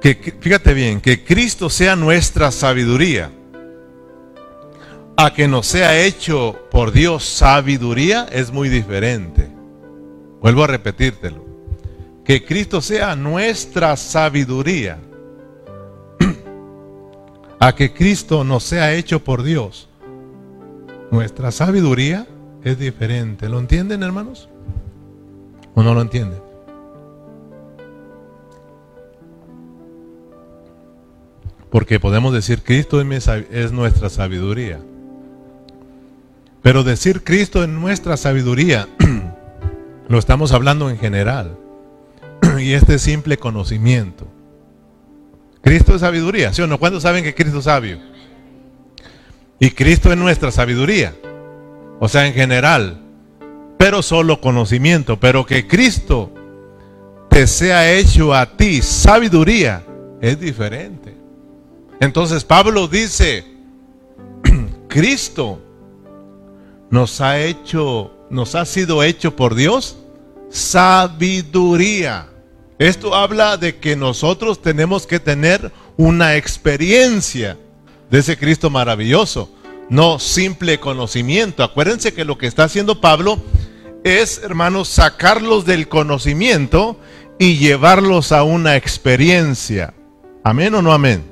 Que, 0.00 0.14
fíjate 0.40 0.74
bien, 0.74 1.00
que 1.00 1.24
Cristo 1.24 1.68
sea 1.68 1.96
nuestra 1.96 2.52
sabiduría 2.52 3.32
a 5.16 5.32
que 5.32 5.48
nos 5.48 5.66
sea 5.66 6.00
hecho 6.00 6.56
por 6.70 6.92
Dios 6.92 7.24
sabiduría 7.24 8.28
es 8.30 8.52
muy 8.52 8.68
diferente. 8.68 9.48
Vuelvo 10.40 10.62
a 10.62 10.68
repetírtelo. 10.68 11.44
Que 12.24 12.44
Cristo 12.44 12.80
sea 12.80 13.16
nuestra 13.16 13.96
sabiduría. 13.96 15.00
a 17.58 17.74
que 17.74 17.92
Cristo 17.92 18.44
nos 18.44 18.62
sea 18.62 18.94
hecho 18.94 19.24
por 19.24 19.42
Dios. 19.42 19.87
Nuestra 21.10 21.50
sabiduría 21.50 22.26
es 22.64 22.78
diferente. 22.78 23.48
¿Lo 23.48 23.58
entienden, 23.58 24.02
hermanos? 24.02 24.48
¿O 25.74 25.82
no 25.82 25.94
lo 25.94 26.02
entienden? 26.02 26.40
Porque 31.70 32.00
podemos 32.00 32.32
decir, 32.32 32.62
Cristo 32.62 33.00
es 33.00 33.72
nuestra 33.72 34.08
sabiduría. 34.08 34.80
Pero 36.62 36.82
decir 36.82 37.22
Cristo 37.22 37.62
en 37.62 37.80
nuestra 37.80 38.16
sabiduría, 38.16 38.88
lo 40.08 40.18
estamos 40.18 40.52
hablando 40.52 40.90
en 40.90 40.98
general. 40.98 41.56
y 42.60 42.72
este 42.72 42.98
simple 42.98 43.36
conocimiento. 43.36 44.26
Cristo 45.60 45.94
es 45.94 46.00
sabiduría, 46.00 46.52
¿sí 46.52 46.62
o 46.62 46.66
no? 46.66 46.78
¿Cuántos 46.78 47.02
saben 47.02 47.24
que 47.24 47.34
Cristo 47.34 47.58
es 47.58 47.64
sabio? 47.64 47.98
Y 49.60 49.70
Cristo 49.70 50.10
es 50.10 50.18
nuestra 50.18 50.50
sabiduría. 50.50 51.14
O 52.00 52.08
sea, 52.08 52.26
en 52.26 52.34
general. 52.34 53.00
Pero 53.76 54.02
solo 54.02 54.40
conocimiento. 54.40 55.18
Pero 55.18 55.44
que 55.46 55.66
Cristo 55.66 56.32
te 57.28 57.46
sea 57.46 57.92
hecho 57.92 58.34
a 58.34 58.56
ti 58.56 58.82
sabiduría 58.82 59.84
es 60.20 60.40
diferente. 60.40 61.16
Entonces 62.00 62.44
Pablo 62.44 62.88
dice, 62.88 63.44
Cristo 64.88 65.60
nos 66.90 67.20
ha 67.20 67.40
hecho, 67.40 68.12
nos 68.30 68.54
ha 68.54 68.64
sido 68.64 69.02
hecho 69.02 69.36
por 69.36 69.54
Dios 69.54 69.98
sabiduría. 70.50 72.28
Esto 72.78 73.14
habla 73.14 73.56
de 73.56 73.76
que 73.76 73.96
nosotros 73.96 74.62
tenemos 74.62 75.06
que 75.06 75.18
tener 75.18 75.72
una 75.96 76.36
experiencia 76.36 77.58
de 78.10 78.18
ese 78.18 78.36
Cristo 78.36 78.70
maravilloso, 78.70 79.50
no 79.88 80.18
simple 80.18 80.80
conocimiento. 80.80 81.62
Acuérdense 81.62 82.12
que 82.12 82.24
lo 82.24 82.38
que 82.38 82.46
está 82.46 82.64
haciendo 82.64 83.00
Pablo 83.00 83.38
es, 84.04 84.42
hermanos, 84.42 84.88
sacarlos 84.88 85.64
del 85.64 85.88
conocimiento 85.88 86.98
y 87.38 87.56
llevarlos 87.56 88.32
a 88.32 88.42
una 88.42 88.76
experiencia. 88.76 89.94
Amén 90.44 90.74
o 90.74 90.82
no 90.82 90.92
amén. 90.92 91.22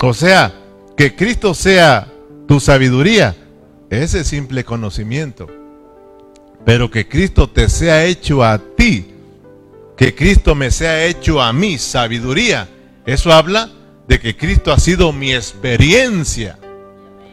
O 0.00 0.14
sea, 0.14 0.54
que 0.96 1.14
Cristo 1.14 1.54
sea 1.54 2.08
tu 2.46 2.60
sabiduría 2.60 3.34
ese 3.90 4.24
simple 4.24 4.64
conocimiento. 4.64 5.46
Pero 6.64 6.90
que 6.90 7.06
Cristo 7.06 7.48
te 7.48 7.68
sea 7.68 8.04
hecho 8.04 8.42
a 8.42 8.58
ti, 8.58 9.12
que 9.96 10.14
Cristo 10.14 10.54
me 10.54 10.70
sea 10.70 11.04
hecho 11.04 11.40
a 11.40 11.52
mí 11.52 11.78
sabiduría. 11.78 12.68
Eso 13.04 13.32
habla 13.32 13.70
de 14.08 14.20
que 14.20 14.36
Cristo 14.36 14.72
ha 14.72 14.78
sido 14.78 15.12
mi 15.12 15.34
experiencia 15.34 16.58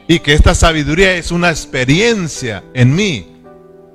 y 0.08 0.20
que 0.20 0.34
esta 0.34 0.56
sabiduría 0.56 1.16
es 1.16 1.32
una 1.32 1.50
experiencia 1.50 2.64
en 2.74 2.96
mí. 2.96 3.28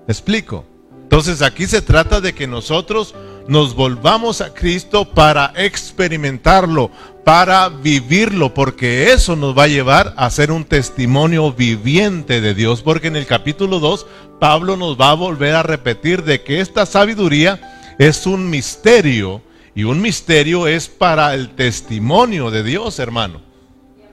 explico? 0.06 0.64
Entonces 1.02 1.42
aquí 1.42 1.66
se 1.66 1.82
trata 1.82 2.20
de 2.20 2.34
que 2.34 2.46
nosotros 2.46 3.14
nos 3.46 3.74
volvamos 3.74 4.42
a 4.42 4.52
Cristo 4.52 5.06
para 5.06 5.52
experimentarlo, 5.56 6.90
para 7.24 7.70
vivirlo, 7.70 8.52
porque 8.52 9.10
eso 9.12 9.34
nos 9.36 9.56
va 9.56 9.64
a 9.64 9.68
llevar 9.68 10.12
a 10.16 10.28
ser 10.30 10.52
un 10.52 10.64
testimonio 10.64 11.50
viviente 11.52 12.42
de 12.42 12.54
Dios, 12.54 12.82
porque 12.82 13.08
en 13.08 13.16
el 13.16 13.26
capítulo 13.26 13.80
2 13.80 14.06
Pablo 14.38 14.76
nos 14.76 15.00
va 15.00 15.10
a 15.10 15.14
volver 15.14 15.54
a 15.54 15.62
repetir 15.62 16.24
de 16.24 16.42
que 16.42 16.60
esta 16.60 16.84
sabiduría 16.84 17.96
es 17.98 18.26
un 18.26 18.50
misterio 18.50 19.42
y 19.78 19.84
un 19.84 20.02
misterio 20.02 20.66
es 20.66 20.88
para 20.88 21.34
el 21.34 21.50
testimonio 21.50 22.50
de 22.50 22.64
Dios, 22.64 22.98
hermano. 22.98 23.40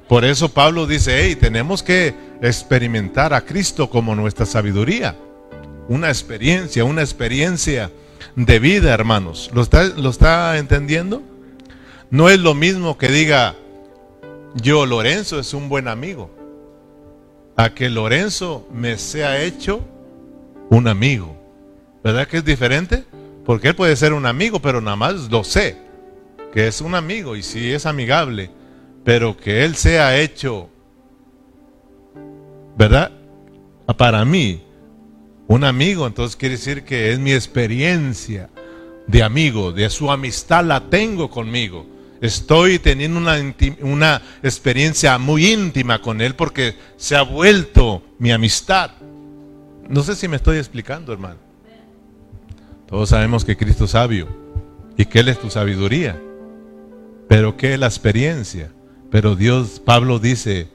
Por 0.07 0.23
eso 0.23 0.53
Pablo 0.53 0.85
dice, 0.85 1.23
hey, 1.23 1.35
tenemos 1.35 1.81
que 1.81 2.13
experimentar 2.39 3.33
a 3.33 3.41
Cristo 3.41 3.89
como 3.89 4.13
nuestra 4.13 4.45
sabiduría. 4.45 5.17
Una 5.87 6.09
experiencia, 6.09 6.85
una 6.85 7.01
experiencia 7.01 7.89
de 8.35 8.59
vida, 8.59 8.93
hermanos. 8.93 9.49
¿Lo 9.55 9.63
está, 9.63 9.85
lo 9.85 10.11
está 10.11 10.55
entendiendo? 10.59 11.23
No 12.11 12.29
es 12.29 12.39
lo 12.39 12.53
mismo 12.53 12.99
que 12.99 13.07
diga, 13.07 13.55
yo 14.53 14.85
Lorenzo 14.85 15.39
es 15.39 15.55
un 15.55 15.67
buen 15.67 15.87
amigo, 15.87 16.29
a 17.57 17.73
que 17.73 17.89
Lorenzo 17.89 18.67
me 18.71 18.99
sea 18.99 19.41
hecho 19.41 19.83
un 20.69 20.87
amigo. 20.87 21.35
¿Verdad 22.03 22.27
que 22.27 22.37
es 22.37 22.45
diferente? 22.45 23.03
Porque 23.45 23.69
él 23.69 23.75
puede 23.75 23.95
ser 23.95 24.13
un 24.13 24.25
amigo, 24.25 24.59
pero 24.59 24.81
nada 24.81 24.95
más 24.95 25.29
lo 25.29 25.43
sé, 25.43 25.77
que 26.51 26.67
es 26.67 26.81
un 26.81 26.95
amigo 26.95 27.35
y 27.35 27.43
si 27.43 27.71
es 27.71 27.85
amigable, 27.85 28.49
pero 29.03 29.37
que 29.37 29.63
él 29.63 29.75
sea 29.75 30.17
hecho, 30.17 30.69
¿verdad? 32.75 33.11
Para 33.97 34.25
mí, 34.25 34.63
un 35.47 35.63
amigo, 35.63 36.07
entonces 36.07 36.35
quiere 36.35 36.55
decir 36.55 36.83
que 36.83 37.11
es 37.11 37.19
mi 37.19 37.33
experiencia 37.33 38.49
de 39.05 39.21
amigo, 39.21 39.71
de 39.71 39.89
su 39.91 40.09
amistad 40.09 40.65
la 40.65 40.89
tengo 40.89 41.29
conmigo. 41.29 41.85
Estoy 42.21 42.79
teniendo 42.79 43.19
una, 43.19 43.35
una 43.81 44.21
experiencia 44.41 45.17
muy 45.19 45.45
íntima 45.51 46.01
con 46.01 46.21
Él 46.21 46.33
porque 46.33 46.75
se 46.97 47.15
ha 47.15 47.21
vuelto 47.21 48.01
mi 48.17 48.31
amistad. 48.31 48.91
No 49.87 50.01
sé 50.01 50.15
si 50.15 50.27
me 50.27 50.37
estoy 50.37 50.57
explicando, 50.57 51.13
hermano. 51.13 51.44
Todos 52.87 53.09
sabemos 53.09 53.43
que 53.43 53.57
Cristo 53.57 53.85
es 53.85 53.91
sabio 53.91 54.27
y 54.97 55.05
que 55.05 55.19
Él 55.19 55.29
es 55.29 55.39
tu 55.39 55.49
sabiduría. 55.49 56.21
Pero 57.27 57.57
¿qué 57.57 57.73
es 57.73 57.79
la 57.79 57.87
experiencia? 57.87 58.71
Pero 59.09 59.35
Dios, 59.35 59.81
Pablo 59.83 60.19
dice, 60.19 60.67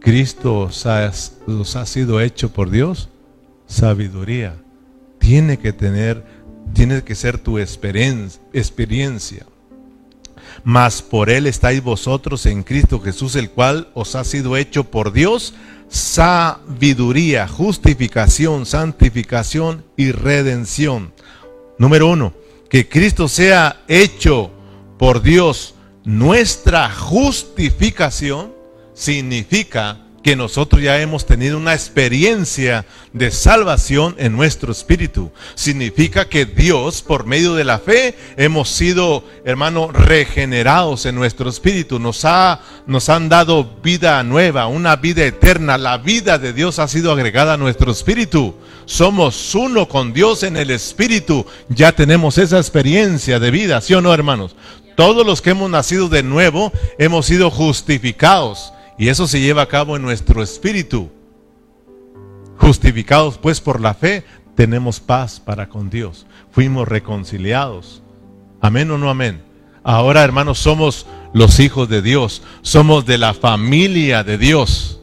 Cristo 0.00 0.60
os 0.60 0.86
ha, 0.86 1.06
ha 1.06 1.86
sido 1.86 2.20
hecho 2.20 2.52
por 2.52 2.70
Dios 2.70 3.08
sabiduría. 3.66 4.56
Tiene 5.18 5.58
que 5.58 5.72
tener, 5.72 6.24
tiene 6.72 7.02
que 7.02 7.14
ser 7.14 7.38
tu 7.38 7.58
experiencia. 7.58 9.46
Mas 10.64 11.02
por 11.02 11.30
Él 11.30 11.46
estáis 11.46 11.82
vosotros 11.82 12.46
en 12.46 12.62
Cristo 12.62 13.00
Jesús, 13.00 13.36
el 13.36 13.50
cual 13.50 13.88
os 13.94 14.14
ha 14.14 14.24
sido 14.24 14.56
hecho 14.56 14.84
por 14.84 15.12
Dios 15.12 15.54
sabiduría, 15.88 17.48
justificación, 17.48 18.64
santificación 18.64 19.84
y 19.96 20.12
redención. 20.12 21.12
Número 21.80 22.08
uno, 22.08 22.34
que 22.68 22.90
Cristo 22.90 23.26
sea 23.26 23.84
hecho 23.88 24.50
por 24.98 25.22
Dios. 25.22 25.74
Nuestra 26.04 26.90
justificación 26.90 28.52
significa 28.92 30.06
que 30.22 30.36
nosotros 30.36 30.82
ya 30.82 31.00
hemos 31.00 31.24
tenido 31.24 31.56
una 31.56 31.72
experiencia 31.72 32.84
de 33.12 33.30
salvación 33.30 34.14
en 34.18 34.32
nuestro 34.32 34.70
espíritu. 34.70 35.30
Significa 35.54 36.28
que 36.28 36.44
Dios, 36.44 37.00
por 37.00 37.24
medio 37.24 37.54
de 37.54 37.64
la 37.64 37.78
fe, 37.78 38.14
hemos 38.36 38.68
sido, 38.68 39.24
hermano, 39.44 39.90
regenerados 39.90 41.06
en 41.06 41.14
nuestro 41.14 41.48
espíritu. 41.48 41.98
Nos, 41.98 42.24
ha, 42.26 42.60
nos 42.86 43.08
han 43.08 43.30
dado 43.30 43.64
vida 43.82 44.22
nueva, 44.22 44.66
una 44.66 44.96
vida 44.96 45.24
eterna. 45.24 45.78
La 45.78 45.96
vida 45.96 46.38
de 46.38 46.52
Dios 46.52 46.78
ha 46.78 46.88
sido 46.88 47.12
agregada 47.12 47.54
a 47.54 47.58
nuestro 47.58 47.90
espíritu. 47.90 48.54
Somos 48.84 49.54
uno 49.54 49.88
con 49.88 50.12
Dios 50.12 50.42
en 50.42 50.58
el 50.58 50.70
espíritu. 50.70 51.46
Ya 51.70 51.92
tenemos 51.92 52.36
esa 52.36 52.58
experiencia 52.58 53.38
de 53.38 53.50
vida, 53.50 53.80
¿sí 53.80 53.94
o 53.94 54.02
no, 54.02 54.12
hermanos? 54.12 54.54
Todos 54.96 55.24
los 55.24 55.40
que 55.40 55.50
hemos 55.50 55.70
nacido 55.70 56.10
de 56.10 56.22
nuevo 56.22 56.72
hemos 56.98 57.24
sido 57.24 57.50
justificados 57.50 58.74
y 59.00 59.08
eso 59.08 59.26
se 59.26 59.40
lleva 59.40 59.62
a 59.62 59.66
cabo 59.66 59.96
en 59.96 60.02
nuestro 60.02 60.42
espíritu. 60.42 61.08
Justificados 62.58 63.38
pues 63.38 63.58
por 63.58 63.80
la 63.80 63.94
fe, 63.94 64.24
tenemos 64.54 65.00
paz 65.00 65.40
para 65.40 65.70
con 65.70 65.88
Dios. 65.88 66.26
Fuimos 66.52 66.86
reconciliados. 66.86 68.02
Amén 68.60 68.90
o 68.90 68.98
no 68.98 69.08
amén. 69.08 69.40
Ahora, 69.82 70.22
hermanos, 70.22 70.58
somos 70.58 71.06
los 71.32 71.60
hijos 71.60 71.88
de 71.88 72.02
Dios. 72.02 72.42
Somos 72.60 73.06
de 73.06 73.16
la 73.16 73.32
familia 73.32 74.22
de 74.22 74.36
Dios. 74.36 75.00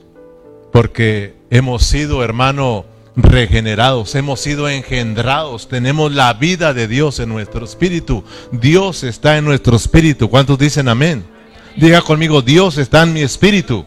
Porque 0.71 1.35
hemos 1.49 1.83
sido, 1.83 2.23
hermano, 2.23 2.85
regenerados, 3.15 4.13
hemos 4.13 4.39
sido 4.39 4.69
engendrados, 4.69 5.69
tenemos 5.69 6.13
la 6.13 6.35
vida 6.35 6.75
de 6.75 6.87
Dios 6.87 7.19
en 7.19 7.29
nuestro 7.29 7.65
espíritu. 7.65 8.23
Dios 8.51 9.03
está 9.03 9.39
en 9.39 9.45
nuestro 9.45 9.75
espíritu. 9.75 10.29
¿Cuántos 10.29 10.59
dicen 10.59 10.87
amén? 10.87 11.36
Diga 11.77 12.01
conmigo, 12.01 12.41
Dios 12.41 12.77
está 12.77 13.03
en 13.03 13.13
mi 13.13 13.21
espíritu. 13.21 13.85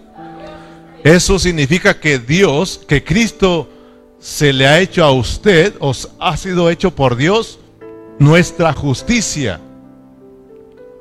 Eso 1.05 1.39
significa 1.39 1.99
que 1.99 2.19
Dios, 2.19 2.81
que 2.87 3.03
Cristo 3.03 3.69
se 4.19 4.53
le 4.53 4.67
ha 4.67 4.81
hecho 4.81 5.05
a 5.05 5.13
usted, 5.13 5.75
os 5.81 6.11
ha 6.19 6.37
sido 6.37 6.71
hecho 6.71 6.95
por 6.95 7.17
Dios 7.17 7.59
nuestra 8.19 8.73
justicia. 8.73 9.61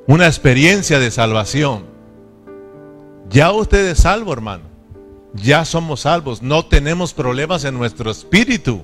Una 0.08 0.28
experiencia 0.28 1.00
de 1.00 1.12
salvación. 1.12 1.84
Ya 3.30 3.52
usted 3.52 3.90
es 3.90 4.00
salvo, 4.00 4.34
hermano 4.34 4.70
ya 5.34 5.66
somos 5.66 6.02
salvos, 6.02 6.42
no 6.42 6.66
tenemos 6.66 7.14
problemas 7.14 7.64
en 7.64 7.76
nuestro 7.76 8.12
espíritu. 8.12 8.84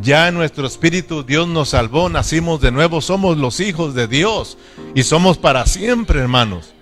Ya 0.00 0.28
en 0.28 0.34
nuestro 0.34 0.66
espíritu 0.66 1.24
Dios 1.24 1.48
nos 1.48 1.70
salvó, 1.70 2.08
nacimos 2.08 2.60
de 2.60 2.70
nuevo, 2.70 3.00
somos 3.00 3.36
los 3.36 3.60
hijos 3.60 3.94
de 3.94 4.06
Dios 4.06 4.56
y 4.94 5.02
somos 5.02 5.38
para 5.38 5.66
siempre, 5.66 6.20
hermanos. 6.20 6.72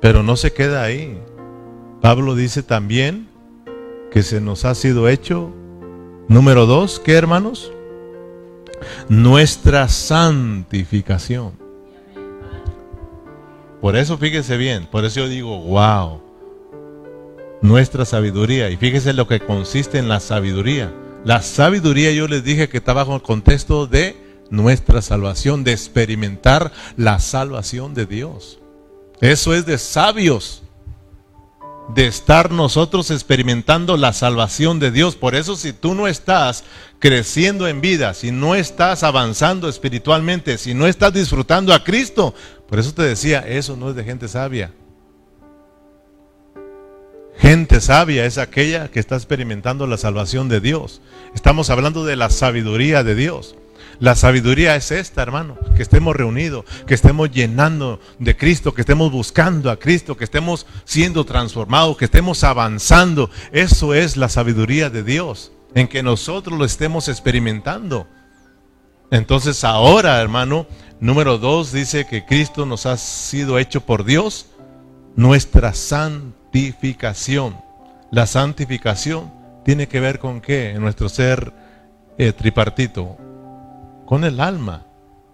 Pero 0.00 0.22
no 0.22 0.36
se 0.36 0.52
queda 0.52 0.82
ahí. 0.82 1.18
Pablo 2.02 2.34
dice 2.34 2.62
también 2.62 3.28
que 4.12 4.22
se 4.22 4.40
nos 4.40 4.64
ha 4.64 4.74
sido 4.74 5.08
hecho, 5.08 5.50
número 6.28 6.66
dos, 6.66 7.00
¿qué 7.00 7.14
hermanos? 7.14 7.72
Nuestra 9.08 9.88
santificación. 9.88 11.52
Por 13.80 13.96
eso 13.96 14.18
fíjese 14.18 14.56
bien, 14.56 14.86
por 14.86 15.04
eso 15.04 15.20
yo 15.20 15.28
digo, 15.28 15.58
wow, 15.62 16.20
nuestra 17.62 18.04
sabiduría. 18.04 18.68
Y 18.70 18.76
fíjese 18.76 19.12
lo 19.12 19.26
que 19.26 19.40
consiste 19.40 19.98
en 19.98 20.08
la 20.08 20.20
sabiduría. 20.20 20.92
La 21.26 21.42
sabiduría 21.42 22.12
yo 22.12 22.28
les 22.28 22.44
dije 22.44 22.68
que 22.68 22.76
está 22.76 22.92
bajo 22.92 23.16
el 23.16 23.20
contexto 23.20 23.88
de 23.88 24.16
nuestra 24.48 25.02
salvación, 25.02 25.64
de 25.64 25.72
experimentar 25.72 26.70
la 26.96 27.18
salvación 27.18 27.94
de 27.94 28.06
Dios. 28.06 28.60
Eso 29.20 29.52
es 29.52 29.66
de 29.66 29.76
sabios 29.76 30.62
de 31.88 32.06
estar 32.06 32.52
nosotros 32.52 33.10
experimentando 33.10 33.96
la 33.96 34.12
salvación 34.12 34.78
de 34.78 34.92
Dios. 34.92 35.16
Por 35.16 35.34
eso 35.34 35.56
si 35.56 35.72
tú 35.72 35.96
no 35.96 36.06
estás 36.06 36.62
creciendo 37.00 37.66
en 37.66 37.80
vida, 37.80 38.14
si 38.14 38.30
no 38.30 38.54
estás 38.54 39.02
avanzando 39.02 39.68
espiritualmente, 39.68 40.58
si 40.58 40.74
no 40.74 40.86
estás 40.86 41.12
disfrutando 41.12 41.74
a 41.74 41.82
Cristo, 41.82 42.34
por 42.68 42.78
eso 42.78 42.94
te 42.94 43.02
decía, 43.02 43.40
eso 43.40 43.76
no 43.76 43.90
es 43.90 43.96
de 43.96 44.04
gente 44.04 44.28
sabia. 44.28 44.72
Gente 47.38 47.80
sabia 47.80 48.24
es 48.24 48.38
aquella 48.38 48.88
que 48.90 49.00
está 49.00 49.16
experimentando 49.16 49.86
la 49.86 49.98
salvación 49.98 50.48
de 50.48 50.60
Dios. 50.60 51.02
Estamos 51.34 51.68
hablando 51.68 52.04
de 52.04 52.16
la 52.16 52.30
sabiduría 52.30 53.04
de 53.04 53.14
Dios. 53.14 53.56
La 53.98 54.14
sabiduría 54.14 54.76
es 54.76 54.90
esta, 54.90 55.22
hermano, 55.22 55.56
que 55.74 55.82
estemos 55.82 56.14
reunidos, 56.14 56.64
que 56.86 56.94
estemos 56.94 57.30
llenando 57.30 58.00
de 58.18 58.36
Cristo, 58.36 58.74
que 58.74 58.82
estemos 58.82 59.10
buscando 59.10 59.70
a 59.70 59.78
Cristo, 59.78 60.16
que 60.16 60.24
estemos 60.24 60.66
siendo 60.84 61.24
transformados, 61.24 61.96
que 61.96 62.04
estemos 62.06 62.44
avanzando. 62.44 63.30
Eso 63.52 63.94
es 63.94 64.16
la 64.16 64.28
sabiduría 64.28 64.90
de 64.90 65.02
Dios, 65.02 65.52
en 65.74 65.88
que 65.88 66.02
nosotros 66.02 66.58
lo 66.58 66.64
estemos 66.64 67.08
experimentando. 67.08 68.06
Entonces 69.10 69.64
ahora, 69.64 70.20
hermano, 70.20 70.66
número 71.00 71.38
dos 71.38 71.72
dice 71.72 72.06
que 72.06 72.26
Cristo 72.26 72.66
nos 72.66 72.84
ha 72.86 72.96
sido 72.96 73.58
hecho 73.58 73.80
por 73.82 74.04
Dios 74.04 74.46
nuestra 75.14 75.72
santificación. 76.46 77.56
La 78.10 78.26
santificación 78.26 79.32
tiene 79.64 79.88
que 79.88 80.00
ver 80.00 80.18
con 80.18 80.40
qué? 80.40 80.70
En 80.70 80.80
nuestro 80.80 81.08
ser 81.08 81.52
eh, 82.18 82.32
tripartito, 82.32 83.16
con 84.06 84.24
el 84.24 84.40
alma. 84.40 84.84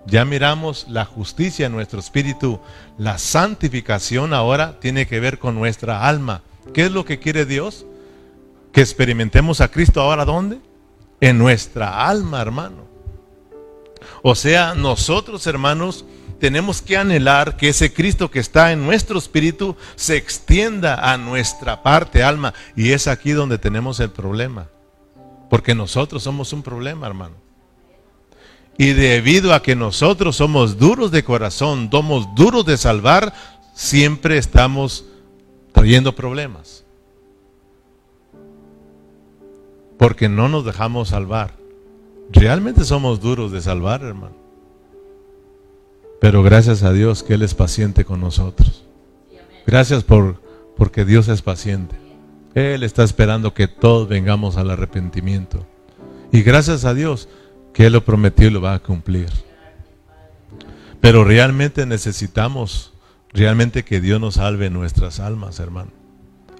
Ya 0.07 0.25
miramos 0.25 0.87
la 0.89 1.05
justicia 1.05 1.67
en 1.67 1.73
nuestro 1.73 2.01
espíritu. 2.01 2.61
La 2.99 3.19
santificación 3.19 4.35
ahora 4.35 4.81
tiene 4.81 5.07
que 5.07 5.21
ver 5.21 5.39
con 5.39 5.55
nuestra 5.55 6.09
alma. 6.09 6.43
¿Qué 6.75 6.87
es 6.87 6.93
lo 6.93 7.05
que 7.05 7.19
quiere 7.19 7.45
Dios? 7.45 7.87
Que 8.73 8.81
experimentemos 8.81 9.61
a 9.61 9.69
Cristo 9.69 10.01
ahora 10.01 10.25
¿dónde? 10.25 10.59
En 11.21 11.39
nuestra 11.39 12.09
alma, 12.09 12.41
hermano. 12.41 12.89
O 14.23 14.35
sea, 14.35 14.75
nosotros, 14.75 15.47
hermanos, 15.47 16.05
tenemos 16.43 16.83
que 16.83 16.97
anhelar 16.97 17.57
que 17.57 17.69
ese 17.69 17.95
Cristo 17.95 18.29
que 18.29 18.41
está 18.41 18.73
en 18.73 18.85
nuestro 18.85 19.17
espíritu 19.17 19.77
se 19.95 20.17
extienda 20.17 21.13
a 21.13 21.17
nuestra 21.17 21.85
parte 21.85 22.25
alma. 22.25 22.53
Y 22.75 22.91
es 22.91 23.07
aquí 23.07 23.31
donde 23.31 23.59
tenemos 23.59 24.01
el 24.01 24.11
problema. 24.11 24.67
Porque 25.49 25.73
nosotros 25.73 26.25
somos 26.25 26.53
un 26.53 26.65
problema, 26.65 27.07
hermano. 27.07 27.37
Y 28.77 28.87
debido 28.87 29.55
a 29.55 29.63
que 29.63 29.77
nosotros 29.77 30.35
somos 30.35 30.79
duros 30.79 31.13
de 31.13 31.23
corazón, 31.23 31.89
somos 31.93 32.35
duros 32.35 32.67
de 32.67 32.77
salvar, 32.77 33.33
siempre 33.73 34.37
estamos 34.37 35.05
trayendo 35.71 36.17
problemas. 36.17 36.85
Porque 39.97 40.29
no 40.29 40.49
nos 40.49 40.65
dejamos 40.65 41.11
salvar. 41.11 41.55
Realmente 42.33 42.83
somos 42.83 43.21
duros 43.21 43.53
de 43.53 43.63
salvar, 43.63 44.03
hermano. 44.03 44.42
Pero 46.23 46.45
gracias 46.45 46.85
a 46.85 46.93
Dios 46.93 47.25
que 47.25 47.35
Él 47.35 47.43
es 47.43 47.53
paciente 47.53 48.05
con 48.05 48.21
nosotros. 48.21 48.85
Gracias 49.67 50.05
por 50.05 50.41
porque 50.77 51.05
Dios 51.05 51.27
es 51.27 51.43
paciente. 51.43 51.97
Él 52.55 52.85
está 52.85 53.03
esperando 53.03 53.55
que 53.55 53.67
todos 53.67 54.09
vengamos 54.09 54.57
al 54.57 54.71
arrepentimiento. 54.71 55.67
Y 56.31 56.43
gracias 56.43 56.85
a 56.85 56.95
Dios 56.95 57.29
que 57.75 57.87
Él 57.87 57.95
lo 57.95 58.05
prometió 58.05 58.47
y 58.47 58.51
lo 58.51 58.61
va 58.61 58.75
a 58.75 58.79
cumplir. 58.79 59.31
Pero 61.01 61.25
realmente 61.25 61.87
necesitamos, 61.87 62.93
realmente 63.33 63.85
que 63.85 64.01
Dios 64.01 64.21
nos 64.21 64.35
salve 64.35 64.71
nuestras 64.71 65.19
almas, 65.19 65.59
hermano. 65.59 65.91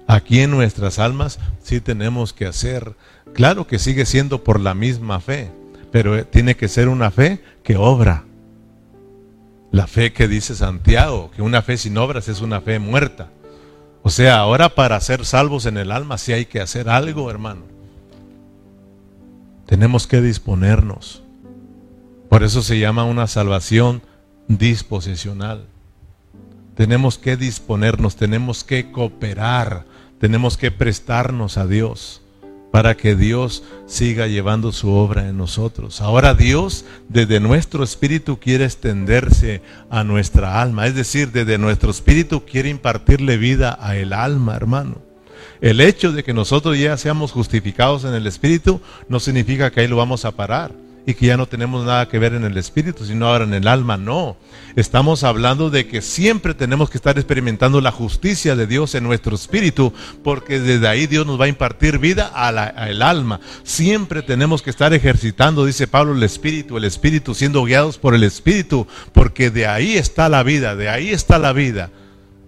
Aquí 0.07 0.41
en 0.41 0.51
nuestras 0.51 0.99
almas 0.99 1.39
sí 1.61 1.79
tenemos 1.79 2.33
que 2.33 2.47
hacer, 2.47 2.97
claro 3.33 3.65
que 3.65 3.79
sigue 3.79 4.05
siendo 4.05 4.43
por 4.43 4.59
la 4.59 4.73
misma 4.73 5.21
fe, 5.21 5.53
pero 5.89 6.25
tiene 6.27 6.57
que 6.57 6.67
ser 6.67 6.89
una 6.89 7.11
fe 7.11 7.41
que 7.63 7.77
obra. 7.77 8.25
La 9.73 9.87
fe 9.87 10.13
que 10.13 10.27
dice 10.27 10.53
Santiago, 10.53 11.31
que 11.35 11.41
una 11.41 11.63
fe 11.63 11.77
sin 11.77 11.97
obras 11.97 12.27
es 12.27 12.41
una 12.41 12.61
fe 12.61 12.77
muerta. 12.77 13.31
O 14.03 14.11
sea, 14.11 14.37
ahora 14.37 14.69
para 14.69 14.99
ser 14.99 15.25
salvos 15.25 15.65
en 15.65 15.77
el 15.77 15.91
alma 15.91 16.19
sí 16.19 16.31
hay 16.31 16.45
que 16.45 16.61
hacer 16.61 16.89
algo, 16.89 17.31
hermano. 17.31 17.63
Tenemos 19.65 20.05
que 20.05 20.21
disponernos. 20.21 21.23
Por 22.29 22.43
eso 22.43 22.61
se 22.61 22.77
llama 22.77 23.05
una 23.05 23.25
salvación 23.25 24.03
disposicional. 24.47 25.65
Tenemos 26.75 27.17
que 27.17 27.35
disponernos, 27.35 28.15
tenemos 28.15 28.63
que 28.63 28.91
cooperar, 28.91 29.85
tenemos 30.19 30.55
que 30.55 30.69
prestarnos 30.69 31.57
a 31.57 31.65
Dios 31.65 32.21
para 32.73 32.97
que 32.97 33.15
Dios 33.15 33.61
siga 33.85 34.25
llevando 34.25 34.71
su 34.71 34.89
obra 34.89 35.29
en 35.29 35.37
nosotros. 35.37 36.01
Ahora 36.01 36.33
Dios 36.33 36.85
desde 37.07 37.39
nuestro 37.39 37.83
espíritu 37.83 38.39
quiere 38.39 38.65
extenderse 38.65 39.61
a 39.91 40.03
nuestra 40.03 40.59
alma, 40.59 40.87
es 40.87 40.95
decir, 40.95 41.31
desde 41.31 41.59
nuestro 41.59 41.91
espíritu 41.91 42.45
quiere 42.45 42.69
impartirle 42.69 43.37
vida 43.37 43.77
a 43.79 43.95
el 43.95 44.11
alma, 44.11 44.55
hermano. 44.55 45.03
El 45.61 45.81
hecho 45.81 46.13
de 46.13 46.23
que 46.23 46.33
nosotros 46.33 46.75
ya 46.79 46.97
seamos 46.97 47.31
justificados 47.31 48.05
en 48.05 48.15
el 48.15 48.25
espíritu 48.25 48.81
no 49.07 49.19
significa 49.19 49.69
que 49.69 49.81
ahí 49.81 49.87
lo 49.87 49.97
vamos 49.97 50.25
a 50.25 50.31
parar 50.31 50.71
y 51.05 51.13
que 51.15 51.25
ya 51.25 51.37
no 51.37 51.47
tenemos 51.47 51.85
nada 51.85 52.07
que 52.07 52.19
ver 52.19 52.33
en 52.33 52.45
el 52.45 52.57
espíritu, 52.57 53.05
sino 53.05 53.27
ahora 53.27 53.43
en 53.43 53.53
el 53.53 53.67
alma. 53.67 53.97
No, 53.97 54.37
estamos 54.75 55.23
hablando 55.23 55.69
de 55.69 55.85
que 55.87 56.01
siempre 56.01 56.53
tenemos 56.53 56.89
que 56.89 56.97
estar 56.97 57.17
experimentando 57.17 57.81
la 57.81 57.91
justicia 57.91 58.55
de 58.55 58.67
Dios 58.67 58.95
en 58.95 59.03
nuestro 59.03 59.35
espíritu, 59.35 59.93
porque 60.23 60.59
desde 60.59 60.87
ahí 60.87 61.07
Dios 61.07 61.25
nos 61.27 61.39
va 61.39 61.45
a 61.45 61.49
impartir 61.49 61.99
vida 61.99 62.27
al 62.27 63.01
alma. 63.01 63.41
Siempre 63.63 64.21
tenemos 64.21 64.61
que 64.61 64.69
estar 64.69 64.93
ejercitando, 64.93 65.65
dice 65.65 65.87
Pablo, 65.87 66.13
el 66.13 66.23
espíritu, 66.23 66.77
el 66.77 66.85
espíritu, 66.85 67.35
siendo 67.35 67.63
guiados 67.63 67.97
por 67.97 68.15
el 68.15 68.23
espíritu, 68.23 68.87
porque 69.11 69.49
de 69.49 69.67
ahí 69.67 69.95
está 69.97 70.29
la 70.29 70.43
vida, 70.43 70.75
de 70.75 70.89
ahí 70.89 71.09
está 71.09 71.37
la 71.37 71.51
vida. 71.51 71.91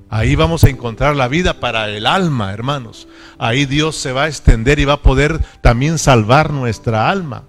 Ahí 0.08 0.36
vamos 0.36 0.64
a 0.64 0.70
encontrar 0.70 1.16
la 1.16 1.28
vida 1.28 1.60
para 1.60 1.90
el 1.90 2.06
alma, 2.06 2.54
hermanos. 2.54 3.08
Ahí 3.38 3.66
Dios 3.66 3.98
se 3.98 4.14
va 4.14 4.24
a 4.24 4.28
extender 4.28 4.80
y 4.80 4.86
va 4.86 4.94
a 4.94 5.02
poder 5.02 5.42
también 5.62 5.98
salvar 5.98 6.54
nuestra 6.54 7.10
alma. 7.10 7.44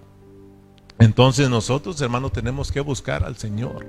Entonces 0.99 1.51
nosotros, 1.51 2.01
hermanos, 2.01 2.33
tenemos 2.33 2.73
que 2.73 2.81
buscar 2.81 3.25
al 3.25 3.37
Señor. 3.37 3.87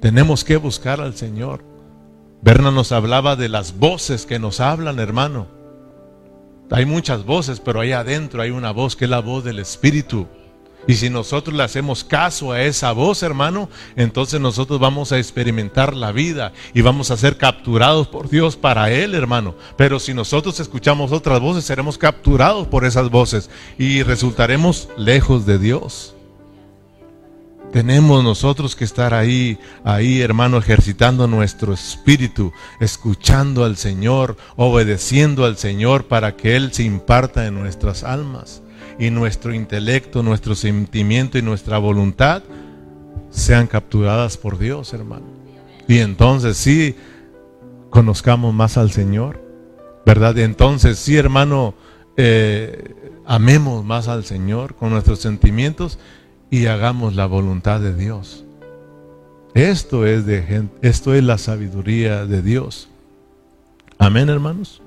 Tenemos 0.00 0.44
que 0.44 0.56
buscar 0.56 1.00
al 1.00 1.14
Señor. 1.14 1.64
Berna 2.42 2.70
nos 2.70 2.92
hablaba 2.92 3.36
de 3.36 3.48
las 3.48 3.78
voces 3.78 4.26
que 4.26 4.38
nos 4.38 4.60
hablan, 4.60 4.98
hermano. 4.98 5.46
Hay 6.70 6.86
muchas 6.86 7.24
voces, 7.24 7.60
pero 7.60 7.80
ahí 7.80 7.92
adentro 7.92 8.42
hay 8.42 8.50
una 8.50 8.70
voz 8.70 8.96
que 8.96 9.04
es 9.04 9.10
la 9.10 9.20
voz 9.20 9.44
del 9.44 9.58
Espíritu. 9.58 10.26
Y 10.86 10.94
si 10.94 11.08
nosotros 11.08 11.56
le 11.56 11.62
hacemos 11.62 12.04
caso 12.04 12.52
a 12.52 12.62
esa 12.62 12.92
voz, 12.92 13.22
hermano, 13.22 13.68
entonces 13.96 14.40
nosotros 14.40 14.78
vamos 14.78 15.12
a 15.12 15.18
experimentar 15.18 15.94
la 15.94 16.12
vida 16.12 16.52
y 16.74 16.82
vamos 16.82 17.10
a 17.10 17.16
ser 17.16 17.38
capturados 17.38 18.06
por 18.08 18.28
Dios 18.28 18.56
para 18.56 18.90
Él, 18.90 19.14
hermano. 19.14 19.54
Pero 19.76 19.98
si 19.98 20.12
nosotros 20.12 20.60
escuchamos 20.60 21.12
otras 21.12 21.40
voces, 21.40 21.64
seremos 21.64 21.96
capturados 21.96 22.66
por 22.66 22.84
esas 22.84 23.10
voces 23.10 23.48
y 23.78 24.02
resultaremos 24.02 24.88
lejos 24.98 25.46
de 25.46 25.58
Dios. 25.58 26.14
Tenemos 27.72 28.22
nosotros 28.22 28.76
que 28.76 28.84
estar 28.84 29.14
ahí, 29.14 29.58
ahí, 29.82 30.20
hermano, 30.20 30.58
ejercitando 30.58 31.26
nuestro 31.26 31.72
espíritu, 31.72 32.52
escuchando 32.78 33.64
al 33.64 33.76
Señor, 33.76 34.36
obedeciendo 34.54 35.44
al 35.44 35.56
Señor 35.56 36.04
para 36.04 36.36
que 36.36 36.54
Él 36.54 36.72
se 36.72 36.84
imparta 36.84 37.46
en 37.46 37.54
nuestras 37.54 38.04
almas 38.04 38.62
y 38.98 39.10
nuestro 39.10 39.54
intelecto, 39.54 40.22
nuestro 40.22 40.54
sentimiento 40.54 41.38
y 41.38 41.42
nuestra 41.42 41.78
voluntad 41.78 42.42
sean 43.30 43.66
capturadas 43.66 44.36
por 44.36 44.58
Dios, 44.58 44.92
hermano. 44.92 45.26
Y 45.88 45.98
entonces 45.98 46.56
sí, 46.56 46.94
conozcamos 47.90 48.54
más 48.54 48.76
al 48.76 48.90
Señor, 48.90 49.40
¿verdad? 50.06 50.38
Entonces 50.38 50.98
sí, 50.98 51.16
hermano, 51.16 51.74
eh, 52.16 52.94
amemos 53.26 53.84
más 53.84 54.08
al 54.08 54.24
Señor 54.24 54.74
con 54.74 54.90
nuestros 54.90 55.18
sentimientos 55.18 55.98
y 56.50 56.66
hagamos 56.66 57.14
la 57.14 57.26
voluntad 57.26 57.80
de 57.80 57.94
Dios. 57.94 58.44
Esto 59.54 60.06
es, 60.06 60.26
de, 60.26 60.68
esto 60.82 61.14
es 61.14 61.22
la 61.22 61.38
sabiduría 61.38 62.26
de 62.26 62.42
Dios. 62.42 62.88
Amén, 63.98 64.28
hermanos. 64.28 64.83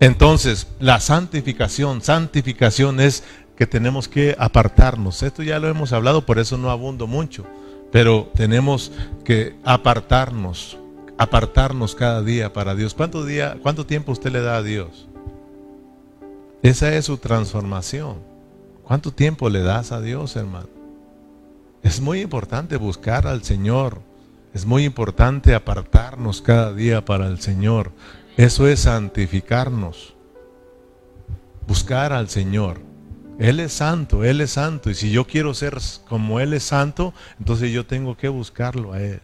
Entonces, 0.00 0.66
la 0.80 0.98
santificación, 0.98 2.00
santificación 2.00 3.00
es 3.00 3.22
que 3.54 3.66
tenemos 3.66 4.08
que 4.08 4.34
apartarnos. 4.38 5.22
Esto 5.22 5.42
ya 5.42 5.58
lo 5.58 5.68
hemos 5.68 5.92
hablado, 5.92 6.24
por 6.24 6.38
eso 6.38 6.56
no 6.56 6.70
abundo 6.70 7.06
mucho, 7.06 7.44
pero 7.92 8.30
tenemos 8.34 8.90
que 9.24 9.56
apartarnos, 9.62 10.78
apartarnos 11.18 11.94
cada 11.94 12.22
día 12.22 12.54
para 12.54 12.74
Dios. 12.74 12.94
¿Cuánto, 12.94 13.26
día, 13.26 13.58
¿Cuánto 13.62 13.84
tiempo 13.84 14.12
usted 14.12 14.32
le 14.32 14.40
da 14.40 14.56
a 14.56 14.62
Dios? 14.62 15.06
Esa 16.62 16.94
es 16.94 17.04
su 17.04 17.18
transformación. 17.18 18.16
¿Cuánto 18.82 19.12
tiempo 19.12 19.50
le 19.50 19.60
das 19.60 19.92
a 19.92 20.00
Dios, 20.00 20.34
hermano? 20.36 20.68
Es 21.82 22.00
muy 22.00 22.22
importante 22.22 22.76
buscar 22.76 23.26
al 23.26 23.44
Señor. 23.44 24.00
Es 24.54 24.64
muy 24.64 24.84
importante 24.84 25.54
apartarnos 25.54 26.40
cada 26.40 26.72
día 26.72 27.04
para 27.04 27.26
el 27.26 27.40
Señor. 27.40 27.92
Eso 28.40 28.66
es 28.66 28.80
santificarnos. 28.80 30.14
Buscar 31.66 32.14
al 32.14 32.30
Señor. 32.30 32.80
Él 33.38 33.60
es 33.60 33.74
santo, 33.74 34.24
Él 34.24 34.40
es 34.40 34.52
santo. 34.52 34.88
Y 34.88 34.94
si 34.94 35.10
yo 35.10 35.26
quiero 35.26 35.52
ser 35.52 35.76
como 36.08 36.40
Él 36.40 36.54
es 36.54 36.62
santo, 36.62 37.12
entonces 37.38 37.70
yo 37.70 37.84
tengo 37.84 38.16
que 38.16 38.30
buscarlo 38.30 38.94
a 38.94 39.02
Él. 39.02 39.20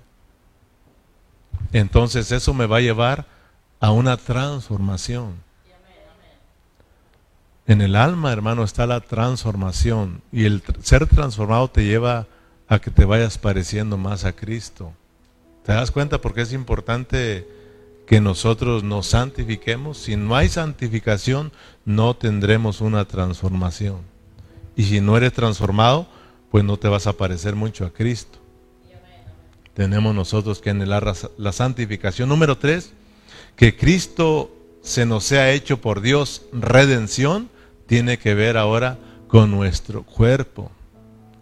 Entonces 1.72 2.30
eso 2.30 2.52
me 2.52 2.66
va 2.66 2.76
a 2.76 2.82
llevar 2.82 3.24
a 3.80 3.90
una 3.90 4.18
transformación. 4.18 5.36
En 7.66 7.80
el 7.80 7.96
alma, 7.96 8.34
hermano, 8.34 8.64
está 8.64 8.86
la 8.86 9.00
transformación. 9.00 10.20
Y 10.30 10.44
el 10.44 10.62
ser 10.82 11.06
transformado 11.06 11.68
te 11.68 11.86
lleva 11.86 12.26
a 12.68 12.80
que 12.80 12.90
te 12.90 13.06
vayas 13.06 13.38
pareciendo 13.38 13.96
más 13.96 14.26
a 14.26 14.34
Cristo. 14.34 14.92
¿Te 15.64 15.72
das 15.72 15.90
cuenta 15.90 16.20
por 16.20 16.34
qué 16.34 16.42
es 16.42 16.52
importante 16.52 17.55
que 18.06 18.20
nosotros 18.20 18.84
nos 18.84 19.08
santifiquemos. 19.08 19.98
Si 19.98 20.16
no 20.16 20.36
hay 20.36 20.48
santificación, 20.48 21.52
no 21.84 22.14
tendremos 22.14 22.80
una 22.80 23.04
transformación. 23.04 23.98
Y 24.76 24.84
si 24.84 25.00
no 25.00 25.16
eres 25.16 25.32
transformado, 25.32 26.06
pues 26.50 26.64
no 26.64 26.76
te 26.76 26.88
vas 26.88 27.06
a 27.06 27.14
parecer 27.14 27.56
mucho 27.56 27.84
a 27.84 27.92
Cristo. 27.92 28.38
Tenemos 29.74 30.14
nosotros 30.14 30.60
que 30.60 30.70
anhelar 30.70 31.12
la 31.36 31.52
santificación. 31.52 32.28
Número 32.28 32.56
tres, 32.56 32.92
que 33.56 33.76
Cristo 33.76 34.50
se 34.82 35.04
nos 35.04 35.24
sea 35.24 35.50
hecho 35.50 35.80
por 35.80 36.00
Dios 36.00 36.42
redención, 36.52 37.50
tiene 37.86 38.18
que 38.18 38.34
ver 38.34 38.56
ahora 38.56 38.98
con 39.28 39.50
nuestro 39.50 40.04
cuerpo. 40.04 40.70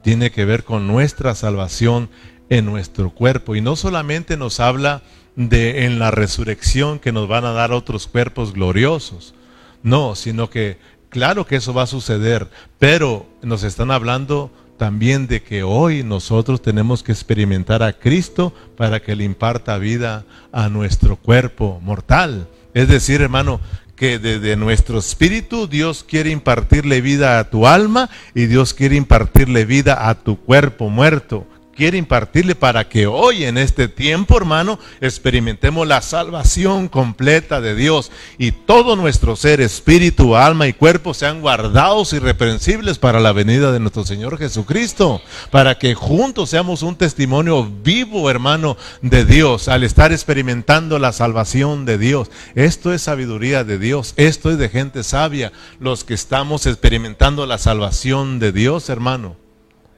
Tiene 0.02 0.30
que 0.30 0.44
ver 0.44 0.64
con 0.64 0.86
nuestra 0.86 1.34
salvación 1.34 2.08
en 2.48 2.64
nuestro 2.64 3.10
cuerpo. 3.10 3.54
Y 3.54 3.60
no 3.60 3.76
solamente 3.76 4.36
nos 4.36 4.60
habla 4.60 5.02
de 5.02 5.23
en 5.36 5.98
la 5.98 6.10
resurrección 6.10 6.98
que 6.98 7.12
nos 7.12 7.28
van 7.28 7.44
a 7.44 7.52
dar 7.52 7.72
otros 7.72 8.06
cuerpos 8.06 8.52
gloriosos. 8.52 9.34
No, 9.82 10.14
sino 10.14 10.48
que 10.48 10.78
claro 11.08 11.46
que 11.46 11.56
eso 11.56 11.74
va 11.74 11.82
a 11.82 11.86
suceder, 11.86 12.48
pero 12.78 13.26
nos 13.42 13.62
están 13.62 13.90
hablando 13.90 14.50
también 14.76 15.26
de 15.26 15.42
que 15.42 15.62
hoy 15.62 16.02
nosotros 16.02 16.62
tenemos 16.62 17.02
que 17.02 17.12
experimentar 17.12 17.82
a 17.82 17.92
Cristo 17.92 18.52
para 18.76 19.00
que 19.00 19.14
le 19.14 19.24
imparta 19.24 19.78
vida 19.78 20.24
a 20.52 20.68
nuestro 20.68 21.16
cuerpo 21.16 21.80
mortal. 21.82 22.48
Es 22.72 22.88
decir, 22.88 23.20
hermano, 23.20 23.60
que 23.94 24.18
desde 24.18 24.56
nuestro 24.56 24.98
espíritu 24.98 25.68
Dios 25.68 26.04
quiere 26.04 26.30
impartirle 26.30 27.00
vida 27.00 27.38
a 27.38 27.48
tu 27.50 27.66
alma 27.66 28.10
y 28.34 28.46
Dios 28.46 28.74
quiere 28.74 28.96
impartirle 28.96 29.64
vida 29.64 30.08
a 30.08 30.16
tu 30.16 30.40
cuerpo 30.40 30.90
muerto 30.90 31.46
quiere 31.74 31.98
impartirle 31.98 32.54
para 32.54 32.88
que 32.88 33.06
hoy 33.06 33.44
en 33.44 33.58
este 33.58 33.88
tiempo, 33.88 34.36
hermano, 34.36 34.78
experimentemos 35.00 35.86
la 35.86 36.00
salvación 36.00 36.88
completa 36.88 37.60
de 37.60 37.74
Dios 37.74 38.10
y 38.38 38.52
todo 38.52 38.96
nuestro 38.96 39.36
ser, 39.36 39.60
espíritu, 39.60 40.36
alma 40.36 40.66
y 40.66 40.72
cuerpo 40.72 41.14
sean 41.14 41.40
guardados 41.40 42.12
irreprensibles 42.12 42.98
para 42.98 43.20
la 43.20 43.32
venida 43.32 43.72
de 43.72 43.80
nuestro 43.80 44.04
Señor 44.04 44.38
Jesucristo, 44.38 45.20
para 45.50 45.78
que 45.78 45.94
juntos 45.94 46.50
seamos 46.50 46.82
un 46.82 46.96
testimonio 46.96 47.64
vivo, 47.82 48.30
hermano, 48.30 48.76
de 49.02 49.24
Dios, 49.24 49.68
al 49.68 49.84
estar 49.84 50.12
experimentando 50.12 50.98
la 50.98 51.12
salvación 51.12 51.84
de 51.84 51.98
Dios. 51.98 52.30
Esto 52.54 52.92
es 52.92 53.02
sabiduría 53.02 53.64
de 53.64 53.78
Dios, 53.78 54.14
esto 54.16 54.50
es 54.50 54.58
de 54.58 54.68
gente 54.68 55.02
sabia, 55.02 55.52
los 55.80 56.04
que 56.04 56.14
estamos 56.14 56.66
experimentando 56.66 57.46
la 57.46 57.58
salvación 57.58 58.38
de 58.38 58.52
Dios, 58.52 58.88
hermano. 58.88 59.43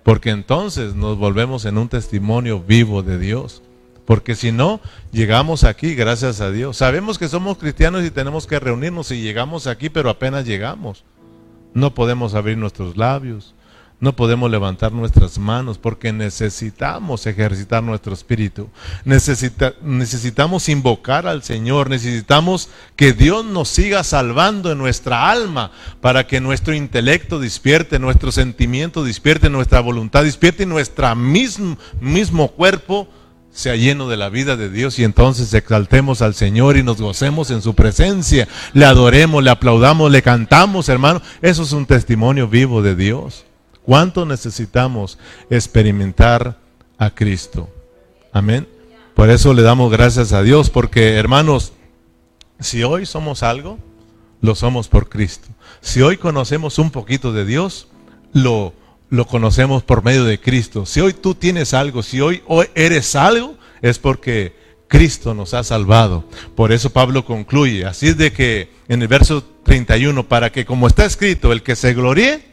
Porque 0.07 0.31
entonces 0.31 0.95
nos 0.95 1.19
volvemos 1.19 1.65
en 1.65 1.79
un 1.79 1.89
testimonio 1.89 2.61
vivo 2.61 3.03
de 3.03 3.19
Dios. 3.19 3.61
Porque 4.05 4.37
si 4.37 4.53
no, 4.53 4.81
llegamos 5.11 5.65
aquí, 5.65 5.97
gracias 5.97 6.41
a 6.41 6.53
Dios. 6.53 6.77
Sabemos 6.77 7.19
que 7.19 7.27
somos 7.27 7.59
cristianos 7.59 8.05
y 8.05 8.13
tenemos 8.13 8.47
que 8.47 8.61
reunirnos 8.61 9.11
y 9.11 9.21
llegamos 9.21 9.67
aquí, 9.67 9.91
pero 9.91 10.09
apenas 10.09 10.47
llegamos. 10.47 11.03
No 11.75 11.93
podemos 11.93 12.35
abrir 12.35 12.57
nuestros 12.57 12.97
labios. 12.97 13.56
No 13.99 14.15
podemos 14.15 14.51
levantar 14.51 14.93
nuestras 14.93 15.39
manos 15.39 15.79
porque 15.79 16.13
necesitamos 16.13 17.27
ejercitar 17.27 17.83
nuestro 17.83 18.13
espíritu. 18.13 18.69
necesitamos 19.05 20.69
invocar 20.69 21.27
al 21.27 21.43
Señor. 21.43 21.89
Necesitamos 21.89 22.69
que 22.95 23.15
Dios 23.15 23.45
nos 23.47 23.69
siga 23.69 24.05
salvando 24.05 24.71
en 24.71 24.77
nuestra 24.77 25.31
alma 25.31 25.71
para 26.03 26.27
que 26.27 26.43
nuestro 26.43 26.75
intelecto 26.75 27.39
despierte, 27.39 27.99
nuestro 27.99 28.33
sentimiento 28.33 29.03
despierte, 29.03 29.49
nuestra 29.49 29.81
voluntad 29.81 30.25
despierte 30.25 30.65
y 30.65 30.67
nuestro 30.67 31.17
mismo, 31.17 31.79
mismo 31.99 32.49
cuerpo 32.49 33.09
sea 33.51 33.77
lleno 33.77 34.07
de 34.11 34.19
la 34.19 34.29
vida 34.29 34.57
de 34.57 34.69
Dios 34.69 34.99
y 34.99 35.05
entonces 35.05 35.55
exaltemos 35.55 36.21
al 36.21 36.35
Señor 36.35 36.77
y 36.77 36.83
nos 36.83 37.01
gocemos 37.01 37.51
en 37.51 37.63
su 37.63 37.75
presencia, 37.75 38.47
le 38.75 38.85
adoremos, 38.85 39.43
le 39.43 39.49
aplaudamos, 39.49 40.11
le 40.11 40.21
cantamos, 40.21 40.91
hermano. 40.91 41.23
Eso 41.41 41.63
es 41.63 41.73
un 41.73 41.87
testimonio 41.87 42.49
vivo 42.49 42.83
de 42.83 42.95
Dios. 42.95 43.47
¿Cuánto 43.87 44.27
necesitamos 44.27 45.17
experimentar 45.49 46.59
a 46.99 47.11
Cristo? 47.11 47.71
Amén. 48.33 48.67
Por 49.15 49.31
eso 49.31 49.55
le 49.55 49.63
damos 49.63 49.93
gracias 49.93 50.33
a 50.33 50.43
Dios, 50.43 50.71
porque 50.71 51.15
hermanos, 51.15 51.73
si 52.59 52.83
hoy 52.83 53.07
somos 53.07 53.45
algo, 53.45 53.79
lo 54.41 54.57
somos 54.57 54.89
por 54.89 55.09
Cristo. 55.09 55.47
Si 55.81 56.03
hoy 56.03 56.17
conocemos 56.17 56.81
un 56.81 56.91
poquito 56.91 57.33
de 57.33 57.45
Dios, 57.45 57.87
lo, 58.33 58.75
lo 59.09 59.29
conocemos 59.29 59.85
por 59.85 60.03
medio 60.03 60.25
de 60.25 60.41
Cristo. 60.41 60.85
Si 60.85 61.01
hoy 61.01 61.13
tú 61.13 61.37
tienes 61.37 61.73
algo, 61.73 62.03
si 62.03 62.21
hoy, 62.21 62.43
hoy 62.49 62.67
eres 62.75 63.15
algo, 63.15 63.57
es 63.83 64.01
porque 64.01 64.57
Cristo 64.89 65.33
nos 65.33 65.55
ha 65.55 65.63
salvado. 65.63 66.25
Por 66.57 66.73
eso 66.73 66.91
Pablo 66.91 67.25
concluye. 67.25 67.87
Así 67.87 68.15
de 68.15 68.33
que 68.33 68.69
en 68.89 69.01
el 69.01 69.07
verso 69.07 69.45
31, 69.63 70.27
para 70.27 70.51
que 70.51 70.67
como 70.67 70.89
está 70.89 71.05
escrito, 71.05 71.53
el 71.53 71.63
que 71.63 71.77
se 71.77 71.95
gloríe, 71.95 72.45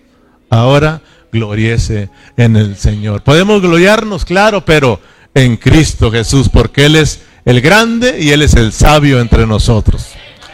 ahora 0.51 1.01
gloriese 1.33 2.09
en 2.37 2.55
el 2.55 2.77
Señor. 2.77 3.23
Podemos 3.23 3.61
gloriarnos, 3.61 4.23
claro, 4.23 4.63
pero 4.63 5.01
en 5.33 5.57
Cristo 5.57 6.11
Jesús, 6.11 6.47
porque 6.47 6.85
Él 6.85 6.95
es 6.95 7.23
el 7.43 7.59
grande 7.59 8.21
y 8.21 8.29
Él 8.29 8.43
es 8.43 8.53
el 8.53 8.71
sabio 8.71 9.19
entre 9.19 9.45
nosotros. 9.45 10.09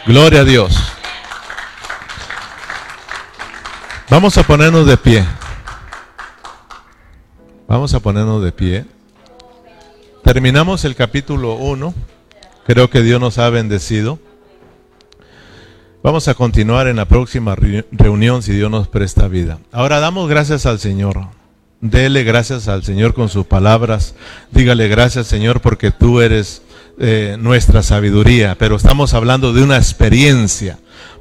Gloria 0.06 0.40
a 0.40 0.44
Dios. 0.44 0.76
Vamos 4.08 4.36
a 4.38 4.42
ponernos 4.42 4.86
de 4.86 4.96
pie. 4.96 5.24
Vamos 7.68 7.94
a 7.94 8.00
ponernos 8.00 8.42
de 8.42 8.50
pie. 8.50 8.84
Terminamos 10.24 10.84
el 10.84 10.96
capítulo 10.96 11.54
1. 11.54 11.94
Creo 12.66 12.90
que 12.90 13.02
Dios 13.02 13.20
nos 13.20 13.38
ha 13.38 13.50
bendecido. 13.50 14.18
Vamos 16.02 16.28
a 16.28 16.34
continuar 16.34 16.88
en 16.88 16.96
la 16.96 17.04
próxima 17.04 17.54
reunión 17.92 18.42
si 18.42 18.54
Dios 18.54 18.70
nos 18.70 18.88
presta 18.88 19.28
vida. 19.28 19.58
Ahora 19.70 20.00
damos 20.00 20.30
gracias 20.30 20.64
al 20.64 20.78
Señor. 20.78 21.28
Dele 21.82 22.24
gracias 22.24 22.68
al 22.68 22.82
Señor 22.84 23.12
con 23.12 23.28
sus 23.28 23.44
palabras. 23.44 24.14
Dígale 24.50 24.88
gracias 24.88 25.26
Señor 25.26 25.60
porque 25.60 25.90
tú 25.90 26.22
eres 26.22 26.62
eh, 26.98 27.36
nuestra 27.38 27.82
sabiduría. 27.82 28.56
Pero 28.58 28.76
estamos 28.76 29.12
hablando 29.12 29.52
de 29.52 29.62
una 29.62 29.76
experiencia. 29.76 30.78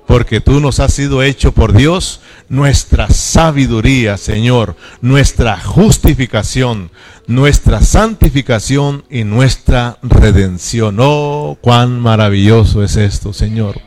Porque 0.08 0.40
tú 0.40 0.62
nos 0.62 0.80
has 0.80 0.94
sido 0.94 1.24
hecho 1.24 1.52
por 1.52 1.74
Dios 1.74 2.22
nuestra 2.48 3.10
sabiduría, 3.10 4.18
Señor, 4.18 4.76
nuestra 5.02 5.60
justificación, 5.60 6.90
nuestra 7.28 7.82
santificación 7.82 9.04
y 9.10 9.24
nuestra 9.24 10.00
redención. 10.02 10.98
Oh, 11.00 11.60
cuán 11.62 12.00
maravilloso 12.00 12.82
es 12.82 12.96
esto, 12.96 13.34
Señor. 13.34 13.80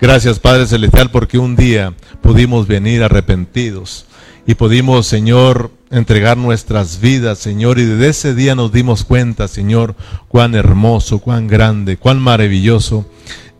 Gracias 0.00 0.38
Padre 0.38 0.66
Celestial 0.66 1.10
porque 1.10 1.36
un 1.36 1.56
día 1.56 1.92
pudimos 2.22 2.66
venir 2.66 3.02
arrepentidos 3.02 4.06
y 4.46 4.54
pudimos, 4.54 5.06
Señor, 5.06 5.70
entregar 5.90 6.38
nuestras 6.38 7.00
vidas, 7.00 7.38
Señor, 7.38 7.78
y 7.78 7.84
desde 7.84 8.08
ese 8.08 8.34
día 8.34 8.54
nos 8.54 8.72
dimos 8.72 9.04
cuenta, 9.04 9.46
Señor, 9.46 9.94
cuán 10.28 10.54
hermoso, 10.54 11.18
cuán 11.18 11.48
grande, 11.48 11.98
cuán 11.98 12.18
maravilloso 12.18 13.04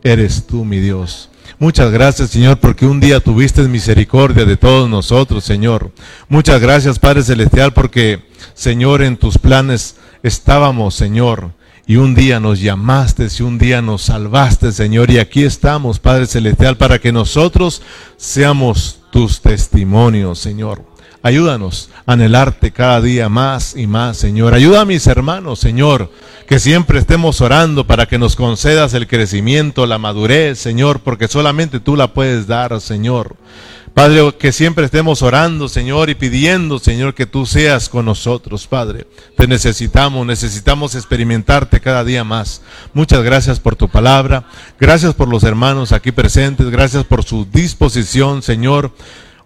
eres 0.02 0.46
tú, 0.46 0.64
mi 0.64 0.78
Dios. 0.78 1.28
Muchas 1.58 1.90
gracias, 1.90 2.30
Señor, 2.30 2.58
porque 2.58 2.86
un 2.86 3.00
día 3.00 3.20
tuviste 3.20 3.62
misericordia 3.64 4.46
de 4.46 4.56
todos 4.56 4.88
nosotros, 4.88 5.44
Señor. 5.44 5.92
Muchas 6.30 6.58
gracias, 6.58 6.98
Padre 6.98 7.22
Celestial, 7.22 7.74
porque, 7.74 8.24
Señor, 8.54 9.02
en 9.02 9.18
tus 9.18 9.36
planes 9.36 9.96
estábamos, 10.22 10.94
Señor. 10.94 11.52
Y 11.90 11.96
un 11.96 12.14
día 12.14 12.38
nos 12.38 12.60
llamaste 12.60 13.26
y 13.36 13.42
un 13.42 13.58
día 13.58 13.82
nos 13.82 14.02
salvaste, 14.02 14.70
Señor. 14.70 15.10
Y 15.10 15.18
aquí 15.18 15.42
estamos, 15.42 15.98
Padre 15.98 16.26
Celestial, 16.26 16.76
para 16.76 17.00
que 17.00 17.10
nosotros 17.10 17.82
seamos 18.16 19.00
tus 19.10 19.40
testimonios, 19.40 20.38
Señor. 20.38 20.84
Ayúdanos 21.20 21.90
a 22.06 22.12
anhelarte 22.12 22.70
cada 22.70 23.00
día 23.00 23.28
más 23.28 23.76
y 23.76 23.88
más, 23.88 24.18
Señor. 24.18 24.54
Ayuda 24.54 24.82
a 24.82 24.84
mis 24.84 25.04
hermanos, 25.08 25.58
Señor, 25.58 26.12
que 26.46 26.60
siempre 26.60 27.00
estemos 27.00 27.40
orando 27.40 27.84
para 27.84 28.06
que 28.06 28.18
nos 28.18 28.36
concedas 28.36 28.94
el 28.94 29.08
crecimiento, 29.08 29.84
la 29.84 29.98
madurez, 29.98 30.60
Señor, 30.60 31.00
porque 31.00 31.26
solamente 31.26 31.80
tú 31.80 31.96
la 31.96 32.14
puedes 32.14 32.46
dar, 32.46 32.80
Señor. 32.80 33.34
Padre, 33.94 34.32
que 34.38 34.52
siempre 34.52 34.84
estemos 34.84 35.20
orando, 35.20 35.68
Señor, 35.68 36.10
y 36.10 36.14
pidiendo, 36.14 36.78
Señor, 36.78 37.12
que 37.12 37.26
tú 37.26 37.44
seas 37.44 37.88
con 37.88 38.04
nosotros, 38.04 38.66
Padre. 38.66 39.06
Te 39.36 39.48
necesitamos, 39.48 40.24
necesitamos 40.26 40.94
experimentarte 40.94 41.80
cada 41.80 42.04
día 42.04 42.22
más. 42.22 42.62
Muchas 42.94 43.22
gracias 43.22 43.58
por 43.58 43.76
tu 43.76 43.88
palabra. 43.88 44.44
Gracias 44.78 45.12
por 45.12 45.28
los 45.28 45.42
hermanos 45.42 45.92
aquí 45.92 46.12
presentes. 46.12 46.70
Gracias 46.70 47.04
por 47.04 47.24
su 47.24 47.46
disposición, 47.52 48.42
Señor. 48.42 48.92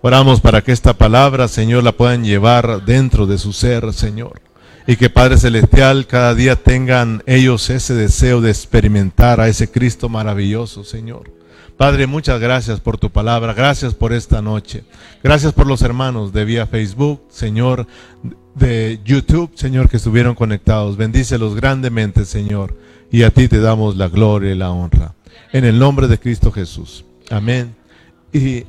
Oramos 0.03 0.43
para 0.43 0.61
que 0.61 0.73
esta 0.73 0.93
palabra, 0.93 1.49
Señor, 1.49 1.83
la 1.83 1.93
puedan 1.93 2.25
llevar 2.25 2.85
dentro 2.85 3.27
de 3.27 3.39
su 3.39 3.55
ser, 3.55 3.95
Señor. 3.95 4.43
Y 4.87 4.97
que 4.97 5.09
Padre 5.09 5.39
Celestial 5.39 6.07
cada 6.07 6.35
día 6.35 6.57
tengan 6.57 7.23
ellos 7.25 7.71
ese 7.71 7.95
deseo 7.95 8.43
de 8.43 8.51
experimentar 8.51 9.41
a 9.41 9.49
ese 9.49 9.71
Cristo 9.71 10.11
maravilloso, 10.11 10.85
Señor. 10.85 11.34
Padre, 11.77 12.07
muchas 12.07 12.41
gracias 12.41 12.79
por 12.79 12.99
tu 12.99 13.11
palabra, 13.11 13.53
gracias 13.53 13.95
por 13.95 14.13
esta 14.13 14.41
noche. 14.41 14.85
Gracias 15.23 15.53
por 15.53 15.67
los 15.67 15.83
hermanos 15.83 16.33
de 16.33 16.45
vía 16.45 16.67
Facebook, 16.67 17.23
Señor, 17.31 17.87
de 18.55 19.01
YouTube, 19.05 19.51
Señor, 19.57 19.89
que 19.89 19.97
estuvieron 19.97 20.37
conectados. 20.37 20.97
Bendícelos 20.97 21.57
grandemente, 21.57 22.25
Señor, 22.25 22.77
y 23.11 23.25
a 23.25 23.31
ti 23.31 23.49
te 23.49 23.59
damos 23.59 23.97
la 23.97 24.09
gloria 24.09 24.53
y 24.53 24.57
la 24.57 24.71
honra. 24.71 25.15
En 25.53 25.65
el 25.65 25.79
nombre 25.79 26.07
de 26.07 26.19
Cristo 26.19 26.53
Jesús. 26.53 27.05
Amén. 27.31 27.75
Y 28.33 28.65